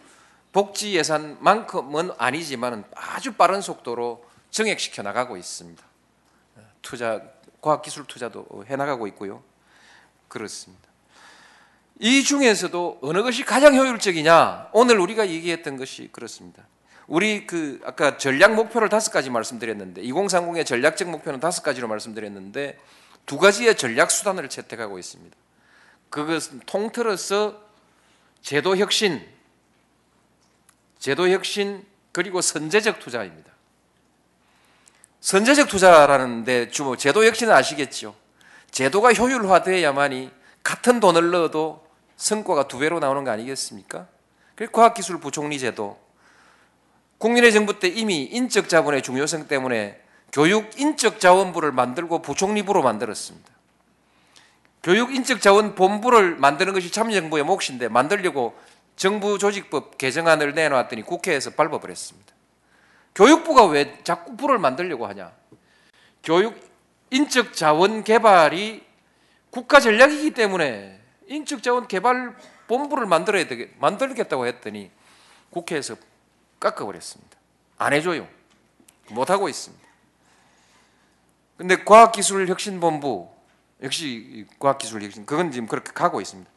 복지 0.51 0.95
예산만큼은 0.95 2.11
아니지만 2.17 2.86
아주 2.95 3.34
빠른 3.34 3.59
속도로 3.59 4.26
정액시켜 4.51 5.01
나가고 5.01 5.36
있습니다. 5.36 5.84
투자 6.82 7.21
과학기술 7.59 8.05
투자도 8.05 8.65
해 8.67 8.76
나가고 8.76 9.07
있고요. 9.07 9.43
그렇습니다. 10.28 10.83
이 12.00 12.24
중에서도 12.24 13.00
어느 13.02 13.22
것이 13.22 13.44
가장 13.44 13.76
효율적이냐? 13.76 14.70
오늘 14.74 15.00
우리가 15.00 15.28
얘기했던 15.30 15.78
것이 15.78 16.10
그렇습니다. 16.12 16.68
우리 17.08 17.46
그 17.46 17.80
아까 17.86 18.18
전략 18.18 18.56
목표를 18.56 18.89
다섯 18.89 19.12
가지 19.12 19.30
말씀드렸는데 19.30 20.02
2030의 20.02 20.66
전략적 20.66 21.10
목표는 21.10 21.39
다섯 21.39 21.62
가지로 21.62 21.88
말씀드렸는데 21.88 22.80
두 23.26 23.38
가지의 23.38 23.78
전략 23.78 24.12
수단을 24.12 24.50
채택하고 24.50 24.98
있습니다. 25.00 25.36
그것은 26.10 26.62
통틀어서 26.66 27.62
제도 28.41 28.78
혁신, 28.78 29.26
제도 31.00 31.30
혁신 31.30 31.86
그리고 32.12 32.41
선제적 32.41 33.00
투자입니다. 33.00 33.52
선제적 35.22 35.70
투자라는데 35.70 36.70
주로 36.70 36.98
제도 36.98 37.26
혁신은 37.26 37.54
아시겠죠? 37.54 38.16
제도가 38.72 39.14
효율화돼야만이 39.14 40.32
같은 40.64 41.00
돈을 41.00 41.32
넣어도 41.32 41.83
성과가 42.18 42.68
두 42.68 42.80
배로 42.80 42.99
나오는 42.99 43.24
거 43.24 43.32
아니겠습니까? 43.32 44.07
그리고 44.55 44.74
과학기술 44.74 45.20
부총리 45.20 45.59
제도, 45.59 45.97
국민의 47.18 47.53
정부 47.53 47.80
때 47.80 47.88
이미 47.88 48.24
인적 48.24 48.70
자본의 48.70 49.01
중요성 49.01 49.47
때문에 49.47 50.01
교육 50.32 50.80
인적 50.80 51.20
자원부를 51.20 51.72
만들고 51.72 52.22
부총리부로 52.22 52.82
만들었습니다. 52.82 53.49
교육 54.84 55.16
인적 55.16 55.39
자원 55.39 55.76
본부를 55.76 56.36
만드는 56.36 56.74
것이 56.74 56.91
참여정부의 56.91 57.45
몫인데 57.45 57.88
만들려고 57.88 58.53
정부 58.95 59.38
조직법 59.38 59.97
개정안을 59.97 60.53
내놓았더니 60.53 61.03
국회에서 61.03 61.51
밟아버렸습니다. 61.51 62.34
교육부가 63.16 63.66
왜 63.66 63.97
자꾸 64.03 64.36
부를 64.36 64.57
만들려고 64.57 65.07
하냐? 65.07 65.32
교육 66.24 66.59
인적 67.11 67.53
자원 67.53 68.03
개발이 68.03 68.84
국가 69.49 69.80
전략이기 69.80 70.32
때문에 70.32 70.99
인적 71.28 71.63
자원 71.63 71.88
개발 71.88 72.36
본부를 72.67 73.05
만들어야 73.05 73.47
되겠 73.47 73.69
만들겠다고 73.80 74.45
했더니 74.47 74.91
국회에서 75.49 75.95
깎아버렸습니다. 76.59 77.38
안 77.78 77.93
해줘요. 77.93 78.28
못 79.09 79.30
하고 79.30 79.49
있습니다. 79.49 79.84
근데 81.57 81.84
과학기술혁신본부 81.84 83.30
역시 83.84 84.45
과학기술혁신 84.59 85.26
그건 85.26 85.51
지금 85.51 85.67
그렇게 85.67 85.91
가고 85.91 86.21
있습니다. 86.21 86.49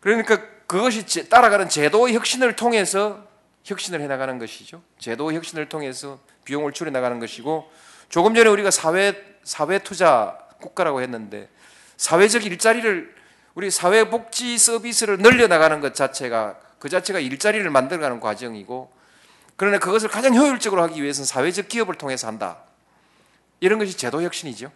그러니까 0.00 0.40
그것이 0.66 1.28
따라가는 1.28 1.68
제도 1.68 2.08
혁신을 2.08 2.56
통해서 2.56 3.26
혁신을 3.64 4.00
해나가는 4.00 4.38
것이죠. 4.38 4.82
제도 4.98 5.32
혁신을 5.32 5.68
통해서 5.68 6.20
비용을 6.44 6.72
줄여 6.72 6.90
나가는 6.90 7.18
것이고 7.18 7.70
조금 8.08 8.34
전에 8.34 8.48
우리가 8.48 8.70
사회 8.70 9.36
사회 9.42 9.80
투자 9.80 10.38
국가라고 10.60 11.02
했는데 11.02 11.48
사회적 11.96 12.44
일자리를 12.44 13.15
우리 13.56 13.70
사회복지 13.70 14.58
서비스를 14.58 15.16
늘려 15.16 15.46
나가는 15.46 15.80
것 15.80 15.94
자체가 15.94 16.58
그 16.78 16.90
자체가 16.90 17.20
일자리를 17.20 17.68
만들어가는 17.70 18.20
과정이고 18.20 18.92
그러나 19.56 19.78
그것을 19.78 20.10
가장 20.10 20.34
효율적으로 20.36 20.82
하기 20.82 21.02
위해서는 21.02 21.24
사회적 21.24 21.68
기업을 21.68 21.94
통해서 21.94 22.26
한다. 22.26 22.58
이런 23.60 23.78
것이 23.78 23.96
제도 23.96 24.20
혁신이죠. 24.20 24.70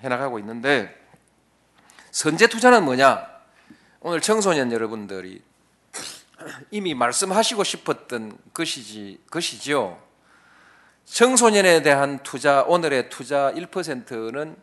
해나가고 0.00 0.38
있는데 0.38 0.98
선제 2.10 2.46
투자는 2.46 2.82
뭐냐? 2.86 3.28
오늘 4.00 4.22
청소년 4.22 4.72
여러분들이 4.72 5.42
이미 6.70 6.94
말씀하시고 6.94 7.62
싶었던 7.62 8.38
것이지 8.54 9.20
것이지요. 9.30 10.02
청소년에 11.04 11.82
대한 11.82 12.22
투자 12.22 12.62
오늘의 12.62 13.10
투자 13.10 13.52
1%는 13.52 14.56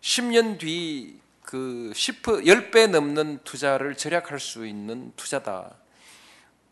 10년 0.00 0.60
뒤 0.60 1.18
그 1.48 1.90
10, 1.94 2.20
10배 2.20 2.90
넘는 2.90 3.38
투자를 3.42 3.94
절약할 3.94 4.38
수 4.38 4.66
있는 4.66 5.14
투자다. 5.16 5.76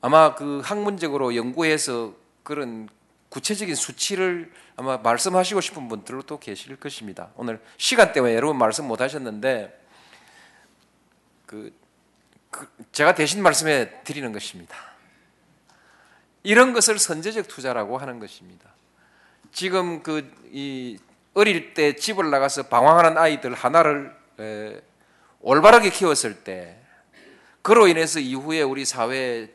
아마 0.03 0.35
그 0.35 0.61
학문적으로 0.63 1.35
연구해서 1.35 2.15
그런 2.43 2.87
구체적인 3.31 3.75
수치를 3.75 4.53
아마 4.77 4.99
말씀하시고 4.99 5.63
싶은 5.63 5.89
분들도 5.89 6.39
계실 6.41 6.77
것입니다. 6.77 7.31
오늘 7.37 7.59
시간 7.79 8.13
때문에 8.13 8.35
여러분 8.35 8.59
말씀 8.59 8.87
못 8.87 9.01
하셨는데 9.01 9.83
그, 11.47 11.73
그 12.51 12.69
제가 12.93 13.15
대신 13.15 13.43
말씀해 13.43 14.05
드리는 14.05 14.31
것입니다. 14.31 14.77
이런 16.43 16.75
것을 16.75 16.99
선제적 16.99 17.49
투자라고 17.49 17.97
하는 17.97 18.19
것입니다. 18.19 18.69
지금 19.53 20.03
그 20.03 20.31
이 20.53 20.99
어릴 21.37 21.75
때 21.75 21.95
집을 21.95 22.31
나가서 22.31 22.65
방황하는 22.65 23.19
아이들 23.19 23.53
하나를 23.53 24.07
에, 24.07 24.26
올바르게 25.41 25.91
키웠을 25.91 26.45
때 26.45 26.77
그로 27.63 27.89
인해서 27.89 28.21
이후에 28.21 28.63
우리 28.63 28.85
사회에 28.85 29.49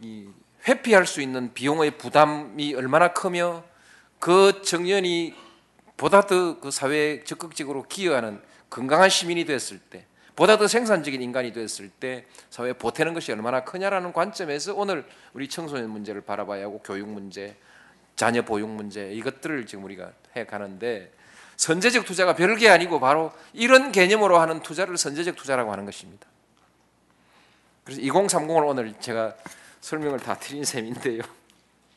이 0.00 0.28
회피할 0.68 1.06
수 1.06 1.20
있는 1.20 1.52
비용의 1.54 1.98
부담이 1.98 2.74
얼마나 2.74 3.12
크며 3.12 3.64
그 4.18 4.62
청년이 4.62 5.34
보다 5.96 6.22
더 6.22 6.60
그 6.60 6.70
사회에 6.70 7.24
적극적으로 7.24 7.82
기여하는 7.82 8.40
건강한 8.68 9.10
시민이 9.10 9.44
됐을 9.44 9.78
때 9.78 10.06
보다 10.36 10.56
더 10.56 10.66
생산적인 10.66 11.20
인간이 11.20 11.52
됐을 11.52 11.90
때 11.90 12.24
사회에 12.48 12.72
보태는 12.74 13.12
것이 13.12 13.32
얼마나 13.32 13.64
크냐라는 13.64 14.12
관점에서 14.12 14.74
오늘 14.74 15.04
우리 15.34 15.48
청소년 15.48 15.90
문제를 15.90 16.22
바라봐야 16.22 16.64
하고 16.64 16.80
교육 16.82 17.08
문제, 17.08 17.56
자녀 18.16 18.42
보육 18.42 18.70
문제 18.70 19.12
이것들을 19.12 19.66
지금 19.66 19.84
우리가 19.84 20.12
해 20.36 20.46
가는데 20.46 21.12
선제적 21.60 22.06
투자가 22.06 22.34
별게 22.34 22.70
아니고 22.70 23.00
바로 23.00 23.32
이런 23.52 23.92
개념으로 23.92 24.38
하는 24.38 24.62
투자를 24.62 24.96
선제적 24.96 25.36
투자라고 25.36 25.70
하는 25.70 25.84
것입니다. 25.84 26.26
그래서 27.84 28.00
2030을 28.00 28.66
오늘 28.66 28.94
제가 28.98 29.34
설명을 29.82 30.20
다 30.20 30.38
드린 30.38 30.64
셈인데요. 30.64 31.20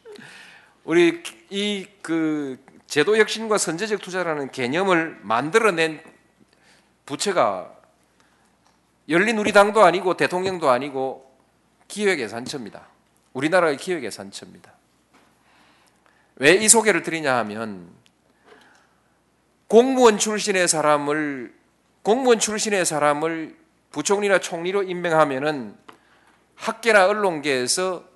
우리 0.84 1.24
이 1.50 1.88
그 2.02 2.60
제도 2.88 3.16
혁신과 3.16 3.58
선제적 3.58 4.02
투자라는 4.02 4.52
개념을 4.52 5.20
만들어낸 5.22 6.04
부처가 7.06 7.74
열린 9.08 9.38
우리당도 9.38 9.82
아니고 9.82 10.18
대통령도 10.18 10.70
아니고 10.70 11.34
기획예산처입니다. 11.88 12.86
우리나라의 13.32 13.78
기획예산처입니다. 13.78 14.74
왜 16.36 16.58
이 16.58 16.68
소개를 16.68 17.02
드리냐 17.02 17.38
하면 17.38 18.03
공무원 19.74 20.20
출신의 20.20 20.68
사람을 20.68 21.52
공무원 22.04 22.38
출신의 22.38 22.86
사람을 22.86 23.58
부총리나 23.90 24.38
총리로 24.38 24.84
임명하면은 24.84 25.76
학계나 26.54 27.08
언론계에서 27.08 28.08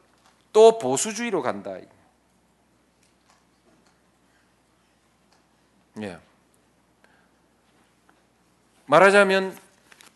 또 0.53 0.77
보수주의로 0.77 1.41
간다. 1.41 1.75
예. 5.99 6.19
말하자면 8.85 9.57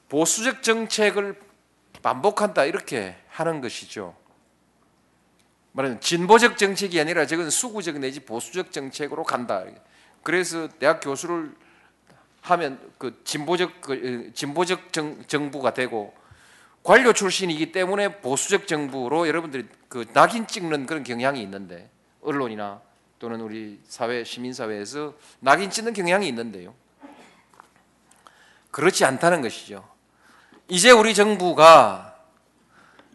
보수적 0.09 0.61
정책을 0.61 1.41
반복한다 2.03 2.65
이렇게 2.65 3.15
하는 3.29 3.61
것이죠. 3.61 4.15
말하자면 5.71 6.01
진보적 6.01 6.59
정책이 6.59 7.01
아니라 7.01 7.25
저건 7.25 7.49
수구적 7.49 7.97
내지 7.97 8.19
보수적 8.19 8.71
정책으로 8.71 9.23
간다. 9.23 9.65
그래서 10.23 10.67
대학 10.79 10.99
교수를 11.01 11.55
하면 12.41 12.79
그 12.97 13.21
진보적 13.23 13.81
그 13.81 14.31
진보적 14.33 14.93
정, 14.93 15.23
정부가 15.27 15.73
되고 15.73 16.13
관료 16.83 17.13
출신이기 17.13 17.71
때문에 17.71 18.19
보수적 18.21 18.67
정부로 18.67 19.27
여러분들이 19.27 19.67
그 19.87 20.05
낙인 20.13 20.47
찍는 20.47 20.87
그런 20.87 21.03
경향이 21.03 21.41
있는데 21.43 21.89
언론이나 22.21 22.81
또는 23.19 23.41
우리 23.41 23.79
사회 23.87 24.23
시민 24.23 24.53
사회에서 24.53 25.13
낙인 25.39 25.69
찍는 25.69 25.93
경향이 25.93 26.27
있는데요. 26.29 26.73
그렇지 28.71 29.05
않다는 29.05 29.41
것이죠. 29.41 29.87
이제 30.67 30.89
우리 30.89 31.13
정부가 31.13 32.17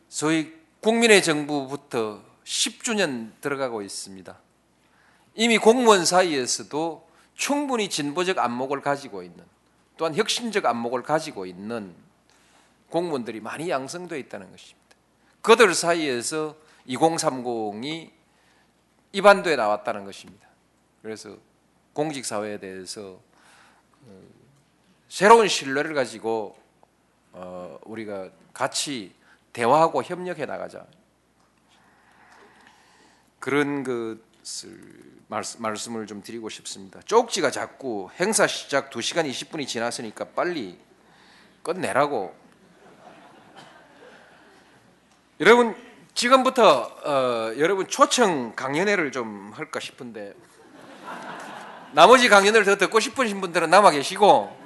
소위 0.09 0.53
국민의 0.81 1.23
정부부터 1.23 2.23
10주년 2.45 3.33
들어가고 3.41 3.83
있습니다. 3.83 4.39
이미 5.37 5.59
공무원 5.59 6.05
사이에서도 6.05 7.07
충분히 7.35 7.89
진보적 7.91 8.39
안목을 8.39 8.81
가지고 8.81 9.23
있는 9.23 9.45
또한 9.97 10.15
혁신적 10.15 10.65
안목을 10.65 11.03
가지고 11.03 11.47
있는 11.47 11.95
공무원들이 12.91 13.41
많이 13.41 13.69
양성되어 13.69 14.19
있다는 14.19 14.51
것입니다. 14.51 14.97
그들 15.43 15.75
사이에서 15.75 16.57
2030이 16.89 18.11
입안도에 19.13 19.57
나왔다는 19.57 20.05
것입니다. 20.05 20.49
그래서 21.03 21.37
공직 21.93 22.25
사회에 22.25 22.59
대해서 22.59 23.21
어, 24.07 24.23
새로운 25.09 25.49
신뢰를 25.49 25.95
가지고 25.95 26.57
어, 27.33 27.79
우리가 27.85 28.31
같이 28.53 29.15
대화하고 29.53 30.03
협력해 30.03 30.47
나가자. 30.47 30.87
그런 33.39 33.85
것을 33.85 34.21
말씀, 35.27 35.61
말씀을 35.61 36.07
좀 36.07 36.23
드리고 36.23 36.49
싶습니다. 36.49 37.01
쪽지가 37.05 37.51
자꾸 37.51 38.09
행사 38.21 38.47
시작 38.47 38.91
2시간 38.91 39.29
20분이 39.29 39.67
지났으니까 39.67 40.27
빨리 40.27 40.79
끝내라고. 41.65 42.33
여러분 45.41 45.75
지금부터 46.15 46.83
어, 47.05 47.59
여러분 47.59 47.89
초청 47.89 48.55
강연회를 48.55 49.11
좀 49.11 49.53
할까 49.53 49.81
싶은데 49.81 50.35
나머지 51.93 52.29
강연을 52.29 52.65
더 52.65 52.77
듣고 52.77 53.01
싶으신 53.01 53.41
분들은 53.41 53.69
남아 53.69 53.91
계시고 53.91 54.57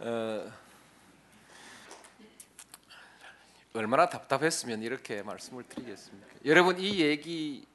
어, 0.00 0.52
얼마나 3.72 4.08
답답했으면 4.08 4.82
이렇게 4.82 5.22
말씀을 5.22 5.64
드리겠습니까? 5.64 6.28
여러분 6.44 6.78
이 6.78 7.00
얘기 7.00 7.66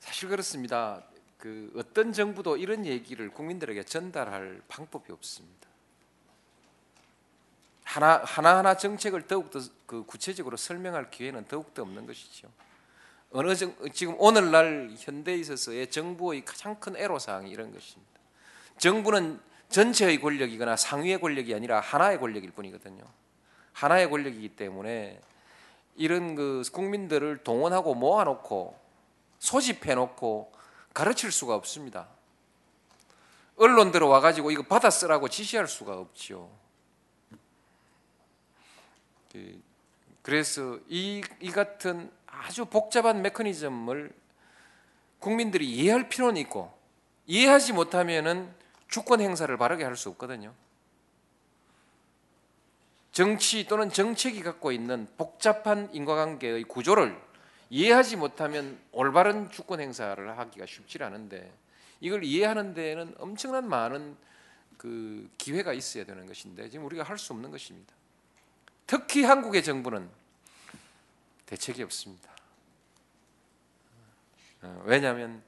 사실 0.00 0.28
그렇습니다. 0.28 1.02
그 1.38 1.72
어떤 1.76 2.12
정부도 2.12 2.56
이런 2.56 2.86
얘기를 2.86 3.30
국민들에게 3.30 3.82
전달할 3.84 4.62
방법이 4.68 5.12
없습니다. 5.12 5.68
하나 7.84 8.22
하나 8.24 8.58
하나 8.58 8.76
정책을 8.76 9.26
더욱 9.26 9.50
더 9.50 9.60
그 9.86 10.04
구체적으로 10.04 10.56
설명할 10.56 11.10
기회는 11.10 11.46
더욱 11.46 11.72
더 11.72 11.82
없는 11.82 12.06
것이죠. 12.06 12.48
어느 13.30 13.54
정, 13.54 13.74
지금 13.92 14.14
오늘날 14.18 14.90
현대에 14.98 15.36
있어서의 15.36 15.90
정부의 15.90 16.44
가장 16.44 16.78
큰 16.78 16.96
애로 16.96 17.18
사항이 17.18 17.50
이런 17.50 17.72
것입니다. 17.72 18.12
정부는 18.78 19.40
전체의 19.68 20.20
권력이거나 20.20 20.76
상위의 20.76 21.20
권력이 21.20 21.54
아니라 21.54 21.80
하나의 21.80 22.18
권력일 22.18 22.50
뿐이거든요. 22.52 23.04
하나의 23.72 24.10
권력이기 24.10 24.50
때문에 24.50 25.20
이런 25.96 26.34
그 26.34 26.62
국민들을 26.72 27.38
동원하고 27.38 27.94
모아놓고 27.94 28.78
소집해놓고 29.38 30.52
가르칠 30.94 31.30
수가 31.30 31.54
없습니다. 31.54 32.08
언론들 33.56 34.00
와가지고 34.02 34.50
이거 34.50 34.62
받아 34.62 34.90
쓰라고 34.90 35.28
지시할 35.28 35.66
수가 35.66 35.98
없지요. 35.98 36.50
그, 39.32 39.62
그래서 40.22 40.78
이, 40.88 41.22
이 41.40 41.50
같은 41.50 42.10
아주 42.26 42.64
복잡한 42.66 43.22
메커니즘을 43.22 44.12
국민들이 45.18 45.70
이해할 45.70 46.08
필요는 46.08 46.36
있고 46.42 46.76
이해하지 47.26 47.72
못하면은 47.72 48.54
주권 48.88 49.20
행사를 49.20 49.54
바르게 49.56 49.84
할 49.84 49.96
수 49.96 50.10
없거든요. 50.10 50.54
정치 53.10 53.66
또는 53.66 53.90
정책이 53.90 54.42
갖고 54.42 54.72
있는 54.72 55.08
복잡한 55.16 55.88
인과관계의 55.92 56.64
구조를 56.64 57.18
이해하지 57.70 58.16
못하면 58.16 58.78
올바른 58.92 59.50
주권 59.50 59.80
행사를 59.80 60.38
하기가 60.38 60.66
쉽지 60.66 61.02
않은데 61.02 61.52
이걸 62.00 62.22
이해하는 62.24 62.74
데에는 62.74 63.14
엄청난 63.18 63.68
많은 63.68 64.16
그 64.76 65.28
기회가 65.38 65.72
있어야 65.72 66.04
되는 66.04 66.26
것인데 66.26 66.68
지금 66.68 66.84
우리가 66.86 67.02
할 67.02 67.18
수 67.18 67.32
없는 67.32 67.50
것입니다. 67.50 67.94
특히 68.86 69.24
한국의 69.24 69.64
정부는 69.64 70.08
대책이 71.46 71.82
없습니다. 71.82 72.30
어, 74.62 74.82
왜냐하면 74.84 75.42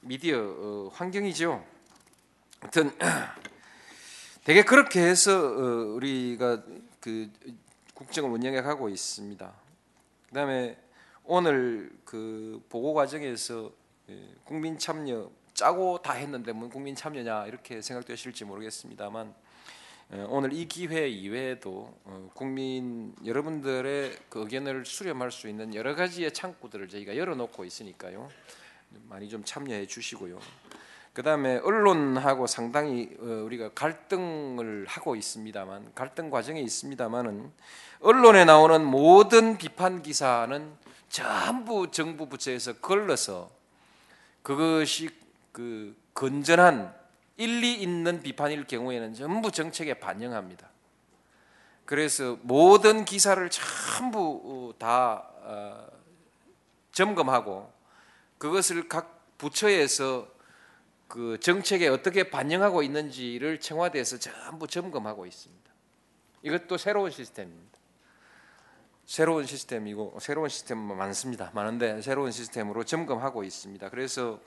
미디어 0.00 0.38
어, 0.40 0.90
환경이죠. 0.94 1.64
하여튼 2.60 2.96
되게 4.44 4.64
그렇게 4.64 5.00
해서 5.00 5.36
어, 5.36 5.62
우리가 5.94 6.62
그 7.00 7.30
국정을 7.94 8.30
운영해 8.30 8.62
가고 8.62 8.88
있습니다. 8.88 9.52
그다음에 10.28 10.78
오늘 11.24 11.90
그 12.04 12.62
보고 12.68 12.94
과정에서 12.94 13.70
예, 14.08 14.34
국민 14.44 14.78
참여 14.78 15.30
짜고 15.54 16.02
다 16.02 16.12
했는데 16.12 16.52
뭐 16.52 16.68
국민 16.68 16.94
참여냐 16.94 17.46
이렇게 17.46 17.82
생각되실지 17.82 18.44
모르겠습니다만 18.44 19.34
예, 20.12 20.20
오늘 20.28 20.52
이 20.52 20.66
기회 20.66 21.08
이외에도 21.08 21.94
어, 22.04 22.30
국민 22.34 23.14
여러분들의 23.24 24.18
그 24.28 24.40
의견을 24.40 24.84
수렴할 24.84 25.30
수 25.30 25.48
있는 25.48 25.74
여러 25.74 25.94
가지의 25.94 26.32
창구들을 26.32 26.88
저희가 26.88 27.16
열어놓고 27.16 27.64
있으니까요 27.64 28.28
많이 29.08 29.28
좀 29.28 29.44
참여해 29.44 29.86
주시고요. 29.86 30.40
그 31.12 31.24
다음에 31.24 31.58
언론하고 31.58 32.46
상당히 32.46 33.10
어, 33.18 33.24
우리가 33.24 33.70
갈등을 33.74 34.86
하고 34.86 35.16
있습니다만 35.16 35.92
갈등 35.94 36.30
과정에 36.30 36.60
있습니다만은 36.60 37.50
언론에 38.00 38.44
나오는 38.44 38.84
모든 38.84 39.58
비판 39.58 40.02
기사는 40.02 40.72
전부 41.08 41.90
정부 41.90 42.28
부처에서 42.28 42.74
걸러서 42.74 43.50
그것이 44.42 45.10
그 45.50 45.96
건전한 46.14 46.94
일리 47.36 47.74
있는 47.74 48.22
비판일 48.22 48.66
경우에는 48.66 49.14
전부 49.14 49.50
정책에 49.50 49.94
반영합니다. 49.94 50.68
그래서 51.84 52.38
모든 52.42 53.04
기사를 53.04 53.50
전부 53.50 54.74
다 54.78 55.26
어, 55.42 55.88
점검하고 56.92 57.72
그것을 58.38 58.88
각 58.88 59.18
부처에서 59.38 60.39
그 61.10 61.40
정책에 61.40 61.88
어떻게 61.88 62.30
반영하고 62.30 62.84
있는지를 62.84 63.58
청와대에서 63.58 64.18
전부 64.20 64.68
점검하고 64.68 65.26
있습니다. 65.26 65.70
이것도 66.42 66.78
새로운 66.78 67.10
시스템입니다. 67.10 67.78
새로운 69.06 69.44
시스템이고 69.44 70.18
새로운 70.20 70.48
시스템 70.48 70.78
많습니다. 70.78 71.50
많은데 71.52 72.00
새로운 72.00 72.30
시스템으로 72.30 72.84
점검하고 72.84 73.42
있습니다. 73.42 73.90
그래서 73.90 74.38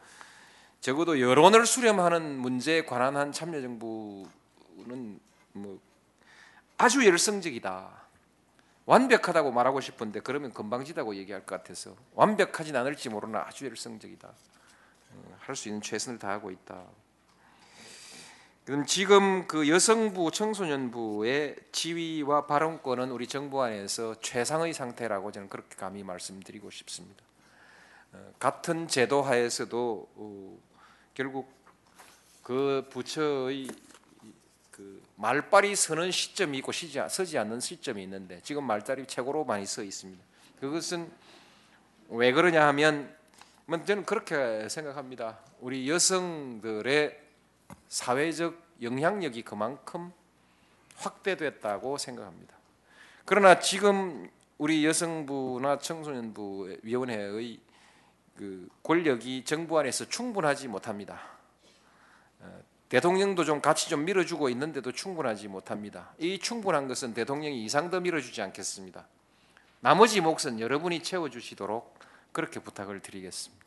적어도 0.79 1.19
여론을 1.19 1.65
수렴하는 1.65 2.37
문제에 2.37 2.85
관한 2.85 3.17
한 3.17 3.33
참여정부는 3.33 5.19
뭐 5.51 5.79
아주 6.77 7.05
열성적이다. 7.05 8.03
완벽하다고 8.85 9.51
말하고 9.51 9.81
싶은데 9.81 10.21
그러면 10.21 10.53
건방지다고 10.53 11.15
얘기할 11.17 11.45
것 11.45 11.57
같아서 11.57 11.93
완벽하진 12.13 12.77
않을지 12.77 13.09
모르나 13.09 13.43
아주 13.45 13.65
열성적이다. 13.65 14.31
할 15.39 15.55
수 15.55 15.67
있는 15.67 15.81
최선을 15.81 16.19
다하고 16.19 16.51
있다. 16.51 16.83
그럼 18.65 18.85
지금 18.85 19.45
그 19.45 19.67
여성부 19.67 20.31
청소년부의 20.31 21.57
지위와 21.73 22.47
발언권은 22.47 23.11
우리 23.11 23.27
정부 23.27 23.61
안에서 23.61 24.15
최상의 24.21 24.73
상태라고 24.73 25.33
저는 25.33 25.49
그렇게 25.49 25.75
감히 25.75 26.01
말씀드리고 26.01 26.69
싶습니다. 26.71 27.23
어, 28.13 28.31
같은 28.39 28.87
제도 28.87 29.21
하에서도 29.21 30.09
어, 30.15 30.57
결국 31.13 31.51
그 32.41 32.87
부처의 32.89 33.67
그 34.71 35.03
말빨이 35.17 35.75
서는 35.75 36.11
시점이 36.11 36.57
있고 36.59 36.71
서지 36.71 37.37
않는 37.37 37.59
시점이 37.59 38.01
있는데 38.03 38.39
지금 38.43 38.63
말빨이 38.63 39.07
최고로 39.07 39.43
많이 39.43 39.65
서 39.65 39.83
있습니다. 39.83 40.23
그것은 40.61 41.11
왜 42.09 42.31
그러냐 42.31 42.65
하면 42.67 43.03
뭐 43.03 43.22
저는 43.67 44.05
그렇게 44.05 44.67
생각합니다. 44.67 45.39
우리 45.61 45.89
여성들의 45.89 47.17
사회적 47.87 48.61
영향력이 48.81 49.43
그만큼 49.43 50.11
확대됐다고 50.97 51.97
생각합니다. 51.97 52.55
그러나 53.25 53.59
지금 53.59 54.29
우리 54.57 54.85
여성부나 54.85 55.79
청소년부 55.79 56.77
위원회의 56.83 57.59
그 58.35 58.67
권력이 58.83 59.45
정부 59.45 59.79
안에서 59.79 60.09
충분하지 60.09 60.67
못합니다. 60.67 61.21
어, 62.41 62.61
대통령도 62.89 63.45
좀 63.45 63.61
같이 63.61 63.89
좀 63.89 64.03
밀어주고 64.03 64.49
있는데도 64.49 64.91
충분하지 64.91 65.47
못합니다. 65.47 66.13
이 66.17 66.37
충분한 66.37 66.87
것은 66.87 67.13
대통령이 67.13 67.63
이상 67.63 67.89
더 67.89 68.01
밀어주지 68.01 68.41
않겠습니다. 68.41 69.07
나머지 69.79 70.19
몫은 70.19 70.59
여러분이 70.59 71.01
채워주시도록 71.01 71.97
그렇게 72.33 72.59
부탁을 72.59 72.99
드리겠습니다. 72.99 73.63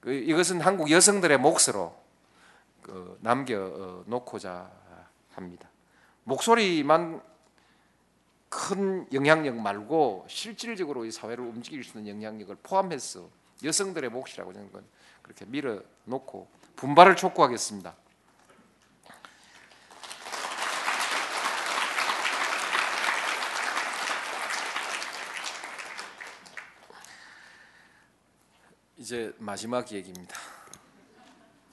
그 0.00 0.12
이것은 0.12 0.62
한국 0.62 0.90
여성들의 0.90 1.36
몫으로 1.38 1.94
그 2.80 3.18
남겨 3.20 4.02
놓고자 4.06 4.70
합니다. 5.34 5.68
목소리만 6.24 7.20
큰 8.48 9.06
영향력 9.12 9.56
말고 9.56 10.24
실질적으로 10.28 11.04
이 11.04 11.10
사회를 11.10 11.44
움직일 11.44 11.84
수 11.84 11.98
있는 11.98 12.16
영향력을 12.16 12.56
포함해서 12.62 13.28
여성들의 13.62 14.10
몫이라고 14.10 14.52
저는 14.52 14.70
그렇게 15.22 15.44
밀어 15.44 15.82
놓고 16.04 16.48
분발을 16.76 17.16
촉구하겠습니다. 17.16 17.94
이제 29.10 29.34
마지막 29.38 29.90
얘기입니다. 29.90 30.36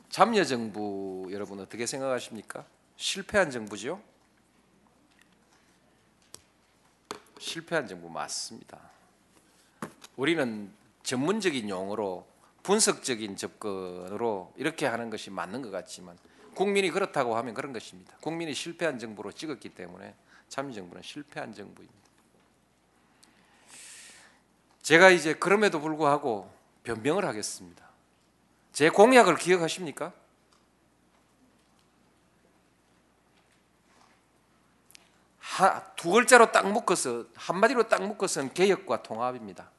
참여 0.09 0.43
정부 0.43 1.27
여러분 1.29 1.59
어떻게 1.59 1.85
생각하십니까? 1.85 2.65
실패한 2.95 3.51
정부죠? 3.51 4.01
실패한 7.37 7.85
정부 7.85 8.09
맞습니다. 8.09 8.79
우리는 10.15 10.73
전문적인 11.03 11.69
용어로 11.69 12.25
분석적인 12.63 13.35
접근으로 13.35 14.51
이렇게 14.57 14.87
하는 14.87 15.11
것이 15.11 15.29
맞는 15.29 15.61
것 15.61 15.69
같지만 15.69 16.17
국민이 16.55 16.89
그렇다고 16.89 17.37
하면 17.37 17.53
그런 17.53 17.71
것입니다. 17.71 18.17
국민이 18.19 18.55
실패한 18.55 18.97
정부로 18.97 19.31
찍었기 19.31 19.75
때문에 19.75 20.15
참여정부는 20.49 21.03
실패한 21.03 21.53
정부입니다. 21.53 22.09
제가 24.81 25.11
이제 25.11 25.35
그럼에도 25.35 25.79
불구하고 25.79 26.56
변명을 26.87 27.25
하겠습니다. 27.25 27.85
제 28.71 28.89
공약을 28.89 29.35
기억하십니까? 29.35 30.13
하, 35.39 35.83
두 35.95 36.11
글자로 36.11 36.51
딱 36.51 36.71
묶어서 36.71 37.25
한마디로 37.35 37.89
딱 37.89 38.03
묶어서는 38.03 38.53
개혁과 38.53 39.03
통합입니다. 39.03 39.69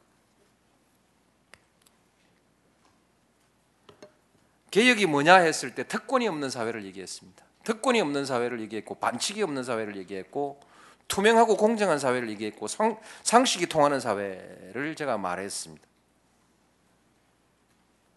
개혁이 4.71 5.07
뭐냐 5.07 5.37
했을 5.37 5.75
때 5.75 5.89
특권이 5.89 6.29
없는 6.29 6.51
사회를 6.51 6.85
얘기했습니다. 6.85 7.43
특권이 7.65 8.03
없는 8.03 8.27
사회를 8.27 8.61
얘기했고 8.61 8.97
반칙이 8.97 9.43
없는 9.43 9.65
사회를 9.65 9.97
얘기했고 9.97 10.61
투명하고 11.07 11.57
공정한 11.57 11.99
사회를 11.99 12.29
얘기했고 12.31 12.69
상, 12.69 13.01
상식이 13.23 13.67
통하는 13.67 13.99
사회를 13.99 14.95
제가 14.95 15.17
말했습니다. 15.17 15.88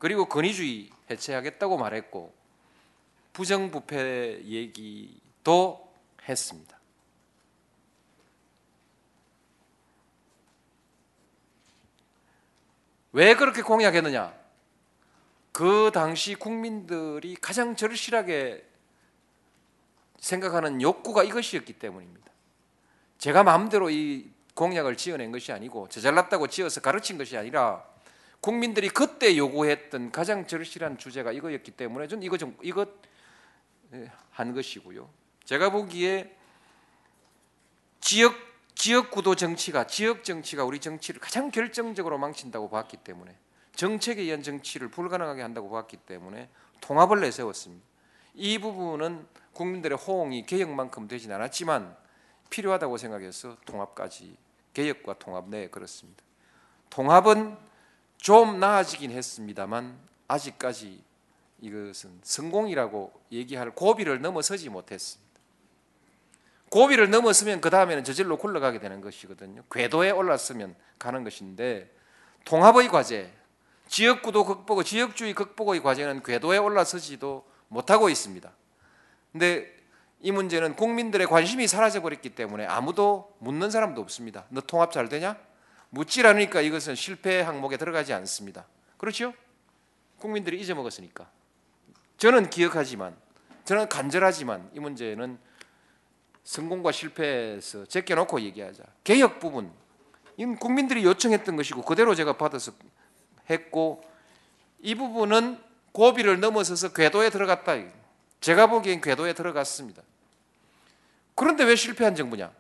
그리고 0.02 0.26
권위주의 0.26 0.90
해체하겠다고 1.12 1.78
말했고 1.78 2.34
부정부패 3.34 4.42
얘기도 4.46 5.94
했습니다. 6.28 6.80
왜 13.12 13.36
그렇게 13.36 13.62
공약했느냐? 13.62 14.34
그 15.52 15.92
당시 15.94 16.34
국민들이 16.34 17.36
가장 17.36 17.76
절실하게 17.76 18.68
생각하는 20.18 20.82
욕구가 20.82 21.24
이것이었기 21.24 21.74
때문입니다. 21.74 22.32
제가 23.20 23.44
마음대로 23.44 23.92
이 23.92 24.32
공약을 24.56 24.98
지어낸 24.98 25.32
것이 25.32 25.52
아니고 25.52 25.90
저 25.90 26.02
잘났다고 26.02 26.48
지어서 26.48 26.82
가르친 26.82 27.20
것이 27.20 27.38
아니라 27.38 27.91
국민들이 28.42 28.90
그때 28.90 29.38
요구했던 29.38 30.12
가장 30.12 30.48
절실한 30.48 30.98
주제가 30.98 31.32
이거였기 31.32 31.72
때문에 31.72 32.08
저는 32.08 32.24
이거 32.24 32.38
좀 32.38 32.58
이것 32.64 32.90
한 34.32 34.54
것이고요. 34.54 35.10
제가 35.46 35.70
보기에 35.70 36.36
지역 38.00 38.36
지역 38.74 39.12
구도 39.12 39.36
정치가 39.36 39.86
지역 39.86 40.24
정치가 40.24 40.64
우리 40.64 40.80
정치를 40.80 41.22
가장 41.22 41.52
결정적으로 41.52 42.18
망친다고 42.18 42.70
봤기 42.70 42.98
때문에 42.98 43.36
정책에 43.76 44.24
의한 44.24 44.42
정치를 44.42 44.90
불가능하게 44.90 45.44
한다고 45.44 45.70
봤기 45.70 45.98
때문에 45.98 46.50
통합을 46.82 47.22
내세웠습니다. 47.22 47.86
이 48.34 48.58
부분은 48.58 49.28
국민들의 49.54 49.98
호응이 49.98 50.46
개혁만큼 50.46 51.08
되진 51.08 51.32
않았지만 51.32 51.96
필요하다고 52.50 52.98
생각해서 52.98 53.58
통합까지 53.66 54.36
개혁과 54.74 55.20
통합 55.20 55.50
내에 55.50 55.68
그렇습니다. 55.68 56.24
통합은 56.90 57.71
좀 58.22 58.60
나아지긴 58.60 59.10
했습니다만 59.12 59.98
아직까지 60.28 61.04
이것은 61.60 62.20
성공이라고 62.22 63.12
얘기할 63.32 63.72
고비를 63.72 64.22
넘어서지 64.22 64.70
못했습니다. 64.70 65.32
고비를 66.70 67.10
넘었으면 67.10 67.62
그 67.62 67.72
다음에는 67.72 68.04
저절로 68.04 68.38
굴러가게 68.38 68.80
되는 68.80 69.02
것이거든요. 69.02 69.64
궤도에 69.72 70.12
올랐으면 70.12 70.76
가는 71.00 71.24
것인데 71.24 71.92
통합의 72.46 72.90
과제, 72.90 73.34
지역구도 73.88 74.46
극복의 74.46 74.86
지역주의 74.86 75.34
극복의 75.34 75.82
과제는 75.82 76.22
궤도에 76.22 76.60
올라서지도 76.60 77.44
못하고 77.70 78.08
있습니다. 78.08 78.52
근데 79.32 79.76
이 80.22 80.32
문제는 80.32 80.76
국민들의 80.76 81.26
관심이 81.26 81.68
사라져 81.68 82.02
버렸기 82.02 82.30
때문에 82.30 82.68
아무도 82.68 83.36
묻는 83.40 83.72
사람도 83.72 84.00
없습니다. 84.00 84.46
너 84.50 84.62
통합 84.62 84.92
잘 84.92 85.10
되냐? 85.10 85.38
묻질 85.92 86.26
않으니까 86.26 86.62
이것은 86.62 86.96
실패 86.96 87.42
항목에 87.42 87.78
들어가지 87.78 88.14
않습니다. 88.14 88.66
그렇죠? 88.98 89.34
국민들이 90.18 90.60
잊어먹었으니까. 90.60 91.30
저는 92.18 92.50
기억하지만 92.50 93.16
저는 93.66 93.90
간절하지만 93.90 94.72
이 94.74 94.80
문제는 94.80 95.38
성공과 96.44 96.92
실패에서 96.92 97.86
제껴놓고 97.86 98.42
얘기하자. 98.42 98.84
개혁 99.04 99.40
부분 99.40 99.72
이건 100.38 100.56
국민들이 100.58 101.04
요청했던 101.04 101.56
것이고 101.56 101.82
그대로 101.84 102.16
제가 102.16 102.38
받아서 102.38 102.72
했고 103.50 104.02
이 104.80 104.96
부분은 104.96 105.60
고비를 105.92 106.40
넘어서서 106.40 106.94
궤도에 106.94 107.30
들어갔다. 107.30 107.74
제가 108.40 108.68
보기엔 108.68 109.02
궤도에 109.02 109.34
들어갔습니다. 109.34 110.02
그런데 111.36 111.64
왜 111.64 111.76
실패한 111.76 112.16
정부냐? 112.16 112.52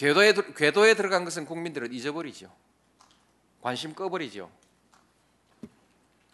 궤도에, 0.00 0.32
궤도에 0.32 0.94
들어간 0.94 1.26
것은 1.26 1.44
국민들을 1.44 1.92
잊어버리죠. 1.92 2.50
관심 3.60 3.94
꺼버리죠. 3.94 4.50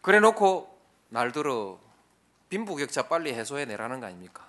그래 0.02 0.20
놓고 0.20 0.78
날들어 1.08 1.80
빈부격차 2.48 3.08
빨리 3.08 3.34
해소해 3.34 3.64
내라는 3.64 3.98
거 3.98 4.06
아닙니까? 4.06 4.46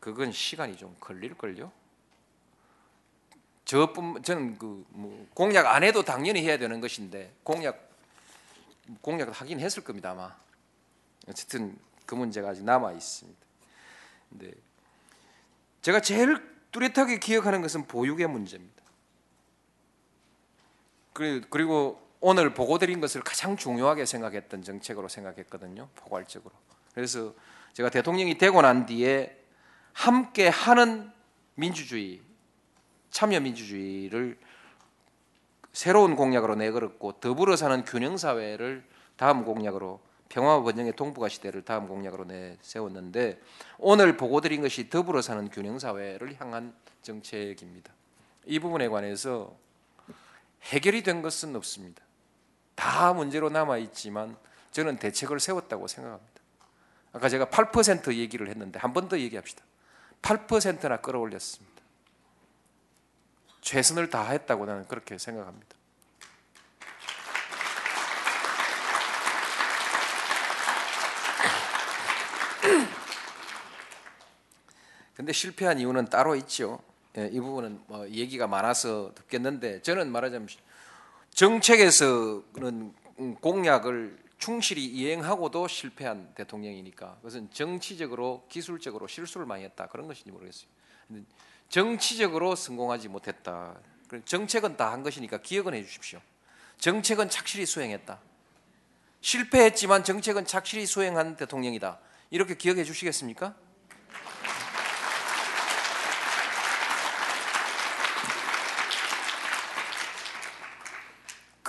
그건 0.00 0.32
시간이 0.32 0.78
좀 0.78 0.96
걸릴걸요? 0.98 1.70
저뿐 3.66 4.22
저는 4.22 4.56
그 4.56 4.86
뭐 4.88 5.28
공약 5.34 5.66
안 5.66 5.82
해도 5.82 6.02
당연히 6.02 6.42
해야 6.42 6.56
되는 6.56 6.80
것인데 6.80 7.34
공약 7.44 7.90
공약을 9.02 9.34
하긴 9.34 9.60
했을 9.60 9.84
겁니다 9.84 10.12
아마 10.12 10.34
어쨌든 11.28 11.78
그 12.06 12.14
문제가 12.14 12.48
아직 12.48 12.64
남아 12.64 12.92
있습니다. 12.92 13.38
근데 14.30 14.52
제가 15.82 16.00
제일 16.00 16.49
뚜렷하게 16.72 17.18
기억하는 17.18 17.62
것은 17.62 17.86
보육의 17.86 18.26
문제입니다. 18.26 18.80
그리고 21.12 22.00
오늘 22.20 22.54
보고 22.54 22.78
드린 22.78 23.00
것을 23.00 23.22
가장 23.22 23.56
중요하게 23.56 24.06
생각했던 24.06 24.62
정책으로 24.62 25.08
생각했거든요. 25.08 25.88
포괄적으로. 25.94 26.54
그래서 26.94 27.34
제가 27.72 27.90
대통령이 27.90 28.38
되고 28.38 28.60
난 28.62 28.86
뒤에 28.86 29.36
함께 29.92 30.48
하는 30.48 31.10
민주주의, 31.54 32.20
참여 33.10 33.40
민주주의를 33.40 34.38
새로운 35.72 36.16
공약으로 36.16 36.56
내걸었고 36.56 37.20
더불어 37.20 37.56
사는 37.56 37.84
균형 37.84 38.16
사회를 38.16 38.84
다음 39.16 39.44
공약으로 39.44 40.00
평화와 40.30 40.62
번영의 40.62 40.94
동북아 40.94 41.28
시대를 41.28 41.62
다음 41.62 41.86
공약으로 41.88 42.24
내세웠는데 42.24 43.40
오늘 43.78 44.16
보고 44.16 44.40
드린 44.40 44.62
것이 44.62 44.88
더불어 44.88 45.22
사는 45.22 45.48
균형 45.50 45.78
사회를 45.78 46.40
향한 46.40 46.72
정책입니다. 47.02 47.92
이 48.46 48.58
부분에 48.58 48.88
관해서 48.88 49.54
해결이 50.62 51.02
된 51.02 51.20
것은 51.20 51.54
없습니다. 51.56 52.02
다 52.76 53.12
문제로 53.12 53.50
남아 53.50 53.78
있지만 53.78 54.36
저는 54.70 54.98
대책을 54.98 55.40
세웠다고 55.40 55.88
생각합니다. 55.88 56.40
아까 57.12 57.28
제가 57.28 57.46
8% 57.46 58.14
얘기를 58.14 58.48
했는데 58.48 58.78
한 58.78 58.92
번 58.92 59.08
더 59.08 59.18
얘기합시다. 59.18 59.64
8%나 60.22 60.98
끌어올렸습니다. 60.98 61.82
최선을 63.62 64.10
다했다고 64.10 64.66
나는 64.66 64.86
그렇게 64.86 65.18
생각합니다. 65.18 65.69
근데 75.20 75.34
실패한 75.34 75.78
이유는 75.78 76.06
따로 76.06 76.34
있죠. 76.36 76.80
예, 77.18 77.28
이 77.30 77.38
부분은 77.40 77.82
뭐 77.88 78.08
얘기가 78.08 78.46
많아서 78.46 79.12
듣겠는데 79.14 79.82
저는 79.82 80.10
말하자면 80.10 80.48
정책에서는 81.34 82.94
공약을 83.42 84.18
충실히 84.38 84.86
이행하고도 84.86 85.68
실패한 85.68 86.32
대통령이니까 86.36 87.16
그것은 87.16 87.50
정치적으로 87.52 88.46
기술적으로 88.48 89.06
실수를 89.08 89.44
많이 89.44 89.62
했다 89.64 89.88
그런 89.88 90.06
것인지 90.06 90.30
모르겠어요. 90.30 90.70
정치적으로 91.68 92.56
성공하지 92.56 93.08
못했다. 93.08 93.78
정책은 94.24 94.78
다 94.78 94.90
한 94.90 95.02
것이니까 95.02 95.42
기억은 95.42 95.74
해주십시오. 95.74 96.18
정책은 96.78 97.28
착실히 97.28 97.66
수행했다. 97.66 98.18
실패했지만 99.20 100.02
정책은 100.02 100.46
착실히 100.46 100.86
수행한 100.86 101.36
대통령이다. 101.36 101.98
이렇게 102.30 102.56
기억해 102.56 102.84
주시겠습니까? 102.84 103.54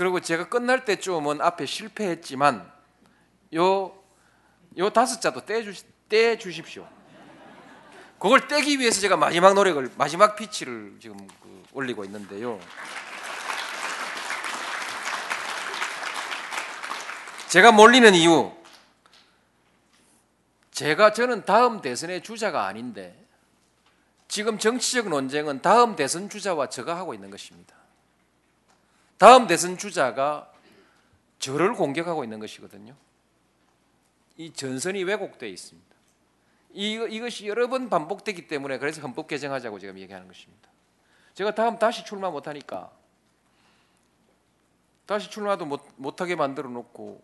그리고 0.01 0.19
제가 0.19 0.49
끝날 0.49 0.83
때쯤은 0.83 1.41
앞에 1.41 1.67
실패했지만 1.67 2.67
요, 3.53 3.95
요 4.79 4.89
다섯 4.89 5.19
자도 5.21 5.45
떼주, 5.45 5.79
떼 6.09 6.39
주십시오. 6.39 6.87
그걸 8.17 8.47
떼기 8.47 8.79
위해서 8.79 8.99
제가 8.99 9.15
마지막 9.15 9.53
노력을, 9.53 9.91
마지막 9.99 10.35
피치를 10.35 10.95
지금 10.99 11.27
그 11.43 11.63
올리고 11.73 12.03
있는데요. 12.05 12.59
제가 17.49 17.71
몰리는 17.71 18.15
이유, 18.15 18.51
제가 20.71 21.13
저는 21.13 21.45
다음 21.45 21.79
대선의 21.79 22.23
주자가 22.23 22.65
아닌데 22.65 23.15
지금 24.27 24.57
정치적 24.57 25.09
논쟁은 25.09 25.61
다음 25.61 25.95
대선 25.95 26.27
주자와 26.27 26.69
제가 26.69 26.97
하고 26.97 27.13
있는 27.13 27.29
것입니다. 27.29 27.80
다음 29.21 29.45
대선 29.45 29.77
주자가 29.77 30.51
저를 31.37 31.75
공격하고 31.75 32.23
있는 32.23 32.39
것이거든요. 32.39 32.95
이 34.35 34.51
전선이 34.51 35.03
왜곡되어 35.03 35.47
있습니다. 35.47 35.95
이, 36.73 36.93
이것이 37.07 37.47
여러 37.47 37.67
번 37.67 37.87
반복되기 37.87 38.47
때문에 38.47 38.79
그래서 38.79 38.99
헌법 39.01 39.27
개정하자고 39.27 39.77
지금 39.77 39.99
얘기하는 39.99 40.27
것입니다. 40.27 40.67
제가 41.35 41.53
다음 41.53 41.77
다시 41.77 42.03
출마 42.03 42.31
못하니까 42.31 42.89
다시 45.05 45.29
출마도 45.29 45.65
못, 45.65 45.81
못하게 45.97 46.35
만들어 46.35 46.67
놓고 46.69 47.21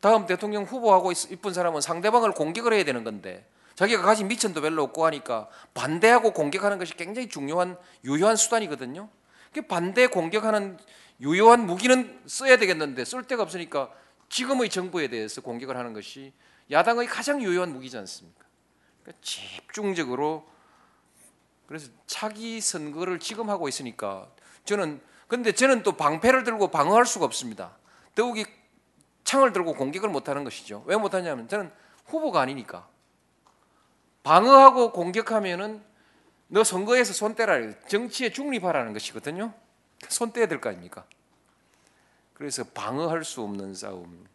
다음 0.00 0.26
대통령 0.26 0.62
후보하고 0.62 1.10
있- 1.10 1.32
이쁜 1.32 1.52
사람은 1.52 1.80
상대방을 1.80 2.34
공격을 2.34 2.72
해야 2.72 2.84
되는 2.84 3.02
건데 3.02 3.44
자기가 3.74 4.02
가진 4.02 4.28
미천도 4.28 4.60
별로 4.60 4.84
없고 4.84 5.04
하니까 5.06 5.48
반대하고 5.74 6.32
공격하는 6.32 6.78
것이 6.78 6.94
굉장히 6.94 7.28
중요한 7.28 7.76
유효한 8.04 8.36
수단이거든요. 8.36 9.08
그 9.52 9.62
반대 9.62 10.06
공격하는 10.06 10.78
유효한 11.20 11.66
무기는 11.66 12.20
써야 12.26 12.56
되겠는데 12.56 13.04
쓸 13.04 13.24
데가 13.24 13.42
없으니까 13.42 13.90
지금의 14.28 14.68
정부에 14.68 15.08
대해서 15.08 15.40
공격을 15.40 15.76
하는 15.76 15.92
것이 15.92 16.32
야당의 16.70 17.06
가장 17.06 17.42
유효한 17.42 17.72
무기지 17.72 17.96
않습니까? 17.98 18.44
그러니까 19.02 19.22
집중적으로 19.22 20.48
그래서 21.66 21.88
차기 22.06 22.60
선거를 22.60 23.18
지금 23.18 23.50
하고 23.50 23.68
있으니까 23.68 24.30
저는 24.64 25.00
근데 25.28 25.52
저는 25.52 25.82
또 25.82 25.92
방패를 25.92 26.44
들고 26.44 26.68
방어할 26.68 27.06
수가 27.06 27.24
없습니다. 27.24 27.76
더욱이 28.14 28.44
창을 29.24 29.52
들고 29.52 29.74
공격을 29.74 30.08
못하는 30.08 30.44
것이죠. 30.44 30.84
왜 30.86 30.96
못하냐면 30.96 31.48
저는 31.48 31.72
후보가 32.06 32.40
아니니까 32.40 32.88
방어하고 34.22 34.92
공격하면은 34.92 35.84
너 36.48 36.62
선거에서 36.62 37.12
손 37.12 37.34
떼라 37.34 37.80
정치에 37.88 38.30
중립하라는 38.30 38.92
것이거든요. 38.92 39.52
손 40.08 40.32
떼야 40.32 40.46
될 40.46 40.60
거 40.60 40.68
아닙니까? 40.68 41.04
그래서 42.34 42.64
방어할 42.64 43.24
수 43.24 43.42
없는 43.42 43.74
싸움. 43.74 44.26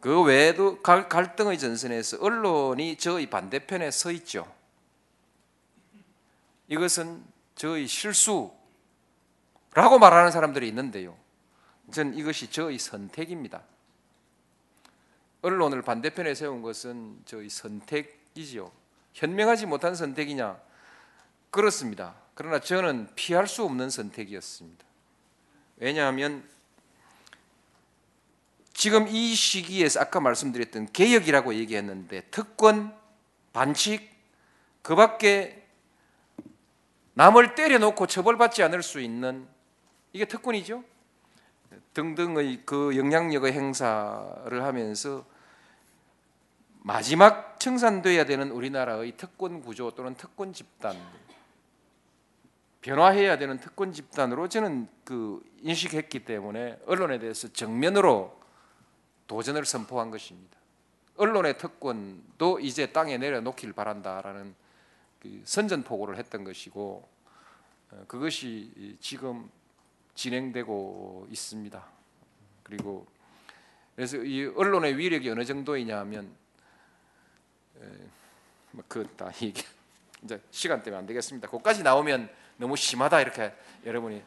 그 0.00 0.22
외에도 0.22 0.82
갈- 0.82 1.08
갈등의 1.08 1.58
전선에서 1.58 2.18
언론이 2.20 2.96
저의 2.96 3.28
반대편에 3.30 3.90
서 3.90 4.10
있죠. 4.12 4.52
이것은 6.68 7.24
저의 7.54 7.86
실수라고 7.86 8.52
말하는 10.00 10.30
사람들이 10.32 10.68
있는데요. 10.68 11.16
전 11.92 12.14
이것이 12.14 12.50
저의 12.50 12.78
선택입니다. 12.78 13.62
언론을 15.42 15.82
반대편에 15.82 16.34
세운 16.34 16.62
것은 16.62 17.22
저의 17.24 17.48
선택이지요. 17.48 18.70
현명하지 19.14 19.66
못한 19.66 19.94
선택이냐? 19.94 20.60
그렇습니다. 21.50 22.14
그러나 22.36 22.60
저는 22.60 23.08
피할 23.14 23.48
수 23.48 23.64
없는 23.64 23.88
선택이었습니다. 23.88 24.84
왜냐하면 25.78 26.46
지금 28.74 29.08
이 29.08 29.34
시기에서 29.34 30.00
아까 30.00 30.20
말씀드렸던 30.20 30.92
개혁이라고 30.92 31.54
얘기했는데 31.54 32.24
특권, 32.30 32.94
반칙, 33.54 34.10
그 34.82 34.94
밖에 34.94 35.66
남을 37.14 37.54
때려놓고 37.54 38.06
처벌받지 38.06 38.62
않을 38.64 38.82
수 38.82 39.00
있는 39.00 39.48
이게 40.12 40.26
특권이죠. 40.26 40.84
등등의 41.94 42.64
그 42.66 42.98
영향력의 42.98 43.54
행사를 43.54 44.62
하면서 44.62 45.24
마지막 46.82 47.58
청산돼야 47.58 48.26
되는 48.26 48.50
우리나라의 48.50 49.16
특권 49.16 49.62
구조 49.62 49.90
또는 49.92 50.14
특권 50.16 50.52
집단 50.52 50.94
변화해야 52.86 53.36
되는 53.36 53.58
특권 53.58 53.92
집단으로 53.92 54.48
저는 54.48 54.86
그 55.04 55.42
인식했기 55.62 56.24
때문에 56.24 56.78
언론에 56.86 57.18
대해서 57.18 57.52
정면으로 57.52 58.40
도전을 59.26 59.64
선포한 59.64 60.12
것입니다. 60.12 60.56
언론의 61.16 61.58
특권도 61.58 62.60
이제 62.60 62.92
땅에 62.92 63.18
내려놓길 63.18 63.72
바란다라는 63.72 64.54
그 65.18 65.42
선전포고를 65.44 66.16
했던 66.16 66.44
것이고 66.44 67.08
어, 67.90 68.04
그것이 68.06 68.96
지금 69.00 69.50
진행되고 70.14 71.26
있습니다. 71.28 71.84
그리고 72.62 73.04
그래서 73.96 74.18
이 74.18 74.46
언론의 74.54 74.96
위력이 74.96 75.28
어느 75.28 75.44
정도이냐면 75.44 76.30
뭐 78.70 78.84
그다 78.86 79.32
이게 79.40 79.64
이제 80.22 80.40
시간 80.52 80.84
때문에 80.84 81.00
안 81.00 81.06
되겠습니다. 81.06 81.48
그까지 81.48 81.82
나오면 81.82 82.45
너무 82.56 82.76
심하다 82.76 83.20
이렇게 83.20 83.52
여러분이 83.84 84.22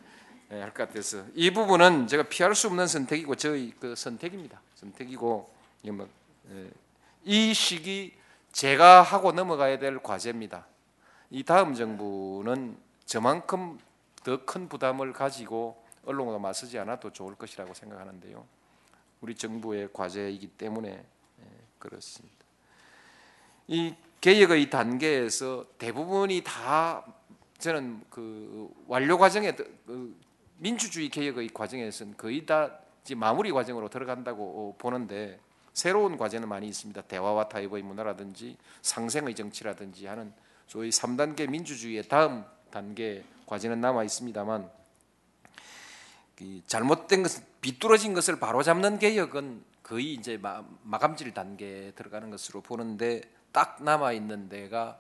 예, 0.51 0.61
할것 0.61 0.88
같아서 0.88 1.23
이 1.36 1.51
부분은 1.51 2.07
제가 2.07 2.23
피할 2.23 2.55
수 2.55 2.67
없는 2.67 2.88
선택이고 2.88 3.36
저희 3.36 3.71
그 3.80 3.95
선택입니다. 3.95 4.59
선택이고 4.75 5.49
뭐, 5.91 6.09
예, 6.51 6.69
이 7.23 7.53
시기 7.53 8.13
제가 8.51 9.01
하고 9.01 9.32
넘어가야 9.32 9.77
될 9.77 10.01
과제입니다. 10.01 10.65
이 11.30 11.43
다음 11.43 11.75
정부는 11.75 12.77
저만큼 13.05 13.80
더 14.23 14.38
큰 14.45 14.67
부담을 14.67 15.13
가지고 15.13 15.82
언론과 16.05 16.39
맞서지 16.39 16.77
않아도 16.80 17.11
좋을 17.11 17.36
것이라고 17.36 17.73
생각하는데요. 17.73 18.45
우리 19.21 19.36
정부의 19.36 19.89
과제이기 19.93 20.47
때문에 20.47 20.89
예, 20.89 21.43
그렇습니다. 21.77 22.36
이 23.67 23.95
개혁의 24.21 24.69
단계에서 24.69 25.65
대부분이 25.77 26.43
다 26.43 27.05
저는 27.60 28.01
그 28.10 28.70
완료 28.88 29.18
과정에 29.18 29.51
그 29.51 30.18
민주주의 30.57 31.10
개혁의 31.10 31.49
과정에서는 31.49 32.16
거의 32.18 32.45
다 32.45 32.80
마무리 33.16 33.51
과정으로 33.51 33.89
들어간다고 33.89 34.76
보는데 34.78 35.39
새로운 35.74 36.18
과제는 36.18 36.47
많이 36.47 36.68
있습니다. 36.68 37.01
대화와 37.03 37.49
타협의 37.49 37.84
문화라든지 37.84 38.57
상생의 38.82 39.36
정치라든지 39.36 40.07
하는 40.07 40.34
소위 40.68 40.89
3단계 40.89 41.49
민주주의의 41.49 42.03
다음 42.07 42.43
단계 42.72 43.24
과제는 43.45 43.82
남아 43.82 44.03
있습니다만 44.03 44.70
이 46.41 46.62
잘못된 46.66 47.24
것, 47.24 47.32
비뚤어진 47.62 48.14
것을 48.14 48.39
바로잡는 48.39 48.99
개혁은 48.99 49.64
거의 49.84 50.14
이제 50.14 50.38
마, 50.38 50.64
마감질 50.84 51.34
단계에 51.34 51.91
들어가는 51.91 52.30
것으로 52.30 52.62
보는데 52.62 53.22
딱 53.51 53.84
남아 53.84 54.14
있는 54.14 54.47
데가 54.47 54.99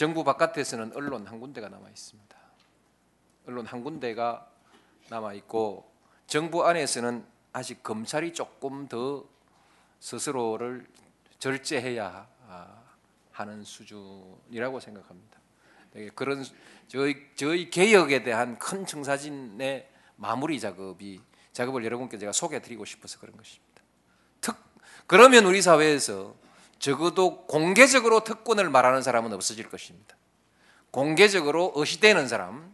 정부 0.00 0.24
바깥에서는 0.24 0.92
언론 0.94 1.26
한 1.26 1.40
군데가 1.40 1.68
남아 1.68 1.86
있습니다. 1.90 2.34
언론 3.46 3.66
한 3.66 3.84
군데가 3.84 4.50
남아 5.10 5.34
있고 5.34 5.92
정부 6.26 6.66
안에서는 6.66 7.22
아직 7.52 7.82
검찰이 7.82 8.32
조금 8.32 8.88
더 8.88 9.26
스스로를 9.98 10.86
절제해야 11.38 12.26
하는 13.32 13.62
수준이라고 13.62 14.80
생각합니다. 14.80 15.38
네, 15.92 16.08
그런 16.14 16.46
저희 16.88 17.26
저희 17.34 17.68
개혁에 17.68 18.22
대한 18.22 18.58
큰 18.58 18.86
청사진의 18.86 19.86
마무리 20.16 20.58
작업이 20.58 21.20
작업을 21.52 21.84
여러분께 21.84 22.16
제가 22.16 22.32
소개해드리고 22.32 22.86
싶어서 22.86 23.20
그런 23.20 23.36
것입니다. 23.36 23.82
특 24.40 24.56
그러면 25.06 25.44
우리 25.44 25.60
사회에서 25.60 26.34
적어도 26.80 27.46
공개적으로 27.46 28.24
특권을 28.24 28.68
말하는 28.68 29.02
사람은 29.02 29.32
없어질 29.32 29.68
것입니다. 29.68 30.16
공개적으로 30.90 31.72
어시되는 31.76 32.26
사람, 32.26 32.72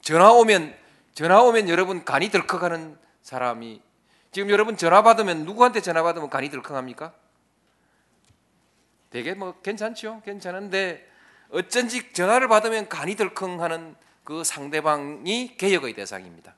전화 0.00 0.32
오면 0.32 0.74
전화 1.12 1.42
오면 1.42 1.68
여러분 1.68 2.04
간이 2.04 2.30
덜컥하는 2.30 2.96
사람이 3.22 3.82
지금 4.30 4.48
여러분 4.48 4.78
전화 4.78 5.02
받으면 5.02 5.44
누구한테 5.44 5.82
전화 5.82 6.02
받으면 6.02 6.30
간이 6.30 6.50
덜컥합니까? 6.50 7.12
되게 9.10 9.34
뭐 9.34 9.60
괜찮죠, 9.60 10.22
괜찮은데 10.24 11.06
어쩐지 11.50 12.12
전화를 12.14 12.48
받으면 12.48 12.88
간이 12.88 13.16
덜컹하는 13.16 13.94
그 14.24 14.42
상대방이 14.42 15.56
개혁의 15.58 15.94
대상입니다. 15.94 16.54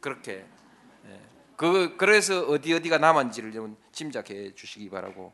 그렇게 0.00 0.44
예. 1.06 1.20
그 1.56 1.96
그래서 1.96 2.40
어디 2.42 2.74
어디가 2.74 2.98
남았는지를 2.98 3.52
좀 3.52 3.78
짐작해 3.92 4.54
주시기 4.54 4.90
바라고. 4.90 5.32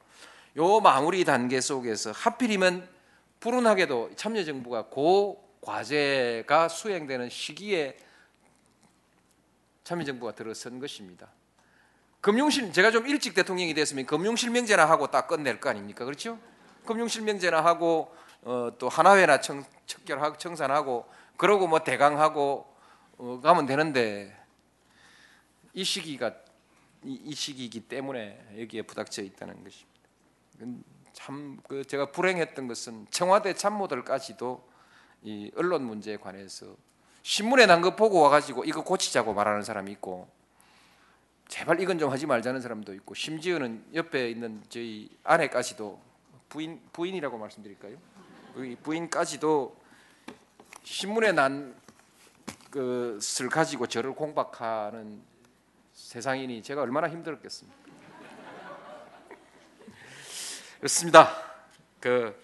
요 0.56 0.80
마무리 0.80 1.24
단계 1.24 1.60
속에서 1.60 2.12
하필이면 2.12 2.88
불운하게도 3.40 4.12
참여정부가 4.16 4.86
고 4.86 5.48
과제가 5.62 6.68
수행되는 6.68 7.30
시기에 7.30 7.96
참여정부가 9.84 10.34
들어선 10.34 10.78
것입니다. 10.78 11.28
금융실 12.20 12.72
제가 12.72 12.90
좀 12.90 13.06
일찍 13.08 13.34
대통령이 13.34 13.74
됐으면 13.74 14.06
금융실명제나 14.06 14.88
하고 14.88 15.08
딱 15.08 15.26
끝낼 15.26 15.58
거 15.58 15.70
아닙니까? 15.70 16.04
그렇죠? 16.04 16.38
금융실명제나 16.86 17.64
하고 17.64 18.14
어, 18.42 18.70
또 18.78 18.88
하나회나 18.88 19.40
청, 19.40 19.64
척결하고 19.86 20.36
청산하고 20.36 21.08
그러고 21.36 21.66
뭐 21.66 21.80
대강하고 21.80 22.72
어, 23.18 23.40
가면 23.42 23.66
되는데 23.66 24.36
이 25.72 25.82
시기가 25.82 26.34
이, 27.04 27.20
이 27.24 27.34
시기이기 27.34 27.80
때문에 27.80 28.56
여기에 28.60 28.82
부닥쳐 28.82 29.22
있다는 29.22 29.64
것입니다. 29.64 29.91
참 31.12 31.60
그 31.68 31.84
제가 31.84 32.10
불행했던 32.10 32.68
것은 32.68 33.06
청와대 33.10 33.54
참모들까지도 33.54 34.66
이 35.22 35.50
언론 35.54 35.84
문제에 35.84 36.16
관해서 36.16 36.74
신문에 37.22 37.66
난 37.66 37.82
거 37.82 37.94
보고 37.94 38.20
와가지고 38.20 38.64
이거 38.64 38.82
고치자고 38.82 39.34
말하는 39.34 39.62
사람이 39.62 39.92
있고 39.92 40.28
제발 41.48 41.80
이건 41.80 41.98
좀 41.98 42.10
하지 42.10 42.26
말자는 42.26 42.60
사람도 42.60 42.94
있고 42.94 43.14
심지어는 43.14 43.84
옆에 43.94 44.30
있는 44.30 44.62
저희 44.68 45.08
아내까지도 45.22 46.00
부인 46.48 46.80
부인이라고 46.92 47.36
말씀드릴까요? 47.38 47.96
부인까지도 48.82 49.76
신문에 50.82 51.32
난 51.32 51.74
것을 52.70 53.48
가지고 53.50 53.86
저를 53.86 54.14
공박하는 54.14 55.20
세상이니 55.92 56.62
제가 56.62 56.80
얼마나 56.82 57.08
힘들었겠습니까? 57.08 57.81
그렇습니다. 60.82 61.30
그 62.00 62.34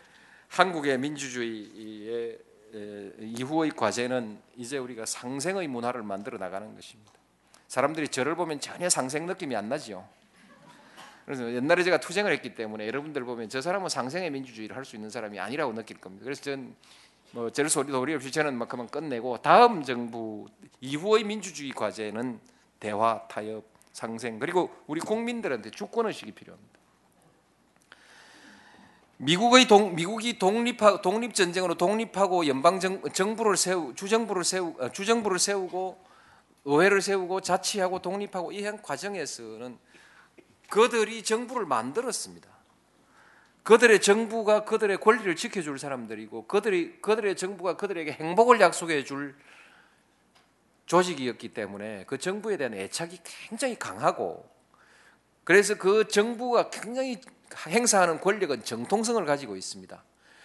한국의 0.46 0.96
민주주의의 0.98 2.38
이후의 3.18 3.72
과제는 3.72 4.38
이제 4.54 4.78
우리가 4.78 5.06
상생의 5.06 5.66
문화를 5.66 6.04
만들어 6.04 6.38
나가는 6.38 6.72
것입니다. 6.72 7.10
사람들이 7.66 8.06
저를 8.06 8.36
보면 8.36 8.60
전혀 8.60 8.88
상생 8.88 9.26
느낌이 9.26 9.56
안 9.56 9.68
나지요. 9.68 10.08
그래서 11.24 11.52
옛날에 11.52 11.82
제가 11.82 11.98
투쟁을 11.98 12.30
했기 12.30 12.54
때문에 12.54 12.86
여러분들 12.86 13.24
보면 13.24 13.48
저 13.48 13.60
사람은 13.60 13.88
상생의 13.88 14.30
민주주의를 14.30 14.76
할 14.76 14.84
수 14.84 14.94
있는 14.94 15.10
사람이 15.10 15.40
아니라고 15.40 15.74
느낄 15.74 15.98
겁니다. 15.98 16.22
그래서 16.22 16.40
전 16.40 16.76
뭐 17.32 17.50
저를 17.50 17.68
소리 17.68 17.90
도리 17.90 18.14
없이 18.14 18.30
저는 18.30 18.54
막 18.56 18.68
그만 18.68 18.86
끝내고 18.86 19.42
다음 19.42 19.82
정부 19.82 20.46
이후의 20.80 21.24
민주주의 21.24 21.72
과제는 21.72 22.38
대화, 22.78 23.26
타협, 23.28 23.64
상생 23.92 24.38
그리고 24.38 24.70
우리 24.86 25.00
국민들한테 25.00 25.72
주권 25.72 26.06
의식이 26.06 26.32
필요합니다. 26.32 26.67
미국의 29.18 29.66
동, 29.66 29.96
미국이 29.96 30.38
독립하, 30.38 31.02
독립 31.02 31.34
전쟁으로 31.34 31.74
독립하고 31.74 32.46
연방 32.46 32.78
정, 32.78 33.02
정부를 33.12 33.56
세우 33.56 33.92
주정부를 33.94 34.44
세우 34.44 34.74
어, 34.78 34.90
주정부를 34.90 35.40
세우고 35.40 35.98
의회를 36.64 37.02
세우고 37.02 37.40
자치하고 37.40 38.00
독립하고 38.00 38.52
이 38.52 38.62
과정에서는 38.62 39.76
그들이 40.70 41.24
정부를 41.24 41.66
만들었습니다. 41.66 42.48
그들의 43.64 44.00
정부가 44.00 44.64
그들의 44.64 44.98
권리를 44.98 45.34
지켜줄 45.34 45.78
사람들이고 45.78 46.46
그들이 46.46 47.00
그들의 47.02 47.36
정부가 47.36 47.76
그들에게 47.76 48.12
행복을 48.12 48.60
약속해 48.60 49.02
줄 49.02 49.36
조직이었기 50.86 51.54
때문에 51.54 52.04
그 52.06 52.18
정부에 52.18 52.56
대한 52.56 52.72
애착이 52.72 53.18
굉장히 53.24 53.78
강하고 53.78 54.48
그래서 55.42 55.74
그 55.74 56.06
정부가 56.06 56.70
굉장히 56.70 57.20
행사하는 57.66 58.20
권력은 58.20 58.64
정통성을 58.64 59.24
가지고 59.24 59.56
있습니다. 59.56 60.02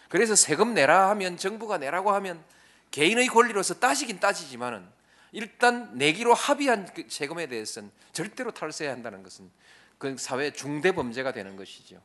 그래서 0.10 0.36
세금 0.36 0.74
내라 0.74 1.10
하면 1.10 1.38
정부가 1.38 1.78
내라고 1.78 2.12
하면 2.12 2.44
개인의 2.92 3.28
권리로서 3.28 3.76
따지긴 3.76 4.20
따지지만은 4.20 4.86
일단 5.32 5.98
내기로 5.98 6.34
합의한 6.34 6.86
그 6.94 7.06
세금에 7.10 7.48
대해서는 7.48 7.92
절대로 8.12 8.52
탈세해야 8.52 8.94
한다는 8.94 9.24
것은 9.24 9.50
그 9.98 10.16
사회 10.18 10.52
중대 10.52 10.92
범죄가 10.92 11.32
되는 11.32 11.56
것이죠. 11.56 12.00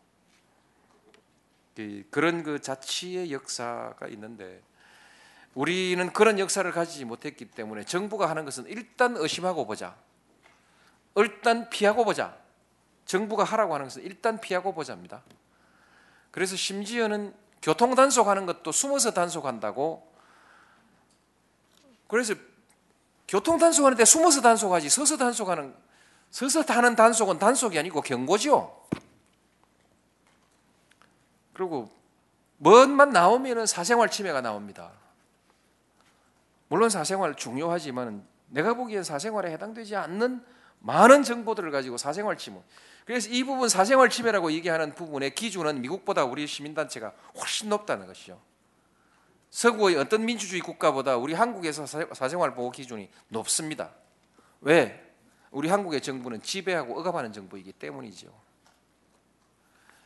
그 1.77 2.05
그런 2.11 2.43
그 2.43 2.61
자치의 2.61 3.31
역사가 3.31 4.09
있는데 4.09 4.63
우리는 5.55 6.13
그런 6.13 6.39
역사를 6.39 6.71
가지지 6.73 7.05
못했기 7.05 7.47
때문에 7.51 7.85
정부가 7.85 8.31
하는 8.31 8.45
것은 8.45 8.67
일단 8.69 9.17
의심하고 9.17 9.67
보자. 9.67 9.97
일단 11.17 11.69
피하고 11.69 12.05
보자. 12.05 12.37
정부가 13.09 13.43
하라고 13.43 13.75
하는 13.75 13.87
것은 13.87 14.03
일단 14.03 14.39
피하고 14.39 14.75
보자입니다. 14.75 15.23
그래서 16.31 16.55
심지어는 16.57 17.35
교통 17.63 17.95
단속하는 17.95 18.45
것도 18.45 18.71
숨어서 18.71 19.13
단속한다고 19.13 20.07
그래서 22.07 22.35
교통 23.27 23.59
단속하는데 23.59 24.05
숨어서 24.05 24.43
단속하지 24.43 24.91
서서 24.91 25.17
단속하는 25.17 25.75
서서 26.31 26.63
하는 26.69 26.95
단속은 26.97 27.39
단속이 27.39 27.79
아니고 27.79 28.03
경고죠. 28.03 28.87
그리고 31.55 31.91
뭔만 32.59 33.11
나오면은 33.11 33.65
사생활 33.65 34.11
침해가 34.11 34.43
나옵니다. 34.43 34.93
물론 36.69 36.91
사생활 36.91 37.35
중요하지만 37.37 38.27
내가 38.49 38.75
보기엔 38.75 39.03
사생활에 39.03 39.51
해당되지 39.53 39.97
않는 39.97 40.45
많은 40.81 41.23
정보들을 41.23 41.71
가지고 41.71 41.97
사생활 41.97 42.39
침해 42.39 42.61
그래서 43.05 43.31
이 43.31 43.43
부분 43.43 43.69
사생활 43.69 44.11
침해라고 44.11 44.53
얘기하는 44.53 44.95
부분의 44.95 45.35
기준은 45.35 45.81
미국보다 45.81 46.25
우리 46.25 46.47
시민단체가 46.47 47.13
훨씬 47.41 47.69
높다는 47.71 48.07
것이죠. 48.07 48.41
서구의 49.51 49.97
어떤 49.97 50.27
민주주의 50.27 50.61
국가보다 50.61 51.17
우리 51.17 51.33
한국에서 51.33 51.87
사생활 51.87 52.55
보호 52.55 52.71
기준이 52.71 53.09
높습니다. 53.29 53.93
왜? 54.61 55.09
우리 55.51 55.71
한국의 55.71 56.03
정부는 56.03 56.43
지배하고 56.43 57.01
억압하는 57.01 57.33
정부이기 57.33 57.73
때문이죠. 57.73 58.29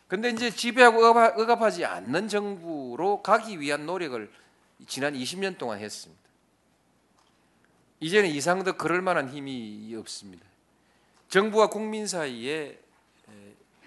근데 0.06 0.30
이제 0.30 0.50
지배하고 0.50 1.04
억압하지 1.04 1.84
않는 1.84 2.28
정부로 2.28 3.22
가기 3.22 3.58
위한 3.58 3.86
노력을 3.86 4.30
지난 4.86 5.14
20년 5.14 5.58
동안 5.58 5.80
했습니다. 5.80 6.22
이제는 7.98 8.28
이상도 8.28 8.74
그럴 8.74 9.00
만한 9.00 9.28
힘이 9.28 9.94
없습니다. 9.96 10.51
정부와 11.32 11.68
국민 11.68 12.06
사이에 12.06 12.78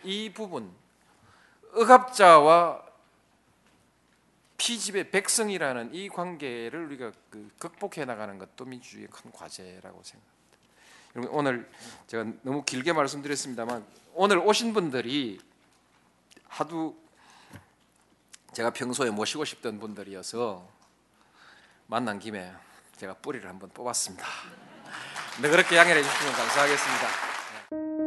이 0.03 0.31
부분 0.33 0.73
억압자와 1.75 2.83
피집의 4.57 5.11
백성이라는 5.11 5.93
이 5.93 6.09
관계를 6.09 6.85
우리가 6.85 7.11
그 7.29 7.51
극복해 7.59 8.05
나가는 8.05 8.39
것도 8.39 8.65
민주주의의 8.65 9.09
큰 9.11 9.31
과제라고 9.31 10.01
생각합니다. 10.01 10.57
여러분 11.15 11.37
오늘 11.37 11.71
제가 12.07 12.25
너무 12.41 12.63
길게 12.63 12.93
말씀드렸습니다만 12.93 13.85
오늘 14.15 14.39
오신 14.39 14.73
분들이 14.73 15.39
하도 16.47 16.97
제가 18.53 18.71
평소에 18.71 19.11
모시고 19.11 19.45
싶던 19.45 19.79
분들이어서 19.79 20.67
만난 21.85 22.17
김에 22.17 22.51
제가 22.97 23.13
뿌리를 23.13 23.47
한번 23.47 23.69
뽑았습니다. 23.69 24.25
네, 25.43 25.49
그렇게 25.49 25.77
양해해 25.77 26.01
주시면 26.01 26.33
감사하겠습니다. 26.33 27.34